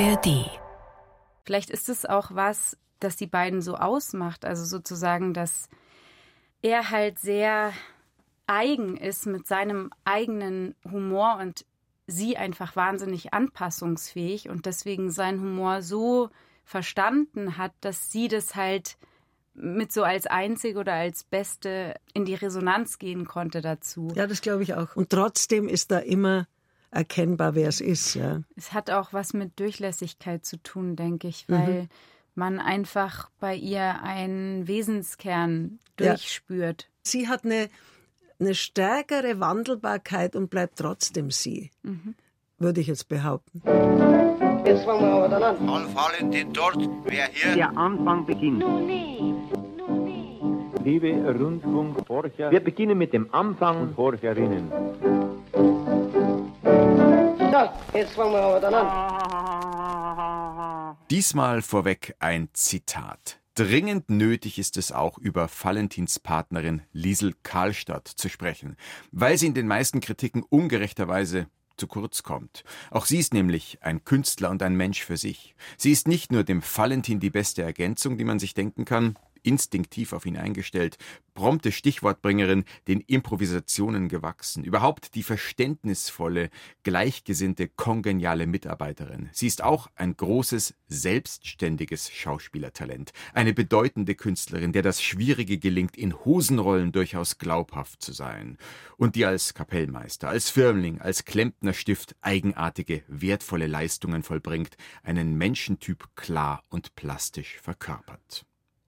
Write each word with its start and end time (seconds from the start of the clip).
ARD. 0.00 0.50
Vielleicht 1.44 1.70
ist 1.70 1.88
es 1.88 2.04
auch 2.04 2.32
was, 2.32 2.76
das 2.98 3.14
die 3.14 3.28
beiden 3.28 3.62
so 3.62 3.76
ausmacht. 3.76 4.44
Also 4.44 4.64
sozusagen, 4.64 5.34
dass 5.34 5.68
er 6.62 6.90
halt 6.90 7.20
sehr 7.20 7.72
eigen 8.48 8.96
ist 8.96 9.26
mit 9.26 9.46
seinem 9.46 9.90
eigenen 10.04 10.74
Humor 10.90 11.38
und 11.40 11.64
sie 12.08 12.36
einfach 12.36 12.74
wahnsinnig 12.74 13.32
anpassungsfähig 13.32 14.48
und 14.48 14.66
deswegen 14.66 15.10
seinen 15.10 15.40
Humor 15.40 15.80
so 15.80 16.30
verstanden 16.64 17.56
hat, 17.56 17.72
dass 17.80 18.10
sie 18.10 18.26
das 18.26 18.56
halt 18.56 18.96
mit 19.54 19.92
so 19.92 20.02
als 20.02 20.26
einzige 20.26 20.80
oder 20.80 20.94
als 20.94 21.22
beste 21.22 21.94
in 22.12 22.24
die 22.24 22.34
Resonanz 22.34 22.98
gehen 22.98 23.26
konnte 23.26 23.60
dazu. 23.60 24.08
Ja, 24.16 24.26
das 24.26 24.40
glaube 24.40 24.64
ich 24.64 24.74
auch. 24.74 24.96
Und 24.96 25.10
trotzdem 25.10 25.68
ist 25.68 25.92
da 25.92 25.98
immer 25.98 26.48
erkennbar, 26.94 27.54
wer 27.54 27.68
es 27.68 27.80
ist. 27.80 28.14
Ja. 28.14 28.42
Es 28.56 28.72
hat 28.72 28.90
auch 28.90 29.12
was 29.12 29.34
mit 29.34 29.58
Durchlässigkeit 29.58 30.44
zu 30.44 30.62
tun, 30.62 30.96
denke 30.96 31.28
ich, 31.28 31.44
weil 31.48 31.82
mhm. 31.82 31.88
man 32.34 32.58
einfach 32.60 33.30
bei 33.40 33.54
ihr 33.54 34.02
einen 34.02 34.66
Wesenskern 34.68 35.80
durchspürt. 35.96 36.82
Ja. 36.82 36.88
Sie 37.02 37.28
hat 37.28 37.44
eine, 37.44 37.68
eine 38.38 38.54
stärkere 38.54 39.40
Wandelbarkeit 39.40 40.36
und 40.36 40.50
bleibt 40.50 40.78
trotzdem 40.78 41.30
sie, 41.30 41.70
mhm. 41.82 42.14
würde 42.58 42.80
ich 42.80 42.86
jetzt 42.86 43.08
behaupten. 43.08 43.62
Jetzt 44.64 44.84
fangen 44.84 45.02
wir 45.02 45.12
aber 45.12 45.28
dann 45.28 45.42
an. 45.42 45.68
Anfallen 45.68 46.30
den 46.30 46.52
dort, 46.52 46.78
wer 47.04 47.26
hier. 47.26 47.54
Der 47.54 47.76
Anfang 47.76 48.24
beginnt. 48.24 48.60
Nun, 48.60 48.86
nee. 48.86 49.34
Liebe 50.82 51.12
Rundfunkforscher, 51.12 52.50
wir 52.50 52.60
beginnen 52.60 52.98
mit 52.98 53.14
dem 53.14 53.32
Anfang 53.32 53.80
und 53.80 53.94
Forscherinnen. 53.94 55.33
So, 56.64 57.68
jetzt 57.92 58.14
fangen 58.14 58.32
wir 58.32 58.40
aber 58.40 58.58
dann 58.60 58.74
an. 58.74 60.14
Diesmal 61.10 61.60
vorweg 61.60 62.16
ein 62.18 62.48
Zitat. 62.54 63.40
Dringend 63.54 64.08
nötig 64.10 64.58
ist 64.58 64.76
es 64.78 64.90
auch, 64.90 65.18
über 65.18 65.48
Valentins 65.62 66.18
Partnerin 66.18 66.82
Liesel 66.92 67.34
Karlstadt 67.42 68.08
zu 68.08 68.28
sprechen, 68.28 68.76
weil 69.12 69.38
sie 69.38 69.46
in 69.46 69.54
den 69.54 69.68
meisten 69.68 70.00
Kritiken 70.00 70.42
ungerechterweise 70.42 71.46
zu 71.76 71.86
kurz 71.86 72.22
kommt. 72.22 72.64
Auch 72.90 73.04
sie 73.04 73.18
ist 73.18 73.34
nämlich 73.34 73.78
ein 73.82 74.04
Künstler 74.04 74.50
und 74.50 74.62
ein 74.62 74.74
Mensch 74.74 75.04
für 75.04 75.16
sich. 75.16 75.54
Sie 75.76 75.92
ist 75.92 76.08
nicht 76.08 76.32
nur 76.32 76.44
dem 76.44 76.62
Valentin 76.62 77.20
die 77.20 77.30
beste 77.30 77.62
Ergänzung, 77.62 78.16
die 78.16 78.24
man 78.24 78.38
sich 78.38 78.54
denken 78.54 78.84
kann, 78.84 79.16
instinktiv 79.44 80.12
auf 80.12 80.26
ihn 80.26 80.36
eingestellt, 80.36 80.98
prompte 81.34 81.72
Stichwortbringerin, 81.72 82.64
den 82.86 83.00
Improvisationen 83.00 84.08
gewachsen, 84.08 84.64
überhaupt 84.64 85.14
die 85.14 85.22
verständnisvolle, 85.22 86.50
gleichgesinnte, 86.84 87.68
kongeniale 87.68 88.46
Mitarbeiterin. 88.46 89.28
Sie 89.32 89.46
ist 89.46 89.62
auch 89.62 89.88
ein 89.96 90.16
großes, 90.16 90.74
selbstständiges 90.86 92.10
Schauspielertalent, 92.10 93.12
eine 93.32 93.52
bedeutende 93.52 94.14
Künstlerin, 94.14 94.72
der 94.72 94.82
das 94.82 95.02
Schwierige 95.02 95.58
gelingt, 95.58 95.96
in 95.96 96.14
Hosenrollen 96.24 96.92
durchaus 96.92 97.38
glaubhaft 97.38 98.02
zu 98.02 98.12
sein 98.12 98.56
und 98.96 99.16
die 99.16 99.26
als 99.26 99.54
Kapellmeister, 99.54 100.28
als 100.28 100.50
Firmling, 100.50 101.00
als 101.00 101.24
Klempnerstift 101.24 102.14
eigenartige, 102.20 103.02
wertvolle 103.08 103.66
Leistungen 103.66 104.22
vollbringt, 104.22 104.76
einen 105.02 105.36
Menschentyp 105.36 106.08
klar 106.14 106.62
und 106.68 106.94
plastisch 106.94 107.58
verkörpert. 107.60 108.46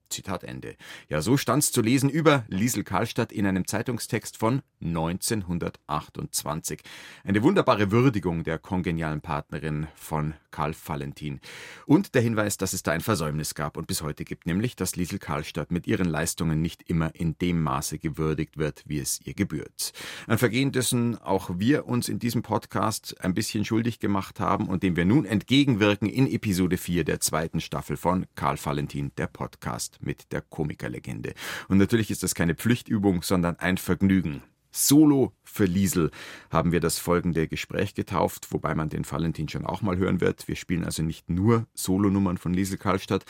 Zitat 0.09 0.45
Ende. 0.45 0.77
Ja, 1.09 1.21
so 1.21 1.37
stand's 1.37 1.73
zu 1.73 1.83
lesen 1.83 2.09
über 2.09 2.45
Liesel 2.49 2.85
Karlstadt 2.85 3.33
in 3.33 3.47
einem 3.47 3.67
Zeitungstext 3.67 4.37
von 4.37 4.63
1928. 4.81 6.81
Eine 7.25 7.43
wunderbare 7.43 7.91
Würdigung 7.91 8.45
der 8.45 8.59
kongenialen 8.59 9.21
Partnerin 9.21 9.89
von 9.95 10.35
Karl 10.51 10.75
Valentin. 10.87 11.41
Und 11.87 12.15
der 12.15 12.23
Hinweis, 12.23 12.57
dass 12.57 12.73
es 12.73 12.83
da 12.83 12.93
ein 12.93 13.03
Versäumnis 13.03 13.55
gab 13.55 13.77
und 13.77 13.87
bis 13.87 14.03
heute 14.03 14.25
gibt, 14.25 14.47
nämlich, 14.47 14.75
dass 14.75 14.97
Liesel 14.97 15.19
Karlstadt 15.19 15.71
mit 15.71 15.87
ihren 15.87 16.09
Leistungen 16.09 16.63
nicht 16.63 16.89
immer 16.89 17.15
in 17.15 17.37
dem 17.39 17.63
Maße 17.63 17.99
gewürdigt 17.99 18.57
wird, 18.57 18.85
wie 18.87 18.99
es 18.99 19.21
ihr 19.27 19.35
gebührt. 19.35 19.93
Ein 20.27 20.39
Vergehen, 20.39 20.73
dessen 20.73 21.19
auch 21.19 21.51
wir 21.59 21.87
uns 21.87 22.09
in 22.09 22.19
diesem 22.19 22.43
Podcast 22.43 23.23
ein 23.23 23.35
bisschen 23.35 23.67
schuldig 23.67 23.99
gemacht 23.99 24.41
haben 24.41 24.67
und 24.67 24.83
dem 24.83 24.97
wir 24.97 25.05
nun 25.05 25.27
entgegenwirken 25.27 26.09
in 26.09 26.27
Episode 26.27 26.79
4 26.79 27.05
der 27.05 27.21
zweiten 27.21 27.61
Staffel 27.61 27.99
von 27.99 28.25
Karl 28.35 28.57
Valentin, 28.63 29.13
der 29.19 29.27
Podcast 29.27 29.96
mit 30.03 30.33
der 30.33 30.43
Komikerlegende. 30.43 31.35
Und 31.69 31.79
natürlich 31.79 32.11
ist 32.11 32.23
das 32.23 32.35
keine 32.35 32.55
Pflichtübung, 32.55 33.23
sondern 33.23 33.59
ein 33.59 33.79
Vergnügen. 33.79 34.43
Solo 34.71 35.33
für 35.43 35.65
Liesel 35.65 36.11
haben 36.51 36.71
wir 36.71 36.81
das 36.81 36.99
folgende 36.99 37.49
Gespräch 37.49 37.95
getauft, 37.95 38.49
wobei 38.51 38.75
man 38.75 38.91
den 38.91 39.11
Valentin 39.11 39.49
schon 39.49 39.65
auch 39.65 39.81
mal 39.81 39.97
hören 39.97 40.21
wird. 40.21 40.49
Wir 40.49 40.57
spielen 40.57 40.85
also 40.85 41.03
nicht 41.03 41.31
nur 41.31 41.67
Solonummern 41.73 42.37
von 42.37 42.53
Liesel 42.53 42.77
Karlstadt, 42.77 43.25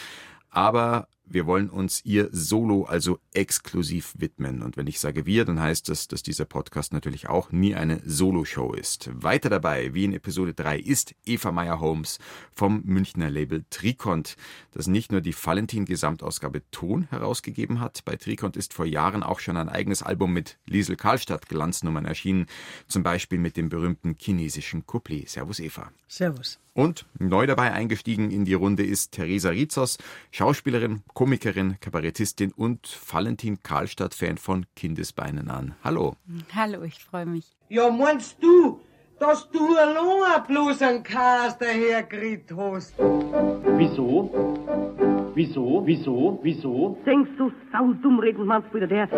aber 0.51 1.09
wir 1.29 1.47
wollen 1.47 1.69
uns 1.69 2.05
ihr 2.05 2.29
Solo 2.33 2.85
also 2.85 3.19
exklusiv 3.35 4.15
widmen. 4.17 4.63
Und 4.63 4.77
wenn 4.77 4.87
ich 4.87 5.01
sage 5.01 5.27
wir, 5.27 5.45
dann 5.45 5.61
heißt 5.61 5.89
das, 5.89 6.09
dass 6.09 6.23
dieser 6.23 6.45
Podcast 6.45 6.93
natürlich 6.93 7.29
auch 7.29 7.51
nie 7.51 7.75
eine 7.75 8.01
Solo-Show 8.05 8.73
ist. 8.73 9.11
Weiter 9.13 9.51
dabei, 9.51 9.93
wie 9.93 10.05
in 10.05 10.13
Episode 10.13 10.55
3, 10.55 10.79
ist 10.79 11.15
Eva 11.25 11.53
Meyer-Holmes 11.53 12.19
vom 12.53 12.83
Münchner 12.85 13.31
Label 13.31 13.65
Trikont, 13.71 14.37
das 14.73 14.87
nicht 14.87 15.13
nur 15.13 15.21
die 15.21 15.35
Valentin-Gesamtausgabe 15.35 16.63
Ton 16.71 17.09
herausgegeben 17.11 17.81
hat. 17.81 18.05
Bei 18.05 18.17
Trikont 18.17 18.57
ist 18.57 18.73
vor 18.73 18.87
Jahren 18.87 19.23
auch 19.23 19.41
schon 19.41 19.57
ein 19.57 19.69
eigenes 19.69 20.03
Album 20.03 20.33
mit 20.33 20.59
Liesel 20.67 20.97
Karlstadt 20.97 21.49
Glanznummern 21.49 22.05
erschienen. 22.05 22.47
Zum 22.87 23.03
Beispiel 23.03 23.39
mit 23.39 23.57
dem 23.57 23.69
berühmten 23.69 24.15
chinesischen 24.19 24.87
Couplet. 24.87 25.29
Servus 25.29 25.61
Eva. 25.61 25.91
Servus. 26.09 26.59
Und 26.77 27.07
neu 27.19 27.47
dabei 27.47 27.73
eingestiegen 27.73 28.31
in 28.31 28.45
die 28.45 28.53
Runde 28.53 28.85
ist 28.85 29.13
Theresa 29.13 29.49
Rizos, 29.49 29.97
Schauspielerin, 30.31 31.03
Komikerin, 31.15 31.79
Kabarettistin 31.81 32.53
und 32.53 32.87
Valentin 33.11 33.63
Karlstadt-Fan 33.63 34.37
von 34.37 34.67
Kindesbeinen 34.77 35.49
an. 35.49 35.75
Hallo. 35.83 36.17
Hallo, 36.55 36.83
ich 36.83 37.03
freue 37.03 37.25
mich. 37.25 37.47
Ja, 37.71 37.91
meinst 37.91 38.37
du, 38.43 38.79
dass 39.19 39.51
du 39.51 39.75
allein 39.75 40.43
bloß 40.47 40.83
einen 40.83 41.03
Cast 41.03 41.63
dahergekriegt 41.63 42.53
hast? 42.55 42.93
Wieso? 42.99 45.33
Wieso? 45.35 45.83
Wieso? 45.87 46.39
Wieso? 46.43 46.99
Denkst 47.07 47.31
du, 47.39 47.51
saudumm 47.73 48.19
reden 48.19 48.45
manst 48.45 48.75
wieder 48.75 48.87
der? 48.87 49.09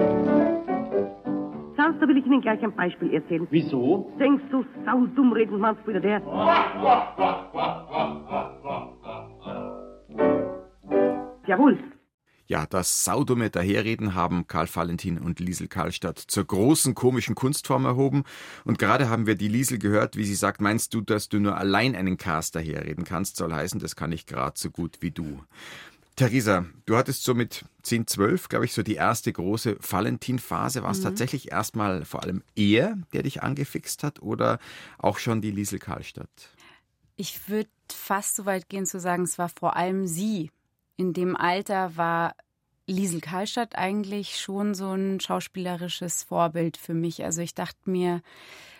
Da 1.78 1.94
will 2.00 2.16
ich 2.16 2.26
Ihnen 2.26 2.40
gleich 2.40 2.60
ein 2.64 2.74
Beispiel 2.74 3.14
erzählen. 3.14 3.46
Wieso? 3.50 4.12
Denkst 4.18 4.42
du, 4.50 4.64
saudumm 4.84 5.32
reden 5.32 5.60
manst 5.60 5.86
wieder 5.86 6.00
der? 6.00 6.18
Jawohl. 11.46 11.78
Ja, 12.46 12.66
das 12.66 13.04
saudumme 13.04 13.50
Daherreden 13.50 14.16
haben 14.16 14.48
Karl 14.48 14.66
Valentin 14.74 15.18
und 15.18 15.38
Liesel 15.38 15.68
Karlstadt 15.68 16.18
zur 16.18 16.46
großen 16.46 16.96
komischen 16.96 17.36
Kunstform 17.36 17.84
erhoben. 17.84 18.24
Und 18.64 18.80
gerade 18.80 19.08
haben 19.08 19.28
wir 19.28 19.36
die 19.36 19.48
Liesel 19.48 19.78
gehört, 19.78 20.16
wie 20.16 20.24
sie 20.24 20.34
sagt, 20.34 20.60
meinst 20.60 20.94
du, 20.94 21.00
dass 21.00 21.28
du 21.28 21.38
nur 21.38 21.56
allein 21.56 21.94
einen 21.94 22.16
Cast 22.16 22.56
daherreden 22.56 23.04
kannst? 23.04 23.36
Soll 23.36 23.52
heißen, 23.52 23.78
das 23.78 23.94
kann 23.94 24.10
ich 24.10 24.26
gerade 24.26 24.58
so 24.58 24.70
gut 24.70 24.98
wie 25.00 25.12
du. 25.12 25.42
Theresa, 26.18 26.66
du 26.84 26.96
hattest 26.96 27.22
so 27.22 27.32
mit 27.32 27.64
10, 27.82 28.08
12, 28.08 28.48
glaube 28.48 28.64
ich, 28.64 28.72
so 28.72 28.82
die 28.82 28.96
erste 28.96 29.32
große 29.32 29.76
Valentin-Phase. 29.80 30.82
War 30.82 30.90
es 30.90 30.98
mhm. 30.98 31.04
tatsächlich 31.04 31.52
erstmal 31.52 32.04
vor 32.04 32.24
allem 32.24 32.42
er, 32.56 32.98
der 33.12 33.22
dich 33.22 33.44
angefixt 33.44 34.02
hat 34.02 34.20
oder 34.20 34.58
auch 34.98 35.18
schon 35.18 35.40
die 35.40 35.52
Liesel 35.52 35.78
Karlstadt? 35.78 36.28
Ich 37.14 37.48
würde 37.48 37.70
fast 37.92 38.34
so 38.34 38.46
weit 38.46 38.68
gehen 38.68 38.84
zu 38.84 38.98
sagen, 38.98 39.22
es 39.22 39.38
war 39.38 39.48
vor 39.48 39.76
allem 39.76 40.08
sie. 40.08 40.50
In 40.96 41.12
dem 41.12 41.36
Alter 41.36 41.96
war 41.96 42.34
Liesel 42.88 43.20
Karlstadt 43.20 43.76
eigentlich 43.76 44.40
schon 44.40 44.74
so 44.74 44.90
ein 44.90 45.20
schauspielerisches 45.20 46.24
Vorbild 46.24 46.78
für 46.78 46.94
mich. 46.94 47.22
Also 47.22 47.42
ich 47.42 47.54
dachte 47.54 47.88
mir, 47.88 48.22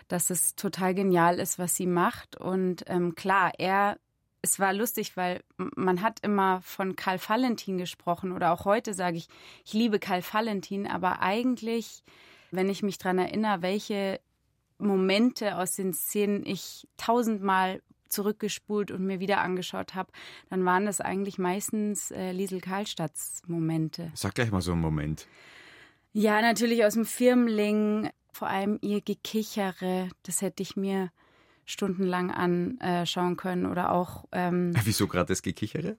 dass 0.09 0.29
es 0.29 0.55
total 0.55 0.93
genial 0.93 1.39
ist, 1.39 1.57
was 1.57 1.73
sie 1.77 1.87
macht. 1.87 2.35
Und 2.35 2.83
ähm, 2.87 3.15
klar, 3.15 3.53
er 3.57 3.97
es 4.41 4.59
war 4.59 4.73
lustig, 4.73 5.17
weil 5.17 5.43
man 5.57 6.01
hat 6.01 6.19
immer 6.21 6.61
von 6.61 6.95
Karl 6.95 7.19
Valentin 7.19 7.77
gesprochen 7.77 8.31
oder 8.31 8.51
auch 8.51 8.65
heute 8.65 8.93
sage 8.93 9.17
ich, 9.17 9.27
ich 9.65 9.73
liebe 9.73 9.99
Karl 9.99 10.23
Valentin, 10.23 10.87
aber 10.87 11.21
eigentlich, 11.21 12.03
wenn 12.51 12.69
ich 12.69 12.83
mich 12.83 12.97
daran 12.97 13.19
erinnere, 13.19 13.61
welche 13.61 14.19
Momente 14.77 15.57
aus 15.57 15.75
den 15.75 15.93
Szenen 15.93 16.45
ich 16.45 16.87
tausendmal 16.97 17.81
zurückgespult 18.07 18.91
und 18.91 19.05
mir 19.05 19.19
wieder 19.19 19.39
angeschaut 19.41 19.93
habe, 19.93 20.11
dann 20.49 20.65
waren 20.65 20.85
das 20.85 20.99
eigentlich 20.99 21.37
meistens 21.37 22.11
äh, 22.11 22.31
Liesel 22.31 22.61
Karlstadts 22.61 23.43
Momente. 23.45 24.11
Sag 24.15 24.35
gleich 24.35 24.51
mal 24.51 24.61
so 24.61 24.71
einen 24.71 24.81
Moment. 24.81 25.27
Ja, 26.11 26.41
natürlich 26.41 26.83
aus 26.85 26.95
dem 26.95 27.05
Firmling, 27.05 28.09
vor 28.31 28.47
allem 28.47 28.79
ihr 28.81 29.01
Gekichere, 29.01 30.09
das 30.23 30.41
hätte 30.41 30.63
ich 30.63 30.75
mir 30.75 31.11
stundenlang 31.69 32.31
anschauen 32.31 33.37
können 33.37 33.65
oder 33.65 33.91
auch. 33.91 34.25
Ähm, 34.31 34.73
Wieso 34.83 35.07
gerade 35.07 35.27
das 35.27 35.41
Gekichere? 35.41 35.97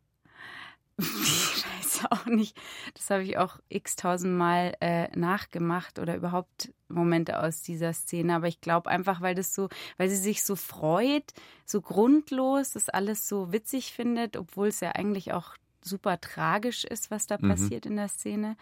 Scheiße. 1.00 1.80
das 2.00 2.10
auch 2.10 2.26
nicht. 2.26 2.56
Das 2.94 3.10
habe 3.10 3.22
ich 3.22 3.38
auch 3.38 3.58
x-tausendmal 3.68 4.74
äh, 4.80 5.16
nachgemacht 5.16 5.98
oder 5.98 6.16
überhaupt 6.16 6.72
Momente 6.88 7.40
aus 7.40 7.62
dieser 7.62 7.92
Szene. 7.92 8.34
Aber 8.34 8.48
ich 8.48 8.60
glaube 8.60 8.90
einfach, 8.90 9.20
weil 9.20 9.34
das 9.34 9.54
so, 9.54 9.68
weil 9.96 10.08
sie 10.08 10.16
sich 10.16 10.42
so 10.42 10.56
freut, 10.56 11.32
so 11.64 11.80
grundlos, 11.80 12.72
das 12.72 12.88
alles 12.88 13.28
so 13.28 13.52
witzig 13.52 13.92
findet, 13.92 14.36
obwohl 14.36 14.68
es 14.68 14.80
ja 14.80 14.92
eigentlich 14.92 15.32
auch 15.32 15.56
super 15.82 16.20
tragisch 16.20 16.84
ist, 16.84 17.10
was 17.10 17.26
da 17.26 17.38
mhm. 17.40 17.48
passiert 17.48 17.86
in 17.86 17.96
der 17.96 18.08
Szene. 18.08 18.56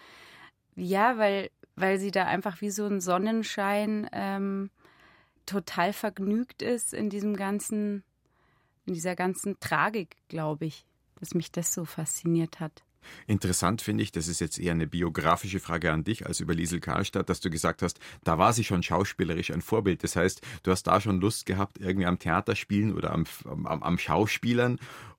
Ja, 0.76 1.18
weil, 1.18 1.50
weil 1.76 1.98
sie 1.98 2.10
da 2.10 2.24
einfach 2.24 2.60
wie 2.60 2.70
so 2.70 2.86
ein 2.86 3.00
Sonnenschein 3.00 4.08
ähm, 4.12 4.70
total 5.48 5.92
vergnügt 5.92 6.62
ist 6.62 6.94
in 6.94 7.10
diesem 7.10 7.36
ganzen, 7.36 8.04
in 8.86 8.94
dieser 8.94 9.16
ganzen 9.16 9.58
Tragik, 9.60 10.16
glaube 10.28 10.66
ich, 10.66 10.84
dass 11.20 11.34
mich 11.34 11.50
das 11.50 11.72
so 11.72 11.84
fasziniert 11.84 12.60
hat. 12.60 12.84
Interessant 13.26 13.80
finde 13.80 14.02
ich, 14.02 14.12
das 14.12 14.28
ist 14.28 14.40
jetzt 14.40 14.58
eher 14.58 14.72
eine 14.72 14.86
biografische 14.86 15.60
Frage 15.60 15.92
an 15.92 16.04
dich 16.04 16.26
als 16.26 16.40
über 16.40 16.54
Liesel 16.54 16.80
Karlstadt, 16.80 17.30
dass 17.30 17.40
du 17.40 17.48
gesagt 17.48 17.82
hast, 17.82 18.00
da 18.24 18.38
war 18.38 18.52
sie 18.52 18.64
schon 18.64 18.82
schauspielerisch 18.82 19.50
ein 19.50 19.62
Vorbild. 19.62 20.04
Das 20.04 20.16
heißt, 20.16 20.42
du 20.62 20.70
hast 20.70 20.82
da 20.84 21.00
schon 21.00 21.20
Lust 21.20 21.46
gehabt, 21.46 21.78
irgendwie 21.78 22.06
am 22.06 22.18
Theater 22.18 22.54
spielen 22.54 22.94
oder 22.94 23.12
am, 23.12 23.24
am, 23.44 23.82
am 23.82 23.98
Schauspielern 23.98 24.78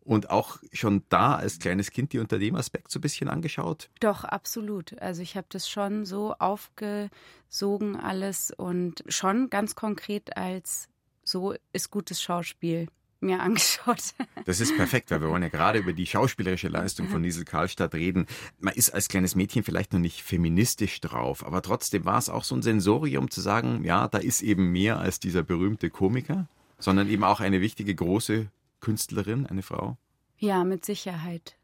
und 0.09 0.31
auch 0.31 0.57
schon 0.73 1.03
da 1.09 1.35
als 1.35 1.59
kleines 1.59 1.91
Kind 1.91 2.13
die 2.13 2.19
unter 2.19 2.39
dem 2.39 2.55
Aspekt 2.55 2.89
so 2.89 2.97
ein 2.97 3.01
bisschen 3.01 3.29
angeschaut? 3.29 3.91
Doch, 3.99 4.23
absolut. 4.23 4.99
Also 4.99 5.21
ich 5.21 5.37
habe 5.37 5.45
das 5.51 5.69
schon 5.69 6.03
so 6.03 6.33
aufgesogen 6.33 7.95
alles 7.95 8.49
und 8.49 9.03
schon 9.07 9.51
ganz 9.51 9.75
konkret 9.75 10.35
als 10.35 10.89
so 11.23 11.53
ist 11.73 11.91
gutes 11.91 12.23
Schauspiel 12.23 12.87
mir 13.19 13.39
angeschaut. 13.41 14.15
Das 14.45 14.59
ist 14.59 14.75
perfekt, 14.75 15.11
weil 15.11 15.21
wir 15.21 15.29
wollen 15.29 15.43
ja 15.43 15.49
gerade 15.49 15.77
über 15.77 15.93
die 15.93 16.07
schauspielerische 16.07 16.69
Leistung 16.69 17.07
von 17.07 17.21
Liesel 17.21 17.45
Karlstadt 17.45 17.93
reden. 17.93 18.25
Man 18.59 18.73
ist 18.73 18.89
als 18.89 19.09
kleines 19.09 19.35
Mädchen 19.35 19.63
vielleicht 19.63 19.93
noch 19.93 19.99
nicht 19.99 20.23
feministisch 20.23 21.01
drauf, 21.01 21.45
aber 21.45 21.61
trotzdem 21.61 22.05
war 22.05 22.17
es 22.17 22.29
auch 22.29 22.43
so 22.43 22.55
ein 22.55 22.63
Sensorium 22.63 23.29
zu 23.29 23.41
sagen, 23.41 23.83
ja, 23.83 24.07
da 24.07 24.17
ist 24.17 24.41
eben 24.41 24.71
mehr 24.71 24.97
als 24.97 25.19
dieser 25.19 25.43
berühmte 25.43 25.91
Komiker, 25.91 26.47
sondern 26.79 27.09
eben 27.09 27.23
auch 27.23 27.41
eine 27.41 27.61
wichtige 27.61 27.93
große 27.93 28.47
Künstlerin, 28.79 29.45
eine 29.45 29.61
Frau? 29.61 29.97
Ja, 30.37 30.63
mit 30.63 30.85
Sicherheit. 30.85 31.57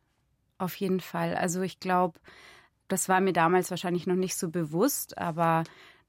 Auf 0.58 0.76
jeden 0.76 1.00
Fall. 1.00 1.36
Also 1.36 1.62
ich 1.62 1.80
glaube, 1.80 2.20
das 2.88 3.10
war 3.10 3.22
mir 3.22 3.34
damals 3.34 3.70
wahrscheinlich 3.72 4.08
noch 4.08 4.16
nicht 4.16 4.36
so 4.36 4.50
bewusst, 4.50 5.18
aber 5.18 5.64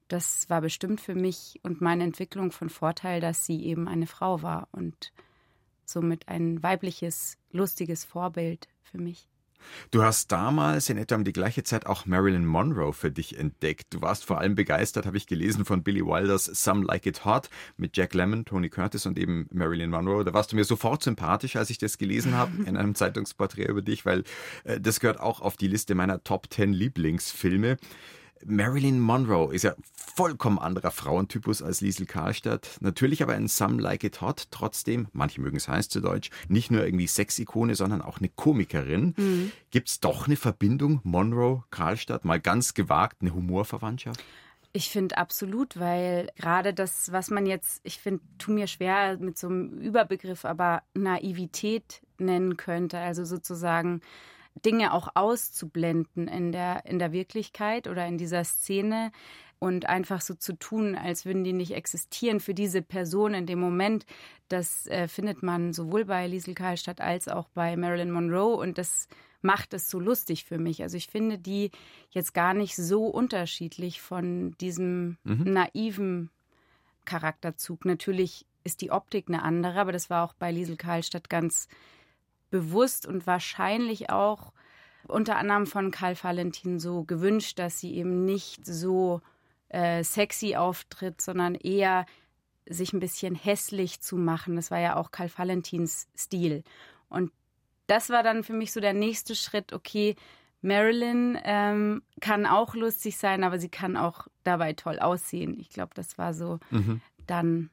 das 0.07 0.49
war 0.49 0.61
bestimmt 0.61 1.01
für 1.01 1.15
mich 1.15 1.59
und 1.63 1.81
meine 1.81 2.03
Entwicklung 2.03 2.51
von 2.51 2.69
Vorteil, 2.69 3.19
dass 3.19 3.45
sie 3.45 3.65
eben 3.65 3.87
eine 3.87 4.07
Frau 4.07 4.41
war 4.41 4.67
und 4.71 5.11
somit 5.85 6.27
ein 6.27 6.61
weibliches, 6.63 7.37
lustiges 7.51 8.05
Vorbild 8.05 8.67
für 8.83 8.97
mich. 8.97 9.27
Du 9.91 10.03
hast 10.03 10.31
damals 10.31 10.89
in 10.89 10.97
etwa 10.97 11.15
um 11.15 11.23
die 11.23 11.33
gleiche 11.33 11.63
Zeit 11.63 11.85
auch 11.85 12.05
Marilyn 12.05 12.45
Monroe 12.45 12.93
für 12.93 13.11
dich 13.11 13.37
entdeckt. 13.37 13.93
Du 13.93 14.01
warst 14.01 14.25
vor 14.25 14.39
allem 14.39 14.55
begeistert, 14.55 15.05
habe 15.05 15.17
ich 15.17 15.27
gelesen, 15.27 15.65
von 15.65 15.83
Billy 15.83 16.05
Wilders 16.05 16.45
Some 16.45 16.85
Like 16.85 17.05
It 17.05 17.25
Hot 17.25 17.49
mit 17.77 17.95
Jack 17.95 18.13
Lemmon, 18.13 18.45
Tony 18.45 18.69
Curtis 18.69 19.05
und 19.05 19.17
eben 19.17 19.47
Marilyn 19.51 19.89
Monroe. 19.89 20.23
Da 20.23 20.33
warst 20.33 20.51
du 20.51 20.55
mir 20.55 20.63
sofort 20.63 21.03
sympathisch, 21.03 21.55
als 21.55 21.69
ich 21.69 21.77
das 21.77 21.97
gelesen 21.97 22.35
habe 22.35 22.51
in 22.65 22.77
einem 22.77 22.95
Zeitungsporträt 22.95 23.67
über 23.67 23.81
dich, 23.81 24.05
weil 24.05 24.23
äh, 24.63 24.79
das 24.79 24.99
gehört 24.99 25.19
auch 25.19 25.41
auf 25.41 25.57
die 25.57 25.67
Liste 25.67 25.95
meiner 25.95 26.23
Top 26.23 26.47
10 26.51 26.73
Lieblingsfilme. 26.73 27.77
Marilyn 28.45 28.99
Monroe 28.99 29.53
ist 29.53 29.63
ja 29.63 29.75
vollkommen 29.93 30.59
anderer 30.59 30.91
Frauentypus 30.91 31.61
als 31.61 31.81
Liesel 31.81 32.05
Karlstadt. 32.05 32.77
Natürlich 32.79 33.21
aber 33.21 33.33
ein 33.33 33.47
Some 33.47 33.81
Like 33.81 34.03
It 34.03 34.21
Hot. 34.21 34.47
Trotzdem, 34.51 35.07
manche 35.13 35.41
mögen 35.41 35.57
es 35.57 35.67
heiß 35.67 35.89
zu 35.89 36.01
Deutsch, 36.01 36.29
nicht 36.47 36.71
nur 36.71 36.85
irgendwie 36.85 37.07
Sexikone, 37.07 37.75
sondern 37.75 38.01
auch 38.01 38.19
eine 38.19 38.29
Komikerin. 38.29 39.13
Mhm. 39.17 39.51
Gibt 39.71 39.89
es 39.89 39.99
doch 39.99 40.27
eine 40.27 40.35
Verbindung 40.35 41.01
Monroe, 41.03 41.63
Karlstadt? 41.69 42.25
Mal 42.25 42.39
ganz 42.39 42.73
gewagt, 42.73 43.17
eine 43.21 43.33
Humorverwandtschaft? 43.33 44.23
Ich 44.73 44.89
finde 44.89 45.17
absolut, 45.17 45.79
weil 45.79 46.29
gerade 46.35 46.73
das, 46.73 47.11
was 47.11 47.29
man 47.29 47.45
jetzt, 47.45 47.81
ich 47.83 47.99
finde, 47.99 48.21
tu 48.37 48.51
mir 48.51 48.67
schwer 48.67 49.17
mit 49.17 49.37
so 49.37 49.47
einem 49.47 49.79
Überbegriff, 49.79 50.45
aber 50.45 50.83
Naivität 50.93 52.01
nennen 52.19 52.57
könnte. 52.57 52.99
Also 52.99 53.25
sozusagen 53.25 54.01
Dinge 54.65 54.93
auch 54.93 55.09
auszublenden 55.15 56.27
in 56.27 56.51
der, 56.51 56.85
in 56.85 56.99
der 56.99 57.11
Wirklichkeit 57.11 57.87
oder 57.87 58.05
in 58.05 58.17
dieser 58.17 58.43
Szene 58.43 59.11
und 59.59 59.87
einfach 59.87 60.21
so 60.21 60.35
zu 60.35 60.53
tun, 60.53 60.95
als 60.95 61.25
würden 61.25 61.43
die 61.43 61.53
nicht 61.53 61.71
existieren 61.71 62.39
für 62.39 62.53
diese 62.53 62.81
Person 62.81 63.33
in 63.33 63.45
dem 63.45 63.59
Moment. 63.59 64.05
Das 64.49 64.87
äh, 64.87 65.07
findet 65.07 65.43
man 65.43 65.73
sowohl 65.73 66.05
bei 66.05 66.27
Liesel 66.27 66.53
Karlstadt 66.53 67.01
als 67.01 67.27
auch 67.27 67.49
bei 67.49 67.75
Marilyn 67.75 68.11
Monroe 68.11 68.55
und 68.55 68.77
das 68.77 69.07
macht 69.41 69.73
es 69.73 69.89
so 69.89 69.99
lustig 69.99 70.45
für 70.45 70.57
mich. 70.57 70.81
Also 70.81 70.97
ich 70.97 71.07
finde 71.07 71.37
die 71.37 71.71
jetzt 72.09 72.33
gar 72.33 72.53
nicht 72.53 72.75
so 72.75 73.05
unterschiedlich 73.05 74.01
von 74.01 74.55
diesem 74.59 75.17
mhm. 75.23 75.53
naiven 75.53 76.29
Charakterzug. 77.05 77.85
Natürlich 77.85 78.45
ist 78.63 78.81
die 78.81 78.91
Optik 78.91 79.25
eine 79.27 79.43
andere, 79.43 79.79
aber 79.79 79.91
das 79.91 80.09
war 80.09 80.23
auch 80.23 80.33
bei 80.33 80.51
Liesel 80.51 80.75
Karlstadt 80.75 81.29
ganz 81.29 81.67
bewusst 82.49 83.05
und 83.05 83.27
wahrscheinlich 83.27 84.09
auch 84.09 84.53
unter 85.07 85.37
anderem 85.37 85.67
von 85.67 85.91
Karl 85.91 86.15
Valentin 86.21 86.79
so 86.79 87.03
gewünscht, 87.03 87.59
dass 87.59 87.79
sie 87.79 87.95
eben 87.95 88.25
nicht 88.25 88.65
so 88.65 89.21
äh, 89.69 90.03
sexy 90.03 90.55
auftritt, 90.55 91.21
sondern 91.21 91.55
eher 91.55 92.05
sich 92.65 92.93
ein 92.93 92.99
bisschen 92.99 93.35
hässlich 93.35 94.01
zu 94.01 94.17
machen. 94.17 94.55
Das 94.55 94.71
war 94.71 94.79
ja 94.79 94.95
auch 94.95 95.11
Karl 95.11 95.29
Valentins 95.35 96.07
Stil. 96.17 96.63
Und 97.09 97.31
das 97.87 98.09
war 98.09 98.23
dann 98.23 98.43
für 98.43 98.53
mich 98.53 98.73
so 98.73 98.81
der 98.81 98.93
nächste 98.93 99.35
Schritt, 99.35 99.71
okay, 99.71 100.15
Marilyn 100.61 101.37
ähm, 101.43 102.01
kann 102.19 102.45
auch 102.45 102.75
lustig 102.75 103.17
sein, 103.17 103.43
aber 103.43 103.59
sie 103.59 103.69
kann 103.69 103.95
auch 103.95 104.27
dabei 104.43 104.73
toll 104.73 104.99
aussehen. 104.99 105.57
Ich 105.59 105.69
glaube, 105.69 105.91
das 105.93 106.17
war 106.17 106.33
so 106.33 106.59
mhm. 106.71 107.01
dann 107.27 107.69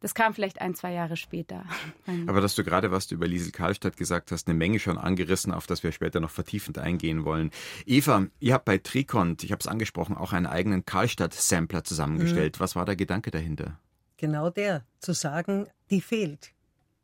das 0.00 0.14
kam 0.14 0.34
vielleicht 0.34 0.60
ein, 0.60 0.74
zwei 0.74 0.92
Jahre 0.92 1.16
später. 1.16 1.64
Aber 2.26 2.40
dass 2.40 2.54
du 2.54 2.64
gerade, 2.64 2.90
was 2.90 3.06
du 3.06 3.14
über 3.14 3.28
Liesel 3.28 3.52
Karlstadt 3.52 3.96
gesagt 3.96 4.32
hast, 4.32 4.48
eine 4.48 4.56
Menge 4.56 4.78
schon 4.78 4.98
angerissen, 4.98 5.52
auf 5.52 5.66
das 5.66 5.82
wir 5.82 5.92
später 5.92 6.20
noch 6.20 6.30
vertiefend 6.30 6.78
eingehen 6.78 7.24
wollen. 7.24 7.50
Eva, 7.86 8.26
ihr 8.40 8.54
habt 8.54 8.64
bei 8.64 8.78
Trikont, 8.78 9.44
ich 9.44 9.52
habe 9.52 9.60
es 9.60 9.66
angesprochen, 9.66 10.16
auch 10.16 10.32
einen 10.32 10.46
eigenen 10.46 10.86
Karlstadt-Sampler 10.86 11.84
zusammengestellt. 11.84 12.56
Mhm. 12.56 12.60
Was 12.60 12.76
war 12.76 12.86
der 12.86 12.96
Gedanke 12.96 13.30
dahinter? 13.30 13.78
Genau 14.16 14.50
der, 14.50 14.84
zu 14.98 15.12
sagen, 15.12 15.66
die 15.90 16.00
fehlt. 16.00 16.52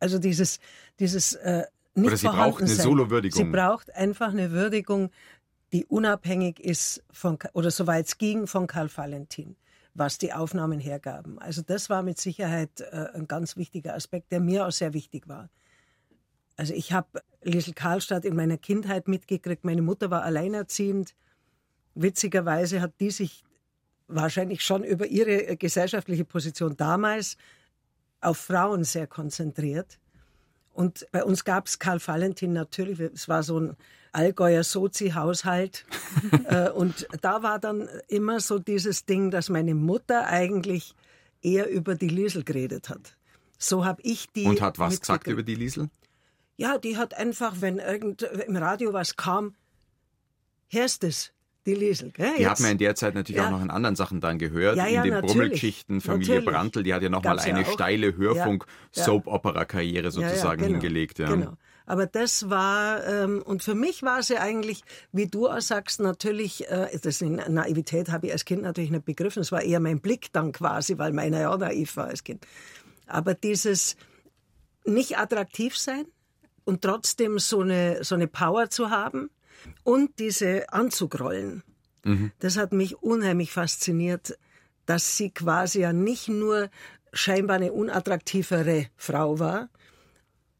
Also 0.00 0.18
dieses, 0.18 0.58
dieses 0.98 1.34
äh, 1.34 1.64
nicht 1.94 2.06
Oder 2.06 2.16
sie 2.16 2.28
braucht 2.28 2.62
eine 2.62 2.70
Solo-Würdigung. 2.70 3.38
Sie 3.38 3.50
braucht 3.50 3.94
einfach 3.94 4.28
eine 4.28 4.50
Würdigung, 4.50 5.10
die 5.72 5.84
unabhängig 5.86 6.60
ist 6.60 7.02
von, 7.10 7.38
oder 7.52 7.70
soweit 7.70 8.06
es 8.06 8.18
ging, 8.18 8.46
von 8.46 8.66
Karl 8.66 8.90
Valentin 8.94 9.56
was 9.96 10.18
die 10.18 10.32
Aufnahmen 10.32 10.78
hergaben. 10.78 11.38
Also 11.38 11.62
das 11.62 11.88
war 11.88 12.02
mit 12.02 12.18
Sicherheit 12.18 12.80
äh, 12.80 13.08
ein 13.14 13.26
ganz 13.26 13.56
wichtiger 13.56 13.94
Aspekt, 13.94 14.30
der 14.30 14.40
mir 14.40 14.66
auch 14.66 14.72
sehr 14.72 14.92
wichtig 14.92 15.26
war. 15.28 15.48
Also 16.56 16.74
ich 16.74 16.92
habe 16.92 17.22
Liesel 17.42 17.74
Karlstadt 17.74 18.24
in 18.24 18.36
meiner 18.36 18.58
Kindheit 18.58 19.08
mitgekriegt. 19.08 19.64
Meine 19.64 19.82
Mutter 19.82 20.10
war 20.10 20.22
alleinerziehend. 20.22 21.14
Witzigerweise 21.94 22.80
hat 22.80 22.92
die 23.00 23.10
sich 23.10 23.44
wahrscheinlich 24.06 24.62
schon 24.62 24.84
über 24.84 25.06
ihre 25.06 25.48
äh, 25.48 25.56
gesellschaftliche 25.56 26.24
Position 26.24 26.76
damals 26.76 27.36
auf 28.20 28.38
Frauen 28.38 28.84
sehr 28.84 29.06
konzentriert. 29.06 29.98
Und 30.72 31.06
bei 31.10 31.24
uns 31.24 31.44
gab 31.44 31.68
es 31.68 31.78
Karl 31.78 32.00
Valentin 32.06 32.52
natürlich, 32.52 33.00
es 33.00 33.28
war 33.28 33.42
so 33.42 33.60
ein 33.60 33.76
Allgäuer 34.16 34.64
Sozi-Haushalt. 34.64 35.84
Äh, 36.46 36.70
und 36.70 37.06
da 37.22 37.42
war 37.42 37.58
dann 37.58 37.88
immer 38.08 38.40
so 38.40 38.58
dieses 38.58 39.04
Ding, 39.04 39.30
dass 39.30 39.48
meine 39.48 39.74
Mutter 39.74 40.26
eigentlich 40.26 40.94
eher 41.42 41.68
über 41.68 41.94
die 41.94 42.08
Liesel 42.08 42.42
geredet 42.44 42.88
hat. 42.88 43.16
So 43.58 43.84
habe 43.84 44.00
ich 44.02 44.26
die. 44.34 44.44
Und 44.44 44.60
hat 44.60 44.78
was 44.78 45.00
gesagt 45.00 45.26
über 45.26 45.42
die 45.42 45.54
Liesel? 45.54 45.90
Ja, 46.56 46.78
die 46.78 46.96
hat 46.96 47.14
einfach, 47.14 47.60
wenn 47.60 47.78
irgend 47.78 48.22
im 48.22 48.56
Radio 48.56 48.92
was 48.92 49.16
kam, 49.16 49.54
hörst 50.68 51.04
es, 51.04 51.32
die 51.66 51.74
Liesel. 51.74 52.12
Gell, 52.12 52.36
die 52.38 52.46
hat 52.46 52.60
man 52.60 52.72
in 52.72 52.78
der 52.78 52.94
Zeit 52.94 53.14
natürlich 53.14 53.40
ja. 53.40 53.48
auch 53.48 53.52
noch 53.52 53.62
in 53.62 53.70
anderen 53.70 53.96
Sachen 53.96 54.20
dann 54.20 54.38
gehört. 54.38 54.76
Ja, 54.76 54.86
ja, 54.86 55.02
in 55.02 55.10
den 55.10 55.20
Brummelgeschichten, 55.20 56.00
Familie 56.00 56.36
natürlich. 56.36 56.54
Brandl, 56.54 56.82
die 56.82 56.94
hat 56.94 57.02
ja 57.02 57.08
nochmal 57.08 57.38
eine 57.40 57.64
steile 57.64 58.16
Hörfunk-Soap-Opera-Karriere 58.16 60.10
sozusagen 60.10 60.62
genau, 60.62 60.72
hingelegt. 60.72 61.18
Genau. 61.18 61.56
Aber 61.86 62.06
das 62.06 62.50
war, 62.50 63.06
ähm, 63.06 63.42
und 63.42 63.62
für 63.62 63.74
mich 63.74 64.02
war 64.02 64.22
sie 64.22 64.36
eigentlich, 64.36 64.82
wie 65.12 65.26
du 65.26 65.48
auch 65.48 65.60
sagst, 65.60 66.00
natürlich, 66.00 66.68
äh, 66.68 66.98
das 67.00 67.20
in 67.20 67.36
Naivität 67.36 68.10
habe 68.10 68.26
ich 68.26 68.32
als 68.32 68.44
Kind 68.44 68.62
natürlich 68.62 68.90
nicht 68.90 69.04
begriffen. 69.04 69.40
Es 69.40 69.52
war 69.52 69.62
eher 69.62 69.80
mein 69.80 70.00
Blick 70.00 70.32
dann 70.32 70.52
quasi, 70.52 70.98
weil 70.98 71.12
meiner 71.12 71.40
ja 71.40 71.56
naiv 71.56 71.96
war 71.96 72.08
als 72.08 72.24
Kind. 72.24 72.44
Aber 73.06 73.34
dieses 73.34 73.96
nicht 74.84 75.16
attraktiv 75.16 75.76
sein 75.76 76.06
und 76.64 76.82
trotzdem 76.82 77.38
so 77.38 77.60
eine, 77.60 78.02
so 78.02 78.16
eine 78.16 78.26
Power 78.26 78.68
zu 78.68 78.90
haben, 78.90 79.30
und 79.84 80.18
diese 80.18 80.72
Anzugrollen, 80.72 81.62
mhm. 82.04 82.32
das 82.38 82.56
hat 82.56 82.72
mich 82.72 83.02
unheimlich 83.02 83.52
fasziniert, 83.52 84.38
dass 84.86 85.16
sie 85.16 85.30
quasi 85.30 85.80
ja 85.80 85.92
nicht 85.92 86.28
nur 86.28 86.70
scheinbar 87.12 87.56
eine 87.56 87.72
unattraktivere 87.72 88.86
Frau 88.96 89.38
war, 89.38 89.68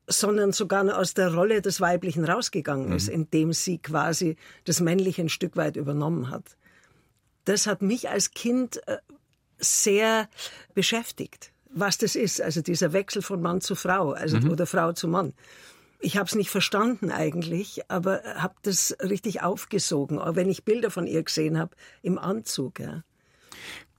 sondern 0.06 0.52
sogar 0.52 0.96
aus 0.98 1.14
der 1.14 1.34
Rolle 1.34 1.60
des 1.62 1.80
Weiblichen 1.80 2.25
rausgegangen 2.25 2.92
ist, 2.92 3.08
Mhm. 3.08 3.14
indem 3.14 3.52
sie 3.52 3.78
quasi 3.78 4.36
das 4.64 4.80
Männliche 4.80 5.22
ein 5.22 5.28
Stück 5.28 5.56
weit 5.56 5.76
übernommen 5.76 6.30
hat. 6.30 6.56
Das 7.44 7.66
hat 7.66 7.82
mich 7.82 8.08
als 8.08 8.30
Kind 8.32 8.86
äh, 8.88 8.98
sehr 9.58 10.28
beschäftigt, 10.75 11.52
was 11.70 11.98
das 11.98 12.14
ist, 12.16 12.40
also 12.40 12.60
dieser 12.62 12.92
Wechsel 12.92 13.22
von 13.22 13.40
Mann 13.40 13.60
zu 13.60 13.75
Frau, 13.75 14.12
also 14.12 14.38
Mhm. 14.38 14.50
oder 14.50 14.66
Frau 14.66 14.92
zu 14.92 15.08
Mann. 15.08 15.32
Ich 16.00 16.16
habe 16.18 16.26
es 16.26 16.34
nicht 16.34 16.50
verstanden 16.50 17.10
eigentlich, 17.10 17.90
aber 17.90 18.22
habe 18.36 18.54
das 18.62 18.94
richtig 19.00 19.42
aufgesogen, 19.42 20.18
auch 20.18 20.36
wenn 20.36 20.48
ich 20.50 20.64
Bilder 20.64 20.90
von 20.90 21.06
ihr 21.06 21.22
gesehen 21.22 21.58
habe 21.58 21.75
im 22.02 22.18
Anzug. 22.18 22.80
Ja. 22.80 23.02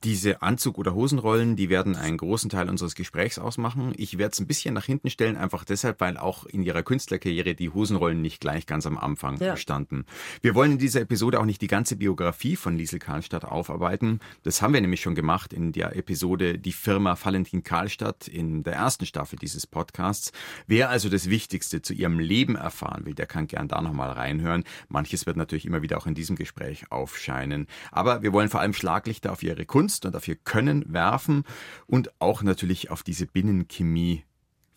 Diese 0.04 0.44
Anzug- 0.44 0.77
oder 0.77 0.94
Hosenrollen, 0.94 1.56
die 1.56 1.70
werden 1.70 1.96
einen 1.96 2.18
großen 2.18 2.51
Teil 2.51 2.70
unseres 2.70 2.94
Gesprächs 2.94 3.39
ausmachen. 3.39 3.94
Ich 3.98 4.20
werde 4.20 4.34
es 4.34 4.39
ein 4.39 4.46
bisschen 4.46 4.75
nach 4.75 4.86
hinten 4.86 5.10
stellen, 5.10 5.36
einfach 5.36 5.63
deshalb, 5.66 6.00
weil 6.01 6.18
auch 6.18 6.46
in 6.46 6.62
ihrer 6.62 6.84
Künstlerkarriere 6.84 7.56
die 7.56 7.72
Hosenrollen 7.72 8.22
nicht 8.22 8.39
gleich 8.39 8.68
ganz 8.68 8.86
am 8.86 8.96
Anfang 8.96 9.39
Ja. 9.39 9.58
standen. 9.58 10.06
Wir 10.44 10.54
wollen 10.54 10.74
in 10.74 10.77
dieser 10.77 11.01
Episode 11.01 11.39
auch 11.39 11.46
nicht 11.46 11.63
die 11.63 11.68
ganze 11.68 11.96
Biografie 11.96 12.56
von 12.56 12.77
Liesel 12.77 13.00
Karlstadt 13.00 13.44
aufarbeiten. 13.44 14.20
Das 14.44 14.62
haben 14.62 14.75
wir 14.75 14.82
nämlich 14.82 15.01
schon 15.01 15.16
gemacht 15.16 15.51
in 15.51 15.72
der 15.72 15.96
Episode 15.96 16.60
Die 16.60 16.74
Firma 16.74 17.18
Valentin 17.20 17.63
Karlstadt 17.63 18.27
in 18.27 18.62
der 18.62 18.74
ersten 18.74 19.08
Staffel 19.08 19.39
dieses 19.39 19.66
Podcasts. 19.66 20.32
Wer 20.68 20.92
also 20.92 21.10
das 21.10 21.27
Wichtigste 21.27 21.82
zu 21.82 21.94
ihrem 21.94 22.20
Leben 22.20 22.56
erfahren 22.56 23.06
will, 23.08 23.16
der 23.16 23.25
kann 23.25 23.48
gern 23.48 23.68
da 23.68 23.82
nochmal 23.82 24.12
reinhören. 24.12 24.63
Manches 24.89 25.25
wird 25.25 25.38
natürlich 25.38 25.66
immer 25.66 25.82
wieder 25.82 25.98
auch 25.98 26.06
in 26.06 26.13
diesem 26.13 26.36
Gespräch 26.36 26.92
aufscheinen. 26.92 27.66
Aber 27.92 28.22
wir 28.22 28.32
wollen 28.32 28.50
vor 28.50 28.60
allem 28.60 28.74
Schlaglichter 28.74 29.32
auf 29.32 29.42
ihre 29.42 29.66
Kunst 29.66 29.87
und 30.06 30.15
auf 30.15 30.27
ihr 30.27 30.36
Können 30.36 30.91
werfen 30.91 31.44
und 31.86 32.12
auch 32.20 32.44
natürlich 32.44 32.91
auf 32.91 33.03
diese 33.03 33.25
Binnenchemie 33.25 34.24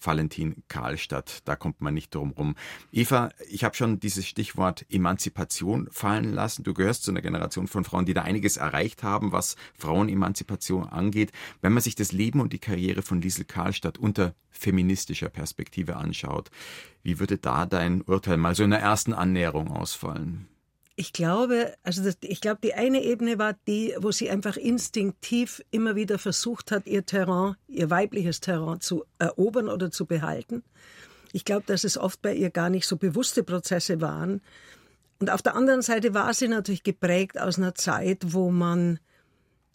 Valentin 0.02 0.62
Karlstadt, 0.68 1.40
da 1.44 1.56
kommt 1.56 1.80
man 1.80 1.94
nicht 1.94 2.14
drum 2.14 2.30
rum. 2.30 2.54
Eva, 2.90 3.30
ich 3.48 3.64
habe 3.64 3.76
schon 3.76 4.00
dieses 4.00 4.26
Stichwort 4.26 4.86
Emanzipation 4.88 5.88
fallen 5.90 6.32
lassen. 6.32 6.62
Du 6.62 6.74
gehörst 6.74 7.04
zu 7.04 7.10
einer 7.10 7.22
Generation 7.22 7.66
von 7.66 7.84
Frauen, 7.84 8.06
die 8.06 8.14
da 8.14 8.22
einiges 8.22 8.56
erreicht 8.56 9.02
haben, 9.02 9.32
was 9.32 9.56
Frauenemanzipation 9.78 10.88
angeht. 10.88 11.32
Wenn 11.60 11.72
man 11.72 11.82
sich 11.82 11.94
das 11.94 12.12
Leben 12.12 12.40
und 12.40 12.52
die 12.52 12.58
Karriere 12.58 13.02
von 13.02 13.20
Liesel 13.20 13.44
Karlstadt 13.44 13.98
unter 13.98 14.34
feministischer 14.50 15.28
Perspektive 15.28 15.96
anschaut, 15.96 16.50
wie 17.02 17.18
würde 17.18 17.38
da 17.38 17.66
dein 17.66 18.02
Urteil 18.02 18.36
mal 18.36 18.54
so 18.54 18.64
in 18.64 18.70
der 18.70 18.80
ersten 18.80 19.12
Annäherung 19.12 19.70
ausfallen? 19.70 20.48
Ich 21.00 21.14
glaube, 21.14 21.72
also 21.82 22.04
das, 22.04 22.18
ich 22.20 22.42
glaube, 22.42 22.60
die 22.62 22.74
eine 22.74 23.02
Ebene 23.02 23.38
war 23.38 23.54
die, 23.66 23.94
wo 24.00 24.12
sie 24.12 24.28
einfach 24.28 24.58
instinktiv 24.58 25.62
immer 25.70 25.96
wieder 25.96 26.18
versucht 26.18 26.70
hat, 26.70 26.86
ihr 26.86 27.06
Terrain, 27.06 27.56
ihr 27.68 27.88
weibliches 27.88 28.42
Terrain 28.42 28.82
zu 28.82 29.06
erobern 29.18 29.70
oder 29.70 29.90
zu 29.90 30.04
behalten. 30.04 30.62
Ich 31.32 31.46
glaube, 31.46 31.62
dass 31.64 31.84
es 31.84 31.96
oft 31.96 32.20
bei 32.20 32.34
ihr 32.34 32.50
gar 32.50 32.68
nicht 32.68 32.86
so 32.86 32.98
bewusste 32.98 33.42
Prozesse 33.42 34.02
waren. 34.02 34.42
Und 35.20 35.30
auf 35.30 35.40
der 35.40 35.54
anderen 35.54 35.80
Seite 35.80 36.12
war 36.12 36.34
sie 36.34 36.48
natürlich 36.48 36.82
geprägt 36.82 37.40
aus 37.40 37.56
einer 37.56 37.74
Zeit, 37.74 38.34
wo 38.34 38.50
man 38.50 38.98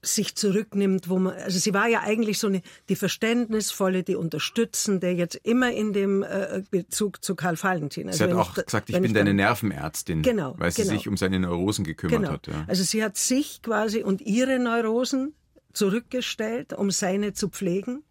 sich 0.06 0.36
zurücknimmt, 0.36 1.10
wo 1.10 1.20
man, 1.20 1.34
also 1.36 1.60
sie 1.60 1.74
war 1.74 1.88
ja 1.88 2.02
eigentlich 2.02 2.40
so 2.40 2.48
eine, 2.48 2.62
die 2.90 2.96
verständnisvolle, 2.96 4.04
die 4.04 4.16
unterstützende, 4.16 5.10
jetzt 5.10 5.36
immer 5.44 5.72
in 5.72 5.94
dem 5.94 6.24
äh, 6.24 6.64
Bezug 6.72 7.24
zu 7.24 7.36
Karl 7.36 7.62
Valentin. 7.62 8.08
Also 8.08 8.26
sie 8.26 8.32
hat 8.32 8.38
auch 8.38 8.54
da- 8.54 8.62
gesagt, 8.64 8.90
ich 8.90 9.02
bin 9.02 9.14
da- 9.14 9.20
deine 9.20 9.34
Nervenärztin, 9.34 10.22
Genau, 10.22 10.56
weil 10.58 10.72
sie 10.72 10.84
genau. 10.84 10.94
sich 10.96 11.08
um 11.08 11.18
seine 11.18 11.40
Neurosen 11.40 11.84
gekümmert 11.86 12.20
Genau. 12.22 12.32
hat. 12.34 12.48
Ja. 12.48 12.66
Also 12.68 12.84
sie 12.84 13.04
hat 13.04 13.18
sich 13.18 13.62
quasi 13.62 14.04
und 14.04 14.22
ihre 14.22 14.60
Neurosen 14.60 15.34
zurückgestellt, 15.74 16.74
um 16.74 16.92
seine 16.92 17.34
zu 17.34 17.50
pflegen. 17.50 18.04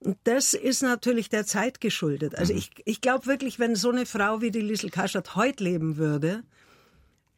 Und 0.00 0.18
das 0.24 0.52
ist 0.54 0.82
natürlich 0.82 1.28
der 1.28 1.46
Zeit 1.46 1.80
geschuldet. 1.80 2.32
Mhm. 2.32 2.38
Also 2.38 2.54
ich, 2.54 2.70
ich 2.84 3.00
glaube 3.00 3.26
wirklich, 3.26 3.58
wenn 3.58 3.76
so 3.76 3.90
eine 3.90 4.04
Frau 4.04 4.40
wie 4.40 4.50
die 4.50 4.60
Liesel 4.60 4.90
Karstadt 4.90 5.36
heute 5.36 5.62
leben 5.64 5.96
würde, 5.96 6.42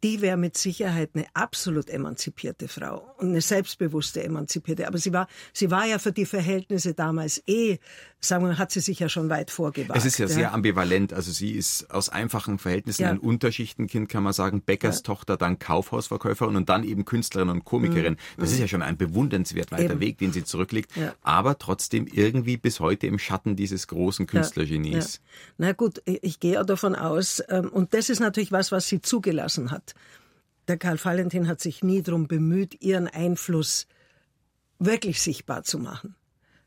die 0.03 0.21
wäre 0.21 0.37
mit 0.37 0.57
Sicherheit 0.59 1.11
eine 1.15 1.27
absolut 1.35 1.89
emanzipierte 1.89 2.69
Frau 2.69 3.14
und 3.17 3.29
eine 3.29 3.41
selbstbewusste 3.41 4.23
emanzipierte. 4.25 4.87
Aber 4.89 4.99
sie 4.99 5.13
war, 5.13 5.29
sie 5.53 5.71
war 5.71 5.87
ja 5.87 5.99
für 5.99 6.13
die 6.13 6.27
Verhältnisse 6.27 6.95
damals 6.95 7.43
eh, 7.47 7.79
sagen 8.21 8.45
wir, 8.47 8.59
hat 8.59 8.71
sie 8.73 8.81
sich 8.81 8.99
ja 8.99 9.09
schon 9.09 9.29
weit 9.29 9.51
vorgewagt. 9.51 9.97
Es 9.99 10.05
ist 10.05 10.19
ja 10.19 10.27
sehr 10.27 10.53
ambivalent. 10.53 11.13
Also 11.13 11.31
sie 11.31 11.53
ist 11.53 11.91
aus 11.91 12.09
einfachen 12.09 12.59
Verhältnissen 12.59 13.03
Ja. 13.03 13.11
ein 13.11 13.19
Unterschichtenkind, 13.19 14.09
kann 14.09 14.23
man 14.23 14.33
sagen. 14.33 14.63
Bäckerstochter, 14.63 15.37
dann 15.37 15.59
Kaufhausverkäuferin 15.59 16.57
und 16.57 16.69
dann 16.69 16.85
eben 16.85 17.05
Künstlerin 17.05 17.51
und 17.51 17.65
Komikerin. 17.65 18.17
Das 18.39 18.51
ist 18.53 18.59
ja 18.59 18.67
schon 18.69 18.83
ein 18.83 18.97
bewundernswert 18.97 19.71
weiter 19.73 19.85
Mhm. 19.85 19.91
Eben. 19.91 20.01
Weg, 20.01 20.19
den 20.19 20.33
sie 20.33 20.45
zurücklegt. 20.45 20.97
Ja. 20.97 21.15
Aber 21.23 21.59
trotzdem 21.59 22.07
irgendwie 22.07 22.57
bis 22.57 22.81
heute 22.81 23.07
im 23.07 23.19
Schatten 23.19 23.55
dieses 23.57 23.87
großen 23.89 24.27
Künstlergenies. 24.27 25.17
Ja. 25.17 25.21
Na 25.59 25.73
gut, 25.73 26.01
ich, 26.05 26.23
ich 26.23 26.41
gehe 26.41 26.55
ja 26.55 26.65
davon 26.65 26.95
aus, 26.95 27.43
ähm, 27.49 27.69
und 27.69 27.95
das 27.95 28.09
ist 28.11 28.21
natürlich 28.21 28.51
was, 28.53 28.73
was 28.73 28.89
sie 28.89 29.01
zugelassen 29.01 29.71
hat. 29.71 29.95
Der 30.69 30.79
Karl 30.79 30.99
Valentin 31.03 31.49
hat 31.49 31.61
sich 31.61 31.83
nie 31.83 32.03
darum 32.03 32.27
bemüht, 32.27 32.83
ihren 32.83 33.09
Einfluss 33.09 33.87
wirklich 34.79 35.21
sichtbar 35.21 35.63
zu 35.63 35.79
machen. 35.79 36.15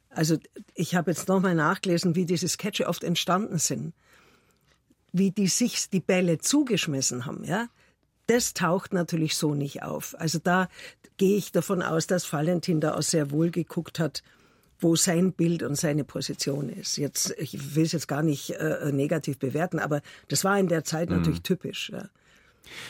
Also 0.09 0.37
ich 0.73 0.95
habe 0.95 1.11
jetzt 1.11 1.27
nochmal 1.27 1.55
nachgelesen, 1.55 2.15
wie 2.15 2.25
diese 2.25 2.47
Sketche 2.47 2.87
oft 2.87 3.03
entstanden 3.03 3.59
sind, 3.59 3.93
wie 5.11 5.31
die 5.31 5.47
sich 5.47 5.89
die 5.89 5.99
Bälle 5.99 6.39
zugeschmissen 6.39 7.25
haben, 7.25 7.43
ja. 7.43 7.67
Das 8.25 8.53
taucht 8.53 8.93
natürlich 8.93 9.37
so 9.37 9.53
nicht 9.53 9.83
auf. 9.83 10.13
Also 10.19 10.39
da 10.39 10.67
gehe 11.15 11.37
ich 11.37 11.53
davon 11.53 11.81
aus, 11.81 12.07
dass 12.07 12.31
Valentin 12.31 12.81
da 12.81 12.95
auch 12.95 13.01
sehr 13.01 13.31
wohl 13.31 13.51
geguckt 13.51 13.99
hat, 13.99 14.21
wo 14.79 14.95
sein 14.95 15.31
Bild 15.31 15.63
und 15.63 15.75
seine 15.75 16.03
Position 16.03 16.69
ist. 16.69 16.97
Jetzt, 16.97 17.33
ich 17.37 17.75
will 17.75 17.85
es 17.85 17.93
jetzt 17.93 18.07
gar 18.07 18.23
nicht 18.23 18.51
äh, 18.51 18.91
negativ 18.91 19.39
bewerten, 19.39 19.79
aber 19.79 20.01
das 20.27 20.43
war 20.43 20.59
in 20.59 20.67
der 20.67 20.83
Zeit 20.83 21.09
natürlich 21.09 21.41
typisch. 21.41 21.89
Ja. 21.89 22.09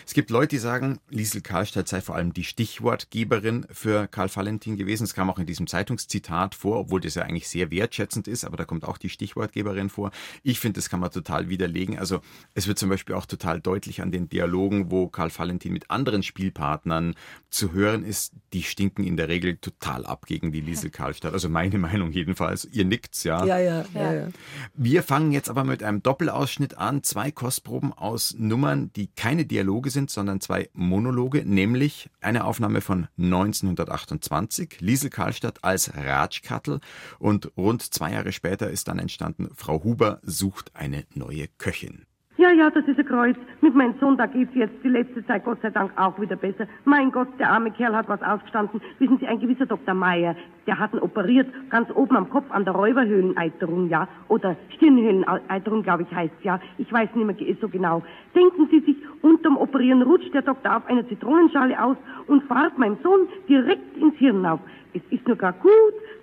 Es 0.05 0.13
gibt 0.13 0.29
Leute, 0.29 0.55
die 0.55 0.57
sagen, 0.57 0.99
Liesel 1.09 1.41
Karlstadt 1.41 1.87
sei 1.87 2.01
vor 2.01 2.15
allem 2.15 2.33
die 2.33 2.43
Stichwortgeberin 2.43 3.65
für 3.71 4.07
Karl 4.07 4.29
Valentin 4.33 4.77
gewesen. 4.77 5.03
Es 5.03 5.13
kam 5.13 5.29
auch 5.29 5.39
in 5.39 5.45
diesem 5.45 5.67
Zeitungszitat 5.67 6.55
vor, 6.55 6.79
obwohl 6.79 7.01
das 7.01 7.15
ja 7.15 7.23
eigentlich 7.23 7.47
sehr 7.47 7.71
wertschätzend 7.71 8.27
ist, 8.27 8.45
aber 8.45 8.57
da 8.57 8.65
kommt 8.65 8.85
auch 8.85 8.97
die 8.97 9.09
Stichwortgeberin 9.09 9.89
vor. 9.89 10.11
Ich 10.43 10.59
finde, 10.59 10.77
das 10.77 10.89
kann 10.89 10.99
man 10.99 11.11
total 11.11 11.49
widerlegen. 11.49 11.97
Also 11.97 12.21
es 12.53 12.67
wird 12.67 12.79
zum 12.79 12.89
Beispiel 12.89 13.15
auch 13.15 13.25
total 13.25 13.59
deutlich 13.59 14.01
an 14.01 14.11
den 14.11 14.29
Dialogen, 14.29 14.91
wo 14.91 15.07
Karl 15.07 15.31
Valentin 15.35 15.73
mit 15.73 15.91
anderen 15.91 16.23
Spielpartnern 16.23 17.15
zu 17.49 17.73
hören 17.73 18.03
ist, 18.03 18.33
die 18.53 18.63
stinken 18.63 19.03
in 19.03 19.17
der 19.17 19.27
Regel 19.27 19.57
total 19.57 20.05
ab 20.05 20.25
gegen 20.25 20.51
die 20.51 20.61
Liesel 20.61 20.89
Karlstadt. 20.89 21.33
Also 21.33 21.49
meine 21.49 21.77
Meinung 21.77 22.11
jedenfalls. 22.11 22.65
Ihr 22.65 22.85
nickt's, 22.85 23.23
ja. 23.23 23.45
Ja, 23.45 23.59
ja, 23.59 23.85
ja, 23.93 24.13
ja. 24.13 24.27
Wir 24.73 25.03
fangen 25.03 25.31
jetzt 25.31 25.49
aber 25.49 25.63
mit 25.63 25.83
einem 25.83 26.03
Doppelausschnitt 26.03 26.77
an. 26.77 27.03
Zwei 27.03 27.31
Kostproben 27.31 27.93
aus 27.93 28.35
Nummern, 28.37 28.91
die 28.95 29.07
keine 29.07 29.45
Dialoge 29.45 29.66
sind, 29.91 30.09
sondern 30.09 30.41
zwei 30.41 30.69
Monologe, 30.73 31.45
nämlich 31.45 32.09
eine 32.19 32.45
Aufnahme 32.45 32.81
von 32.81 33.07
1928, 33.17 34.81
Liesel 34.81 35.11
Karlstadt 35.11 35.63
als 35.63 35.93
Ratschkattel 35.95 36.79
und 37.19 37.51
rund 37.55 37.81
zwei 37.93 38.13
Jahre 38.13 38.31
später 38.31 38.71
ist 38.71 38.87
dann 38.87 38.97
entstanden, 38.97 39.49
Frau 39.55 39.83
Huber 39.83 40.19
sucht 40.23 40.71
eine 40.73 41.05
neue 41.13 41.47
Köchin. 41.59 42.06
Ja, 42.37 42.51
ja, 42.51 42.69
das 42.69 42.87
ist 42.87 42.99
ein 42.99 43.05
Kreuz. 43.05 43.35
Mit 43.61 43.73
meinem 43.73 43.95
Sohn, 43.99 44.15
da 44.15 44.27
geht's 44.27 44.53
jetzt 44.53 44.83
die 44.83 44.89
letzte 44.89 45.25
Zeit 45.25 45.43
Gott 45.43 45.59
sei 45.63 45.71
Dank 45.71 45.91
auch 45.95 46.21
wieder 46.21 46.35
besser. 46.35 46.67
Mein 46.85 47.11
Gott, 47.11 47.29
der 47.39 47.49
arme 47.49 47.71
Kerl 47.71 47.95
hat 47.95 48.07
was 48.07 48.21
ausgestanden. 48.21 48.79
Wissen 48.99 49.17
Sie, 49.17 49.25
ein 49.25 49.39
gewisser 49.39 49.65
Dr. 49.65 49.95
Meier, 49.95 50.35
der 50.67 50.77
hat 50.77 50.93
ihn 50.93 50.99
operiert, 50.99 51.47
ganz 51.71 51.89
oben 51.95 52.15
am 52.15 52.29
Kopf 52.29 52.45
an 52.51 52.63
der 52.63 52.75
Räuberhöhleneiterung, 52.75 53.89
ja. 53.89 54.07
Oder 54.27 54.55
Stirnhöhleneiterung, 54.75 55.81
glaube 55.81 56.03
ich, 56.03 56.15
heißt 56.15 56.43
ja. 56.43 56.59
Ich 56.77 56.93
weiß 56.93 57.09
nicht 57.15 57.25
mehr 57.25 57.55
so 57.59 57.69
genau. 57.69 58.03
Denken 58.35 58.67
Sie 58.69 58.81
sich, 58.81 58.97
unterm 59.23 59.57
Operieren 59.57 60.03
rutscht 60.03 60.31
der 60.35 60.43
Doktor 60.43 60.77
auf 60.77 60.85
einer 60.85 61.07
Zitronenschale 61.07 61.83
aus 61.83 61.97
und 62.27 62.43
fahrt 62.43 62.77
meinem 62.77 62.97
Sohn 63.01 63.27
direkt 63.49 63.97
ins 63.97 64.15
Hirn 64.17 64.45
auf. 64.45 64.59
Es 64.93 65.01
ist 65.09 65.27
nur 65.27 65.37
gar 65.37 65.53
gut, 65.53 65.71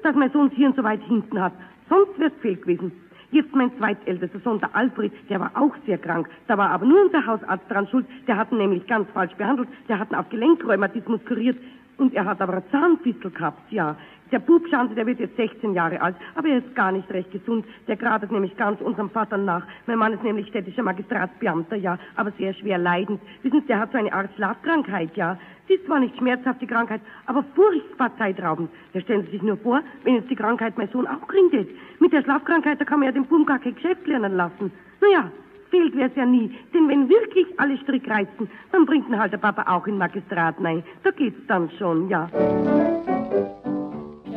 dass 0.05 0.15
mein 0.15 0.31
Sohn 0.31 0.49
das 0.49 0.57
Hirn 0.57 0.75
so 0.77 0.85
weit 0.85 1.03
hinten 1.03 1.41
hat. 1.41 1.55
Sonst 1.89 2.17
wär's 2.21 2.33
fehl 2.41 2.55
gewesen. 2.55 2.93
Jetzt 3.35 3.53
mein 3.53 3.77
zweitältester 3.79 4.39
Sohn, 4.45 4.61
der 4.61 4.77
Alfred, 4.77 5.13
der 5.29 5.41
war 5.41 5.51
auch 5.57 5.75
sehr 5.87 5.99
krank. 5.99 6.29
Da 6.47 6.57
war 6.57 6.71
aber 6.71 6.87
nur 6.87 7.07
unser 7.07 7.27
Hausarzt 7.27 7.69
dran 7.69 7.89
schuld. 7.89 8.07
Der 8.29 8.37
hat 8.37 8.53
ihn 8.53 8.59
nämlich 8.59 8.87
ganz 8.87 9.11
falsch 9.11 9.35
behandelt. 9.35 9.69
Der 9.89 9.99
hat 9.99 10.13
ihn 10.13 10.15
auf 10.15 10.29
Gelenkrheumatismus 10.29 11.19
kuriert. 11.27 11.57
Und 11.99 12.15
er 12.15 12.27
hat 12.27 12.41
aber 12.41 12.53
eine 12.53 12.71
Zahnfistel 12.71 13.33
gehabt, 13.33 13.73
ja. 13.73 13.97
Der 14.33 14.39
Bub, 14.39 14.63
schauen 14.71 14.89
Sie, 14.89 14.95
der 14.95 15.07
wird 15.07 15.21
jetzt 15.21 15.37
16 15.37 15.75
Jahre 15.75 16.01
alt, 16.01 16.17
aber 16.35 16.49
er 16.49 16.59
ist 16.59 16.75
gar 16.75 16.93
nicht 16.93 17.11
recht 17.11 17.31
gesund. 17.31 17.67
Der 17.87 17.97
gradet 17.97 18.33
nämlich 18.33 18.57
ganz 18.57 18.81
unserem 18.81 19.11
Vater 19.11 19.37
nach. 19.37 19.65
Mein 19.87 19.99
Mann 19.99 20.13
ist 20.13 20.23
nämlich 20.23 20.49
städtischer 20.49 20.83
Magistratsbeamter, 20.83 21.77
ja, 21.77 21.99
aber 22.17 22.33
sehr 22.33 22.55
schwer 22.55 22.79
leidend. 22.79 23.21
Wissen 23.43 23.61
Sie, 23.61 23.67
der 23.67 23.81
hat 23.81 23.93
so 23.93 23.99
eine 23.99 24.13
Art 24.13 24.31
Schlafkrankheit, 24.35 25.17
ja. 25.17 25.39
Sie 25.69 25.75
ist 25.75 25.87
zwar 25.87 26.01
nicht 26.01 26.17
schmerzhaft, 26.17 26.61
die 26.61 26.67
Krankheit, 26.67 27.01
aber 27.27 27.45
furchtbar 27.55 28.11
zeitraubend. 28.19 28.71
Da 28.93 29.01
stellen 29.01 29.25
Sie 29.25 29.33
sich 29.33 29.43
nur 29.43 29.57
vor, 29.57 29.81
wenn 30.03 30.17
jetzt 30.17 30.31
die 30.31 30.37
Krankheit 30.37 30.77
mein 30.77 30.89
Sohn 30.89 31.07
auch 31.07 31.27
kriegt. 31.27 31.53
hätte. 31.53 31.71
Mit 32.01 32.13
der 32.13 32.23
Schlafkrankheit, 32.23 32.81
da 32.81 32.85
kann 32.85 33.01
man 33.01 33.07
ja 33.07 33.13
den 33.13 33.27
Buben 33.27 33.47
gar 33.47 33.59
kein 33.59 33.75
Geschäft 33.75 34.07
lernen 34.07 34.37
lassen. 34.37 34.73
Naja, 35.01 35.31
fehlt 35.71 35.97
wär's 35.97 36.15
ja 36.17 36.27
nie. 36.27 36.55
Denn 36.73 36.89
wenn 36.89 37.09
wirklich 37.09 37.47
alle 37.59 37.77
Strick 37.79 38.09
reißen, 38.09 38.49
dann 38.73 38.87
bringt 38.87 39.09
ihn 39.09 39.19
halt 39.19 39.33
der 39.33 39.39
Papa 39.39 39.65
auch 39.75 39.87
in 39.87 39.99
Magistrat. 39.99 40.61
Nein, 40.61 40.83
da 41.03 41.11
geht's 41.11 41.47
dann 41.47 41.71
schon, 41.79 42.09
ja. 42.09 42.29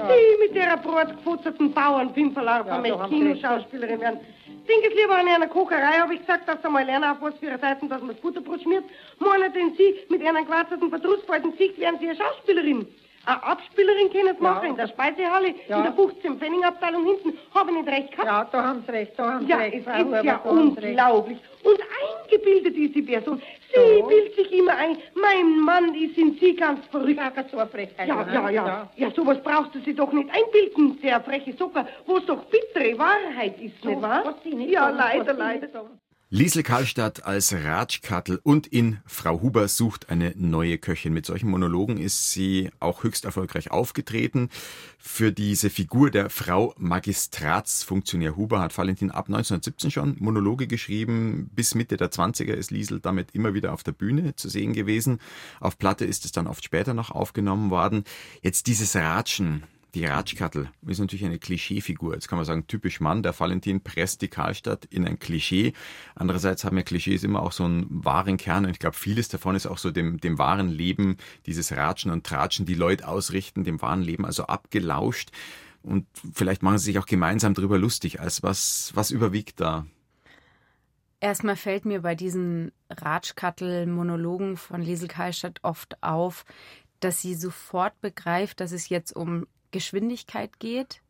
Nie 0.05 0.37
mit 0.39 0.55
der 0.55 0.77
brotgefutterten 0.77 1.73
Bauernpimpeler 1.73 2.65
von 2.65 2.85
Ja, 2.85 2.95
ja, 2.95 2.95
Sie 2.95 3.01
recht. 3.01 3.09
Kinoschauspielerin 3.09 3.99
werden. 3.99 4.19
Denk 4.67 4.85
es 4.85 4.93
lieber 4.93 5.15
an 5.15 5.27
einer 5.27 5.47
Kocherei, 5.47 5.99
habe 5.99 6.13
ich 6.13 6.19
gesagt, 6.19 6.47
dass 6.47 6.61
du 6.61 6.69
mal 6.69 6.85
lernen 6.85 7.09
auf 7.09 7.21
was 7.21 7.35
für 7.37 7.47
eine 7.47 7.57
Seiten, 7.57 7.89
dass 7.89 8.01
man 8.01 8.09
das 8.09 8.19
Butterbrot 8.21 8.61
schmiert. 8.61 8.83
Meinen 9.19 9.51
denn 9.53 9.73
Sie, 9.77 9.95
mit 10.09 10.21
einer 10.25 10.43
gewarzerten 10.43 10.89
Verdrussfalten 10.89 11.51
Gesicht 11.51 11.79
wären 11.79 11.97
Sie 11.99 12.09
eine 12.09 12.17
Schauspielerin? 12.17 12.85
Eine 13.27 13.43
Abspielerin 13.43 14.09
können 14.09 14.27
Ja. 14.27 14.41
machen, 14.41 14.69
in 14.69 14.75
der 14.77 14.87
Speisehalle, 14.87 15.53
Ja. 15.67 15.77
in 15.79 15.83
der 15.83 15.93
15 15.93 16.37
Pfenningabteilung 16.39 17.05
hinten. 17.05 17.37
Habe 17.53 17.71
ich 17.71 17.77
nicht 17.77 17.89
recht 17.89 18.11
gehabt? 18.11 18.25
Ja, 18.27 18.47
da 18.49 18.63
haben 18.67 18.83
Sie 18.85 18.91
recht, 18.93 19.11
da 19.17 19.33
haben 19.33 19.45
Sie 19.45 19.51
Ja, 19.51 19.57
recht, 19.57 19.75
es 19.79 19.83
Frau 19.83 19.91
ist 19.99 20.05
Huber, 20.05 20.23
ja 20.23 20.37
unglaublich. 20.37 21.37
Und 21.63 21.79
eingebildet 22.31 22.77
ist 22.77 22.95
die 22.95 23.01
Person. 23.01 23.41
Sie 23.73 23.99
So. 23.99 24.07
bildet 24.07 24.35
sich 24.35 24.51
immer 24.53 24.77
ein, 24.77 24.97
mein 25.15 25.59
Mann 25.59 25.93
ist 25.93 26.17
in 26.17 26.37
Sie 26.39 26.55
ganz 26.55 26.85
verrückt. 26.87 27.17
Ja, 27.19 27.31
so 27.51 27.57
Frechheit. 27.65 28.07
Ja, 28.07 28.25
ja, 28.31 28.49
ja. 28.49 28.89
Ja, 28.95 29.11
sowas 29.11 29.37
brauchst 29.43 29.75
du 29.75 29.79
sie 29.81 29.93
doch 29.93 30.13
nicht 30.13 30.29
einbilden, 30.33 30.97
der 31.01 31.19
freche 31.19 31.51
Socker, 31.57 31.85
wo 32.05 32.17
es 32.17 32.25
doch 32.25 32.41
bittere 32.45 32.97
Wahrheit 32.97 33.59
ist, 33.61 33.83
nicht 33.83 34.01
wahr? 34.01 34.21
was 34.23 34.35
Sie 34.43 34.55
nicht 34.55 34.71
ja, 34.71 34.87
leider, 34.89 35.33
leider. 35.33 35.67
Liesel 36.29 36.61
Karlstadt 36.61 37.23
als 37.23 37.53
Ratschkattel 37.53 38.41
und 38.43 38.67
in 38.67 38.99
Frau 39.05 39.39
Huber 39.41 39.69
sucht 39.69 40.09
eine 40.09 40.33
neue 40.35 40.77
Köchin. 40.77 41.13
Mit 41.13 41.25
solchen 41.25 41.49
Monologen 41.49 41.95
ist 41.95 42.33
sie 42.33 42.69
auch 42.81 43.03
höchst 43.03 43.23
erfolgreich 43.23 43.71
aufgetreten. 43.71 44.49
Für 44.97 45.31
diese 45.31 45.69
Figur 45.69 46.11
der 46.11 46.29
Frau 46.29 46.75
Magistratsfunktionär 46.77 48.35
Huber 48.35 48.59
hat 48.59 48.77
Valentin 48.77 49.09
ab 49.09 49.27
1917 49.27 49.89
schon 49.89 50.17
Monologe 50.19 50.67
geschrieben. 50.67 51.49
Bis 51.55 51.75
Mitte 51.75 51.95
der 51.95 52.11
20er 52.11 52.55
ist 52.55 52.71
Liesel 52.71 52.99
damit 52.99 53.31
immer 53.31 53.53
wieder 53.53 53.71
auf 53.71 53.83
der 53.83 53.93
Bühne 53.93 54.35
zu 54.35 54.49
sehen 54.49 54.73
gewesen. 54.73 55.19
Auf 55.61 55.77
Platte 55.77 56.03
ist 56.03 56.25
es 56.25 56.33
dann 56.33 56.47
oft 56.47 56.65
später 56.65 56.93
noch 56.93 57.09
aufgenommen 57.09 57.69
worden. 57.69 58.03
Jetzt 58.41 58.67
dieses 58.67 58.97
Ratschen, 58.97 59.63
die 59.97 60.05
Ratschkattel 60.05 60.69
ist 60.85 60.99
natürlich 60.99 61.25
eine 61.25 61.39
Klischeefigur. 61.39 62.13
Jetzt 62.13 62.27
kann 62.27 62.37
man 62.37 62.45
sagen, 62.45 62.67
typisch 62.67 62.99
Mann. 62.99 63.23
Der 63.23 63.37
Valentin 63.37 63.81
presst 63.81 64.21
die 64.21 64.27
Karlstadt 64.27 64.85
in 64.85 65.07
ein 65.07 65.17
Klischee. 65.17 65.73
Andererseits 66.13 66.63
haben 66.63 66.77
ja 66.77 66.83
Klischees 66.83 67.23
immer 67.23 67.41
auch 67.41 67.51
so 67.51 67.63
einen 67.63 67.87
wahren 67.89 68.37
Kern. 68.37 68.65
Und 68.65 68.71
ich 68.71 68.79
glaube, 68.79 68.95
vieles 68.95 69.27
davon 69.27 69.55
ist 69.55 69.65
auch 69.65 69.79
so 69.79 69.89
dem, 69.89 70.19
dem 70.19 70.37
wahren 70.37 70.69
Leben, 70.69 71.17
dieses 71.47 71.75
Ratschen 71.75 72.11
und 72.11 72.27
Tratschen, 72.27 72.67
die 72.67 72.75
Leute 72.75 73.07
ausrichten, 73.07 73.63
dem 73.63 73.81
wahren 73.81 74.03
Leben 74.03 74.23
also 74.23 74.43
abgelauscht. 74.43 75.31
Und 75.81 76.05
vielleicht 76.31 76.61
machen 76.61 76.77
sie 76.77 76.85
sich 76.85 76.99
auch 76.99 77.07
gemeinsam 77.07 77.55
drüber 77.55 77.79
lustig. 77.79 78.19
Als 78.19 78.43
was, 78.43 78.91
was 78.93 79.09
überwiegt 79.09 79.59
da? 79.59 79.87
Erstmal 81.19 81.55
fällt 81.55 81.85
mir 81.85 82.01
bei 82.01 82.13
diesen 82.13 82.71
Ratschkattel-Monologen 82.91 84.57
von 84.57 84.83
Liesel 84.83 85.07
Karlstadt 85.07 85.59
oft 85.63 86.03
auf, 86.03 86.45
dass 86.99 87.19
sie 87.19 87.33
sofort 87.33 87.99
begreift, 88.01 88.59
dass 88.59 88.71
es 88.71 88.89
jetzt 88.89 89.15
um 89.15 89.47
Geschwindigkeit 89.77 90.59
geht. 90.59 91.01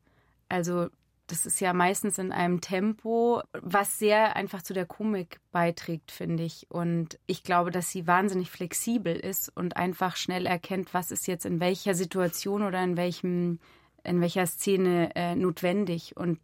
Also 0.49 0.89
das 1.27 1.45
ist 1.45 1.61
ja 1.61 1.71
meistens 1.73 2.17
in 2.17 2.33
einem 2.33 2.59
Tempo, 2.59 3.41
was 3.53 3.97
sehr 3.97 4.35
einfach 4.35 4.61
zu 4.61 4.73
der 4.73 4.85
Komik 4.85 5.39
beiträgt, 5.51 6.11
finde 6.11 6.43
ich. 6.43 6.67
Und 6.69 7.17
ich 7.27 7.43
glaube, 7.43 7.71
dass 7.71 7.89
sie 7.89 8.07
wahnsinnig 8.07 8.49
flexibel 8.49 9.15
ist 9.15 9.49
und 9.55 9.77
einfach 9.77 10.17
schnell 10.17 10.45
erkennt, 10.45 10.93
was 10.93 11.11
ist 11.11 11.27
jetzt 11.27 11.45
in 11.45 11.61
welcher 11.61 11.95
Situation 11.95 12.63
oder 12.63 12.83
in 12.83 12.97
welchem, 12.97 13.59
in 14.03 14.19
welcher 14.19 14.47
Szene 14.47 15.15
äh, 15.15 15.35
notwendig. 15.35 16.15
Und 16.17 16.39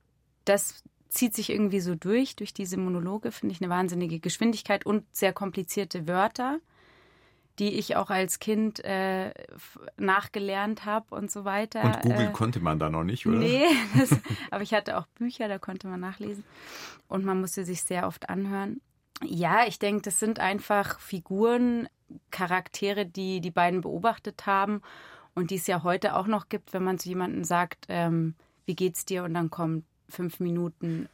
das 0.46 0.84
zieht 1.10 1.34
sich 1.36 1.50
irgendwie 1.50 1.82
so 1.82 1.96
durch, 1.96 2.36
durch 2.38 2.54
diese 2.54 2.78
Monologe, 2.78 3.32
finde 3.32 3.54
ich 3.54 3.62
eine 3.62 3.70
wahnsinnige 3.70 4.20
Geschwindigkeit 4.20 4.86
und 4.86 5.04
sehr 5.16 5.34
komplizierte 5.34 6.08
Wörter, 6.08 6.60
die 7.60 7.74
ich 7.78 7.96
auch 7.96 8.10
als 8.10 8.40
Kind 8.40 8.84
äh, 8.84 9.32
nachgelernt 9.98 10.86
habe 10.86 11.16
und 11.16 11.32
so 11.32 11.46
weiter. 11.46 11.84
Und 11.84 12.02
Google 12.02 12.28
äh, 12.28 12.32
konnte 12.32 12.60
man 12.60 12.80
da 12.80 12.90
noch 12.90 13.04
nicht, 13.04 13.28
oder? 13.28 13.38
Nee, 13.38 13.66
das, 13.98 14.18
aber 14.50 14.64
ich 14.64 14.74
hatte 14.74 14.98
auch 14.98 15.06
Bücher, 15.16 15.48
da 15.48 15.60
konnte 15.60 15.88
man 15.88 16.00
nachlesen. 16.00 16.44
Und 17.08 17.26
man 17.26 17.40
musste 17.40 17.64
sich 17.64 17.84
sehr 17.84 18.08
oft 18.08 18.30
anhören. 18.30 18.82
Ja, 19.24 19.66
ich 19.68 19.78
denke, 19.80 20.02
das 20.02 20.20
sind 20.20 20.40
einfach 20.40 21.00
Figuren, 21.00 21.88
Charaktere, 22.32 23.06
die 23.06 23.40
die 23.40 23.52
beiden 23.52 23.82
beobachtet 23.82 24.46
haben 24.46 24.82
und 25.36 25.52
die 25.52 25.56
es 25.56 25.68
ja 25.68 25.84
heute 25.84 26.16
auch 26.16 26.28
noch 26.28 26.50
gibt, 26.50 26.74
wenn 26.74 26.84
man 26.84 27.00
zu 27.00 27.10
jemandem 27.10 27.44
sagt, 27.44 27.86
ähm, 27.90 28.36
wie 28.66 28.76
geht's 28.76 29.06
dir? 29.06 29.24
Und 29.24 29.34
dann 29.34 29.50
kommen 29.50 29.86
fünf 30.10 30.40
Minuten, 30.40 31.10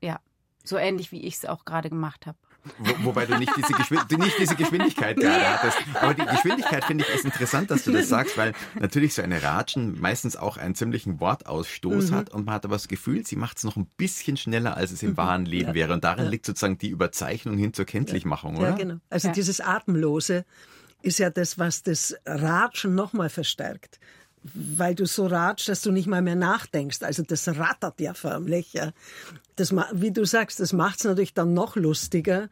ja, 0.00 0.20
so 0.64 0.76
ähnlich 0.76 1.12
wie 1.12 1.22
ich 1.22 1.34
es 1.34 1.44
auch 1.44 1.64
gerade 1.64 1.90
gemacht 1.90 2.26
habe. 2.26 2.38
Wo, 2.78 3.04
wobei 3.06 3.26
du 3.26 3.38
nicht 3.38 3.52
diese, 3.56 3.72
Geschwind 3.72 4.04
du 4.10 4.16
nicht 4.16 4.38
diese 4.38 4.54
Geschwindigkeit 4.54 5.16
gerade 5.16 5.48
hattest. 5.48 5.78
Aber 6.00 6.14
die 6.14 6.26
Geschwindigkeit 6.26 6.84
finde 6.84 7.04
ich 7.04 7.14
ist 7.14 7.24
interessant, 7.24 7.70
dass 7.70 7.84
du 7.84 7.92
das 7.92 8.08
sagst, 8.08 8.36
weil 8.36 8.52
natürlich 8.78 9.14
so 9.14 9.22
eine 9.22 9.42
Ratschen 9.42 10.00
meistens 10.00 10.36
auch 10.36 10.56
einen 10.56 10.74
ziemlichen 10.74 11.20
Wortausstoß 11.20 12.12
hat 12.12 12.30
und 12.30 12.46
man 12.46 12.54
hat 12.54 12.64
aber 12.64 12.74
das 12.76 12.88
Gefühl, 12.88 13.26
sie 13.26 13.36
macht 13.36 13.58
es 13.58 13.64
noch 13.64 13.76
ein 13.76 13.86
bisschen 13.96 14.36
schneller, 14.36 14.76
als 14.76 14.90
es 14.92 15.02
im 15.02 15.16
wahren 15.16 15.46
Leben 15.46 15.74
wäre. 15.74 15.92
Und 15.92 16.04
darin 16.04 16.26
liegt 16.28 16.46
sozusagen 16.46 16.78
die 16.78 16.88
Überzeichnung 16.90 17.56
hin 17.56 17.72
zur 17.72 17.84
Kenntlichmachung, 17.86 18.56
oder? 18.56 18.70
Ja, 18.70 18.76
genau. 18.76 18.96
Also 19.08 19.28
Ja. 19.28 19.34
dieses 19.34 19.60
Atemlose 19.60 20.44
ist 21.02 21.18
ja 21.18 21.30
das, 21.30 21.58
was 21.58 21.82
das 21.82 22.14
Ratschen 22.26 22.94
nochmal 22.94 23.30
verstärkt. 23.30 23.98
Weil 24.42 24.94
du 24.94 25.06
so 25.06 25.26
ratschst, 25.26 25.68
dass 25.68 25.82
du 25.82 25.92
nicht 25.92 26.06
mal 26.06 26.22
mehr 26.22 26.36
nachdenkst. 26.36 27.02
Also 27.02 27.22
das 27.22 27.46
rattert 27.48 28.00
ja 28.00 28.14
förmlich. 28.14 28.72
Ja. 28.72 28.92
Das, 29.56 29.74
wie 29.92 30.12
du 30.12 30.24
sagst, 30.24 30.60
das 30.60 30.72
macht 30.72 30.98
es 31.00 31.04
natürlich 31.04 31.34
dann 31.34 31.52
noch 31.52 31.76
lustiger, 31.76 32.48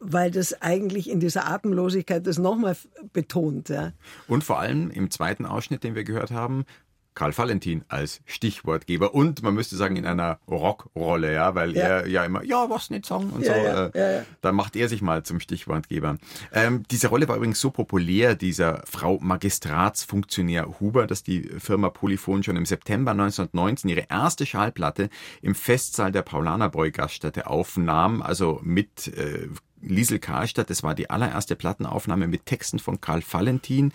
weil 0.00 0.30
das 0.30 0.60
eigentlich 0.60 1.08
in 1.08 1.20
dieser 1.20 1.46
Atemlosigkeit 1.46 2.26
das 2.26 2.38
nochmal 2.38 2.76
betont. 3.12 3.68
Ja. 3.68 3.92
Und 4.26 4.42
vor 4.42 4.58
allem 4.58 4.90
im 4.90 5.10
zweiten 5.10 5.46
Ausschnitt, 5.46 5.84
den 5.84 5.94
wir 5.94 6.04
gehört 6.04 6.32
haben, 6.32 6.64
Karl 7.14 7.36
Valentin 7.36 7.84
als 7.88 8.20
Stichwortgeber 8.26 9.14
und 9.14 9.42
man 9.42 9.54
müsste 9.54 9.76
sagen 9.76 9.96
in 9.96 10.06
einer 10.06 10.38
Rockrolle, 10.48 11.32
ja, 11.32 11.54
weil 11.54 11.76
Ja. 11.76 11.82
er 11.84 12.06
ja 12.08 12.24
immer, 12.24 12.42
ja, 12.44 12.68
was 12.70 12.90
nicht 12.90 13.06
sagen 13.06 13.30
und 13.30 13.44
Ja, 13.44 13.54
so. 13.54 13.60
ja, 13.60 13.86
äh, 13.86 13.90
ja, 13.98 14.10
ja. 14.18 14.24
Da 14.40 14.52
macht 14.52 14.76
er 14.76 14.88
sich 14.88 15.02
mal 15.02 15.22
zum 15.22 15.40
Stichwortgeber. 15.40 16.16
Ähm, 16.52 16.82
diese 16.90 17.08
Rolle 17.08 17.28
war 17.28 17.36
übrigens 17.36 17.60
so 17.60 17.70
populär, 17.70 18.34
dieser 18.34 18.82
Frau 18.86 19.18
Magistratsfunktionär 19.20 20.80
Huber, 20.80 21.06
dass 21.06 21.22
die 21.22 21.42
Firma 21.58 21.90
Polyphon 21.90 22.42
schon 22.42 22.56
im 22.56 22.66
September 22.66 23.12
1919 23.12 23.90
ihre 23.90 24.06
erste 24.10 24.46
Schallplatte 24.46 25.08
im 25.42 25.54
Festsaal 25.54 26.12
der 26.12 26.22
Paulanerbräu 26.22 26.90
Gaststätte 26.90 27.46
aufnahm, 27.46 28.22
also 28.22 28.60
mit 28.62 29.08
äh, 29.08 29.48
Liesel 29.80 30.18
Karlstadt. 30.18 30.70
Das 30.70 30.82
war 30.82 30.94
die 30.94 31.10
allererste 31.10 31.56
Plattenaufnahme 31.56 32.26
mit 32.26 32.46
Texten 32.46 32.78
von 32.78 33.00
Karl 33.00 33.22
Valentin. 33.30 33.92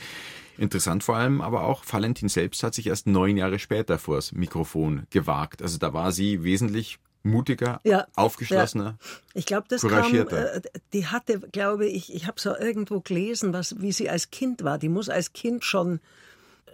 Interessant 0.59 1.03
vor 1.03 1.15
allem 1.15 1.41
aber 1.41 1.63
auch, 1.63 1.83
Valentin 1.89 2.29
selbst 2.29 2.63
hat 2.63 2.73
sich 2.73 2.87
erst 2.87 3.07
neun 3.07 3.37
Jahre 3.37 3.59
später 3.59 3.97
vors 3.97 4.31
Mikrofon 4.31 5.07
gewagt. 5.09 5.61
Also 5.61 5.77
da 5.77 5.93
war 5.93 6.11
sie 6.11 6.43
wesentlich 6.43 6.99
mutiger, 7.23 7.81
Ja, 7.83 8.07
aufgeschlossener. 8.15 8.97
Ich 9.33 9.45
glaube, 9.45 9.67
das 9.69 9.81
kam, 9.81 10.13
äh, 10.13 10.61
die 10.93 11.07
hatte, 11.07 11.39
glaube 11.39 11.85
ich, 11.85 12.13
ich 12.13 12.27
habe 12.27 12.39
so 12.39 12.55
irgendwo 12.55 13.01
gelesen, 13.01 13.53
was, 13.53 13.79
wie 13.81 13.91
sie 13.91 14.09
als 14.09 14.31
Kind 14.31 14.63
war. 14.63 14.77
Die 14.77 14.89
muss 14.89 15.09
als 15.09 15.33
Kind 15.33 15.65
schon 15.65 15.99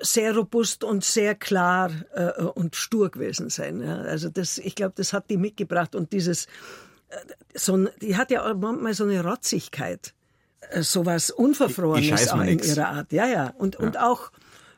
sehr 0.02 0.36
robust 0.36 0.84
und 0.84 1.04
sehr 1.04 1.36
klar 1.36 1.92
äh, 2.14 2.42
und 2.42 2.76
stur 2.76 3.10
gewesen 3.10 3.50
sein. 3.50 3.82
Ja. 3.82 3.98
Also 4.02 4.30
das, 4.30 4.58
ich 4.58 4.76
glaube, 4.76 4.94
das 4.96 5.14
hat 5.14 5.30
die 5.30 5.38
mitgebracht 5.38 5.96
und 5.96 6.14
dieses, 6.14 6.46
äh, 7.10 7.18
so 7.54 7.88
die 8.02 8.18
hat 8.18 8.32
ja 8.32 8.54
manchmal 8.54 8.94
so 8.94 9.06
eine 9.06 9.24
Rotzigkeit, 9.24 10.14
so 10.82 11.06
was 11.06 11.30
Ich- 11.30 11.36
ich 11.36 11.40
Unverfrorenes 11.40 12.34
mir 12.36 12.50
in 12.50 12.60
ihrer 12.60 12.88
Art. 12.90 13.12
Ja, 13.12 13.28
ja. 13.28 13.54
Und, 13.58 13.76
und 13.76 13.98
auch 14.00 14.32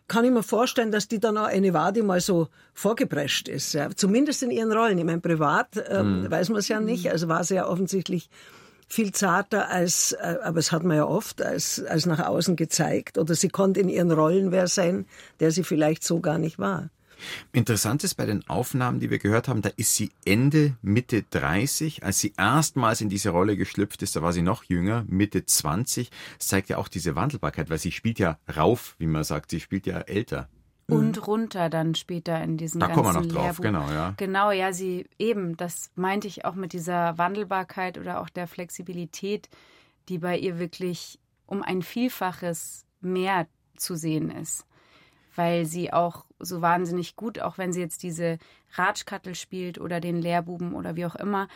kann 0.08 0.24
ich 0.24 0.32
mir 0.32 0.44
vorstellen, 0.44 0.92
dass 0.92 1.08
die 1.08 1.20
dann 1.20 1.38
auch 1.38 1.48
eine 1.48 1.74
war, 1.74 1.92
die 1.92 2.02
mal 2.02 2.22
so 2.22 2.48
vorgeprescht 2.74 3.48
ist. 3.50 3.74
Ja. 3.74 3.90
Zumindest 3.96 4.42
in 4.44 4.52
ihren 4.52 4.72
Rollen. 4.72 4.98
Ich 4.98 5.04
meine, 5.04 5.20
privat 5.20 5.68
ähm, 5.90 6.26
weiß 6.30 6.50
man 6.50 6.60
es 6.60 6.68
ja 6.70 6.80
nicht. 6.80 7.10
Also 7.12 7.28
war 7.28 7.44
sie 7.44 7.56
ja 7.56 7.68
offensichtlich 7.68 8.30
viel 8.88 9.12
zarter 9.12 9.68
als, 9.70 10.14
äh, 10.14 10.38
aber 10.44 10.60
es 10.60 10.72
hat 10.72 10.84
man 10.84 10.96
ja 10.96 11.06
oft 11.06 11.42
als, 11.42 11.84
als 11.84 12.06
nach 12.06 12.26
außen 12.26 12.56
gezeigt. 12.56 13.18
Oder 13.18 13.36
sie 13.36 13.50
konnte 13.50 13.82
in 13.82 13.90
ihren 13.90 14.12
Rollen 14.12 14.52
wer 14.54 14.68
sein, 14.68 15.06
der 15.42 15.52
sie 15.52 15.64
vielleicht 15.64 16.06
so 16.06 16.22
gar 16.22 16.38
nicht 16.38 16.58
war. 16.58 16.90
Interessant 17.52 18.04
ist 18.04 18.16
bei 18.16 18.26
den 18.26 18.48
Aufnahmen, 18.50 19.00
die 19.00 19.10
wir 19.10 19.20
gehört 19.20 19.48
haben, 19.48 19.62
da 19.62 19.70
ist 19.76 19.96
sie 19.96 20.12
Ende, 20.26 20.76
Mitte 20.82 21.24
30. 21.24 22.04
Als 22.04 22.20
sie 22.20 22.34
erstmals 22.38 23.02
in 23.02 23.10
diese 23.10 23.30
Rolle 23.30 23.58
geschlüpft 23.58 24.02
ist, 24.04 24.16
da 24.16 24.22
war 24.22 24.34
sie 24.34 24.42
noch 24.42 24.64
jünger, 24.64 25.06
Mitte 25.08 25.46
20. 25.46 26.10
Das 26.38 26.48
zeigt 26.48 26.70
ja 26.70 26.78
auch 26.78 26.88
diese 26.88 27.16
Wandelbarkeit, 27.16 27.70
weil 27.70 27.80
sie 27.80 27.92
spielt 27.92 28.20
ja 28.20 28.38
rauf, 28.56 28.96
wie 29.00 29.08
man 29.08 29.24
sagt. 29.24 29.52
Sie 29.52 29.60
spielt 29.60 29.86
ja 29.88 30.00
älter. 30.00 30.50
Und 30.90 31.28
runter 31.28 31.70
dann 31.70 31.96
später 31.96 32.42
in 32.42 32.56
diesem 32.56 32.80
Da 32.80 32.88
ganzen 32.88 33.04
kommen 33.04 33.16
wir 33.16 33.22
noch 33.22 33.34
drauf, 33.34 33.60
Lehrbuch. 33.60 33.64
genau, 33.64 33.90
ja. 33.92 34.14
Genau, 34.16 34.52
ja, 34.52 34.72
sie 34.72 35.06
eben, 35.20 35.58
das 35.58 35.92
meinte 35.96 36.28
ich 36.28 36.46
auch 36.46 36.56
mit 36.56 36.72
dieser 36.72 37.18
Wandelbarkeit 37.18 37.98
oder 37.98 38.22
auch 38.22 38.30
der 38.30 38.48
Flexibilität, 38.48 39.50
die 40.08 40.18
bei 40.18 40.38
ihr 40.38 40.60
wirklich 40.60 41.20
um 41.46 41.62
ein 41.62 41.82
Vielfaches 41.82 42.86
mehr 43.02 43.48
zu 43.76 43.96
sehen 43.96 44.32
ist. 44.32 44.66
Weil 45.38 45.66
sie 45.66 45.94
auch 45.94 46.26
so 46.40 46.62
wahnsinnig 46.62 47.16
gut, 47.16 47.40
auch 47.40 47.58
wenn 47.58 47.72
sie 47.72 47.80
jetzt 47.80 48.02
diese 48.02 48.40
Ratschkattel 48.74 49.36
spielt 49.36 49.80
oder 49.80 50.00
den 50.02 50.20
Lehrbuben 50.22 50.74
oder 50.74 50.96
wie 50.96 51.06
auch 51.06 51.16
immer, 51.16 51.48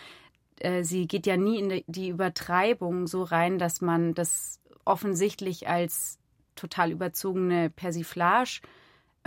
äh, 0.60 0.84
sie 0.84 1.08
geht 1.08 1.26
ja 1.26 1.36
nie 1.36 1.58
in 1.60 1.84
die- 1.88 2.10
Übertreibung 2.10 3.08
so 3.08 3.24
rein, 3.24 3.58
dass 3.58 3.82
man 3.82 4.14
das 4.14 4.60
offensichtlich 4.86 5.68
als 5.68 6.20
total 6.56 6.92
überzogene 6.92 7.70
Persiflage 7.72 8.62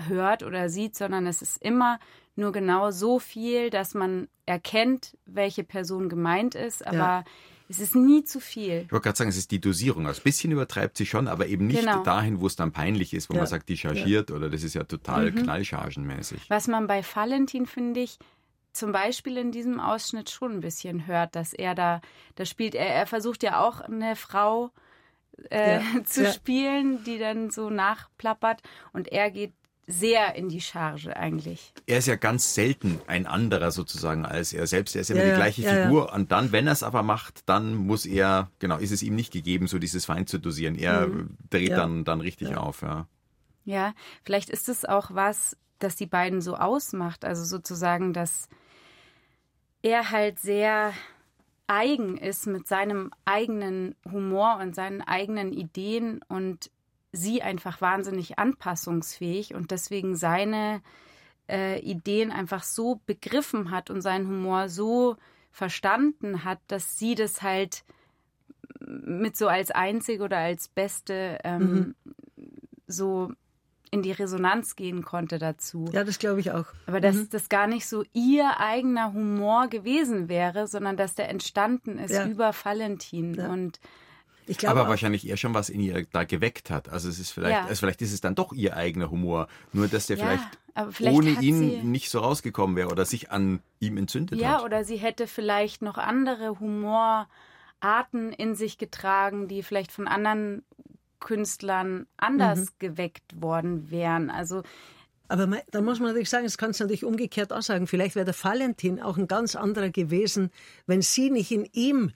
hört 0.09 0.43
oder 0.45 0.69
sieht, 0.69 0.97
sondern 0.97 1.27
es 1.27 1.43
ist 1.43 1.61
immer 1.63 1.99
nur 2.37 2.53
genau 2.53 2.91
so 2.91 3.19
viel, 3.19 3.71
dass 3.71 3.95
man 3.95 4.29
erkennt, 4.47 5.17
welche 5.27 5.65
Person 5.65 6.09
gemeint 6.09 6.55
ist, 6.55 6.87
aber 6.87 6.97
ja. 6.97 7.25
Es 7.75 7.81
ist 7.81 7.95
nie 7.95 8.25
zu 8.25 8.41
viel. 8.41 8.83
Ich 8.87 8.93
wollte 8.93 9.05
gerade 9.05 9.19
sagen, 9.19 9.31
es 9.31 9.37
ist 9.37 9.51
die 9.51 9.61
Dosierung. 9.61 10.07
Also 10.07 10.21
ein 10.21 10.25
bisschen 10.25 10.53
übertreibt 10.53 10.97
sie 10.97 11.07
schon, 11.07 11.29
aber 11.29 11.47
eben 11.47 11.67
nicht 11.67 11.81
genau. 11.81 12.03
dahin, 12.03 12.41
wo 12.41 12.47
es 12.47 12.57
dann 12.57 12.73
peinlich 12.73 13.13
ist, 13.15 13.29
wo 13.29 13.35
ja. 13.35 13.41
man 13.41 13.47
sagt, 13.47 13.69
die 13.69 13.77
chargiert 13.77 14.31
ja. 14.31 14.37
oder 14.37 14.49
das 14.49 14.63
ist 14.63 14.75
ja 14.75 14.85
total 14.85 15.33
mhm. 15.33 15.43
knallchargenmäßig. 15.43 16.49
Was 16.49 16.69
man 16.69 16.87
bei 16.87 17.03
Valentin, 17.03 17.67
finde 17.67 18.01
ich, 18.01 18.19
zum 18.73 18.93
Beispiel 18.93 19.37
in 19.37 19.53
diesem 19.53 19.81
Ausschnitt 19.81 20.31
schon 20.31 20.53
ein 20.53 20.61
bisschen 20.61 21.07
hört, 21.07 21.35
dass 21.37 21.53
er 21.53 21.75
da, 21.75 22.01
da 22.37 22.45
spielt, 22.45 22.75
er, 22.75 22.87
er 22.87 23.07
versucht 23.07 23.43
ja 23.43 23.61
auch 23.61 23.81
eine 23.81 24.17
Frau 24.17 24.71
äh, 25.51 25.77
ja, 25.77 25.83
zu 26.05 26.25
ja. 26.25 26.33
spielen, 26.33 27.03
die 27.05 27.19
dann 27.19 27.51
so 27.51 27.71
nachplappert 27.71 28.63
und 28.93 29.09
er 29.09 29.31
geht 29.31 29.53
sehr 29.87 30.35
in 30.35 30.49
die 30.49 30.61
Charge 30.61 31.17
eigentlich. 31.17 31.73
Er 31.87 31.99
ist 31.99 32.07
ja 32.07 32.17
ganz 32.17 32.55
selten 32.55 33.01
ein 33.07 33.27
anderer 33.27 33.71
sozusagen 33.71 34.25
als 34.25 34.53
er 34.53 34.67
selbst. 34.67 34.95
Er 34.95 35.03
ist 35.03 35.11
immer 35.11 35.25
ja, 35.25 35.31
die 35.31 35.37
gleiche 35.37 35.63
ja, 35.63 35.85
Figur. 35.85 36.07
Ja. 36.07 36.15
Und 36.15 36.33
dann, 36.33 36.53
wenn 36.53 36.67
er 36.67 36.73
es 36.73 36.83
aber 36.83 37.03
macht, 37.03 37.49
dann 37.49 37.75
muss 37.75 38.07
er, 38.07 38.51
genau, 38.59 38.79
ist 38.79 38.93
es 38.93 39.03
ihm 39.03 39.15
nicht 39.15 39.33
gegeben, 39.33 39.67
so 39.67 39.79
dieses 39.79 40.09
Wein 40.09 40.27
zu 40.27 40.39
dosieren. 40.39 40.77
Er 40.77 41.09
mhm. 41.09 41.37
dreht 41.51 41.73
dann, 41.73 42.05
dann 42.05 42.21
richtig 42.21 42.57
auf, 42.57 42.83
ja. 42.83 43.07
Ja, 43.67 43.95
vielleicht 44.25 44.51
ist 44.51 44.69
es 44.69 44.85
auch 44.85 45.11
was, 45.13 45.57
das 45.79 45.97
die 45.97 46.07
beiden 46.07 46.41
so 46.41 46.57
ausmacht. 46.57 47.25
Also 47.25 47.45
sozusagen, 47.45 48.13
dass 48.13 48.49
er 49.83 50.11
halt 50.11 50.39
sehr 50.39 50.93
eigen 51.67 52.17
ist 52.17 52.47
mit 52.47 52.67
seinem 52.67 53.11
eigenen 53.25 53.95
Humor 54.11 54.59
und 54.61 54.75
seinen 54.75 55.01
eigenen 55.01 55.53
Ideen 55.53 56.21
und 56.29 56.71
sie 57.15 57.43
einfach 57.43 57.81
wahnsinnig 57.81 58.39
anpassungsfähig 58.39 59.55
und 59.55 59.71
deswegen 59.71 60.17
seine 60.17 60.83
äh, 61.49 61.81
Ideen 61.81 62.31
einfach 62.31 62.63
so 62.63 63.01
begriffen 63.07 63.71
hat 63.71 63.91
und 63.91 64.01
seinen 64.01 64.27
Humor 64.27 64.69
so 64.69 65.17
verstanden 65.51 66.45
hat, 66.45 66.59
dass 66.67 66.99
sie 66.99 67.15
das 67.15 67.43
halt 67.43 67.85
mit 68.81 69.37
so 69.37 69.49
als 69.49 69.71
einzige 69.71 70.25
oder 70.25 70.39
als 70.39 70.69
beste 70.69 71.39
ähm, 71.45 71.61
mhm. 71.61 71.95
so 72.87 73.33
in 73.91 74.03
die 74.03 74.13
Resonanz 74.13 74.75
gehen 74.75 75.05
konnte 75.05 75.39
dazu. 75.39 75.89
Ja, 75.93 76.03
das 76.03 76.19
glaube 76.19 76.41
ich 76.41 76.51
auch. 76.51 76.67
Aber 76.87 77.01
dass 77.01 77.15
mhm. 77.15 77.29
das 77.31 77.49
gar 77.49 77.69
nicht 77.69 77.87
so 77.87 78.05
ihr 78.13 78.59
eigener 78.59 79.13
Humor 79.13 79.69
gewesen 79.69 80.29
wäre, 80.29 80.67
sondern 80.67 80.97
dass 80.97 81.15
der 81.15 81.29
entstanden 81.29 81.99
ist 81.99 82.11
ja. 82.11 82.27
über 82.27 82.53
Valentin 82.53 83.35
ja. 83.35 83.49
und 83.53 83.79
aber 84.65 84.89
wahrscheinlich 84.89 85.27
eher 85.27 85.37
schon 85.37 85.55
was 85.55 85.69
in 85.69 85.81
ihr 85.81 86.07
da 86.13 86.25
geweckt 86.25 86.71
hat. 86.71 86.89
Also 86.89 87.09
es 87.09 87.19
ist 87.19 87.31
vielleicht, 87.31 87.53
ja. 87.53 87.65
also 87.65 87.77
vielleicht 87.77 88.03
ist 88.03 88.13
es 88.13 88.21
dann 88.21 88.35
doch 88.35 88.53
ihr 88.53 88.77
eigener 88.77 89.11
Humor, 89.11 89.49
nur 89.73 89.89
dass 89.89 90.07
der 90.07 90.17
ja, 90.17 90.25
vielleicht, 90.25 90.95
vielleicht, 90.95 91.17
ohne 91.17 91.31
ihn 91.41 91.91
nicht 91.91 92.11
so 92.11 92.21
rausgekommen 92.21 92.77
wäre 92.77 92.89
oder 92.89 93.05
sich 93.05 93.31
an 93.31 93.61
ihm 93.81 93.97
entzündet 93.97 94.39
ja, 94.39 94.49
hat. 94.49 94.61
Ja, 94.61 94.65
oder 94.65 94.85
sie 94.85 94.97
hätte 94.97 95.27
vielleicht 95.27 95.83
noch 95.83 95.99
andere 95.99 96.61
Humorarten 96.61 98.33
in 98.37 98.55
sich 98.55 98.79
getragen, 98.79 99.49
die 99.49 99.63
vielleicht 99.63 99.93
von 99.93 100.09
anderen 100.09 100.63
Künstlern 101.21 102.07
anders 102.17 102.61
mhm. 102.61 102.69
geweckt 102.79 103.41
worden 103.41 103.91
wären. 103.91 104.31
Also 104.31 104.63
aber 105.29 105.49
da 105.71 105.81
muss 105.81 106.01
man 106.01 106.09
natürlich 106.09 106.29
sagen, 106.29 106.45
es 106.45 106.59
kann 106.59 106.71
es 106.71 106.81
natürlich 106.81 107.05
umgekehrt 107.05 107.53
auch 107.53 107.63
sagen. 107.63 107.87
Vielleicht 107.87 108.15
wäre 108.15 108.27
der 108.27 108.35
Valentin 108.35 109.01
auch 109.01 109.17
ein 109.17 109.27
ganz 109.27 109.57
anderer 109.57 109.89
gewesen, 109.89 110.51
wenn 110.87 111.01
sie 111.01 111.31
nicht 111.31 111.51
in 111.51 111.67
ihm 111.73 112.13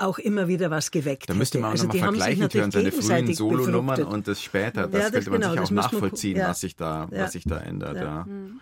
auch 0.00 0.18
immer 0.18 0.48
wieder 0.48 0.70
was 0.70 0.90
geweckt 0.90 1.28
Da 1.28 1.34
müsste 1.34 1.58
man 1.58 1.68
auch 1.68 1.72
also 1.72 1.86
nochmal 1.86 2.02
vergleichen 2.02 2.48
hören, 2.52 2.70
seine 2.70 2.92
frühen 2.92 3.34
Solonummern 3.34 4.04
und 4.04 4.28
das 4.28 4.42
später. 4.42 4.88
Das, 4.88 4.92
ja, 4.92 5.10
das 5.10 5.12
könnte 5.12 5.30
man 5.30 5.40
genau, 5.40 5.52
sich 5.52 5.60
auch 5.60 5.70
nachvollziehen, 5.70 6.34
man, 6.34 6.42
ja. 6.42 6.48
was, 6.48 6.60
sich 6.60 6.76
da, 6.76 7.08
ja. 7.10 7.22
was 7.24 7.32
sich 7.32 7.44
da 7.44 7.58
ändert. 7.58 7.96
Ja. 7.96 8.24
Mhm. 8.24 8.60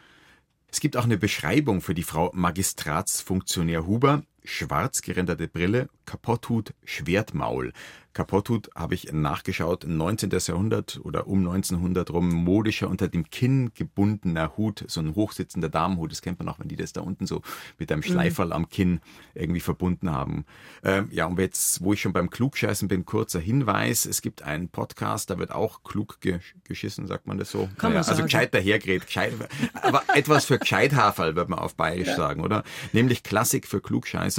Es 0.71 0.81
gibt 0.81 0.97
auch 0.97 1.05
eine 1.05 1.17
Beschreibung 1.17 1.81
für 1.81 1.95
die 1.95 2.03
Frau 2.03 2.31
Magistratsfunktionär 2.35 3.87
Huber. 3.87 4.23
Schwarz 4.49 5.03
gerenderte 5.03 5.47
Brille, 5.47 5.91
Kapotthut, 6.07 6.73
Schwertmaul. 6.83 7.75
Kapotthut 8.15 8.71
habe 8.75 8.95
ich 8.95 9.13
nachgeschaut, 9.13 9.85
19. 9.87 10.31
Jahrhundert 10.31 10.99
oder 11.05 11.29
um 11.29 11.39
1900 11.39 12.11
rum, 12.11 12.31
modischer 12.31 12.89
unter 12.89 13.07
dem 13.07 13.31
Kinn 13.31 13.71
gebundener 13.75 14.57
Hut, 14.57 14.85
so 14.89 15.01
ein 15.01 15.15
hochsitzender 15.15 15.69
Damenhut, 15.69 16.11
das 16.11 16.23
kennt 16.23 16.41
man 16.41 16.49
auch, 16.49 16.59
wenn 16.59 16.67
die 16.67 16.75
das 16.75 16.93
da 16.93 17.03
unten 17.03 17.27
so 17.27 17.43
mit 17.79 17.93
einem 17.93 18.01
mhm. 18.01 18.05
Schleiferl 18.05 18.53
am 18.53 18.69
Kinn 18.69 19.01
irgendwie 19.35 19.61
verbunden 19.61 20.11
haben. 20.11 20.47
Ähm, 20.83 21.09
ja, 21.13 21.27
und 21.27 21.39
jetzt, 21.39 21.85
wo 21.85 21.93
ich 21.93 22.01
schon 22.01 22.13
beim 22.13 22.31
Klugscheißen 22.31 22.89
bin, 22.89 23.05
kurzer 23.05 23.39
Hinweis, 23.39 24.05
es 24.05 24.21
gibt 24.21 24.43
einen 24.43 24.69
Podcast, 24.69 25.31
da 25.31 25.39
wird 25.39 25.53
auch 25.53 25.85
klug 25.85 26.19
geschissen, 26.65 27.07
sagt 27.07 27.29
man 27.29 27.39
das 27.39 27.53
so? 27.53 27.69
Kann 27.77 27.93
naja, 27.93 28.01
man 28.01 28.11
also 28.11 28.23
gescheit 28.25 28.53
dahergerät, 28.53 29.07
gescheit, 29.07 29.35
aber 29.75 30.03
etwas 30.15 30.47
für 30.47 30.59
Gescheithaferl, 30.59 31.37
wird 31.37 31.51
man 31.51 31.61
auf 31.61 31.77
Bayerisch 31.77 32.09
ja. 32.09 32.17
sagen, 32.17 32.43
oder? 32.43 32.65
Nämlich 32.93 33.23
Klassik 33.23 33.69
für 33.69 33.81
Klugscheißer. 33.81 34.38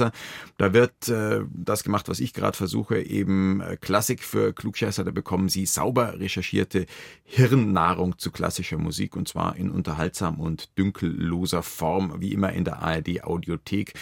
Da 0.56 0.72
wird 0.72 1.08
äh, 1.08 1.40
das 1.52 1.84
gemacht, 1.84 2.08
was 2.08 2.20
ich 2.20 2.32
gerade 2.32 2.56
versuche, 2.56 3.00
eben 3.00 3.62
Klassik 3.80 4.22
für 4.22 4.52
Klugscheißer, 4.52 5.04
da 5.04 5.10
bekommen 5.10 5.48
Sie 5.48 5.66
sauber 5.66 6.18
recherchierte 6.18 6.86
Hirnnahrung 7.24 8.18
zu 8.18 8.30
klassischer 8.30 8.78
Musik 8.78 9.16
und 9.16 9.28
zwar 9.28 9.56
in 9.56 9.70
unterhaltsam 9.70 10.40
und 10.40 10.76
dünkelloser 10.78 11.62
Form, 11.62 12.20
wie 12.20 12.32
immer 12.32 12.52
in 12.52 12.64
der 12.64 12.82
ARD 12.82 13.24
Audiothek 13.24 13.94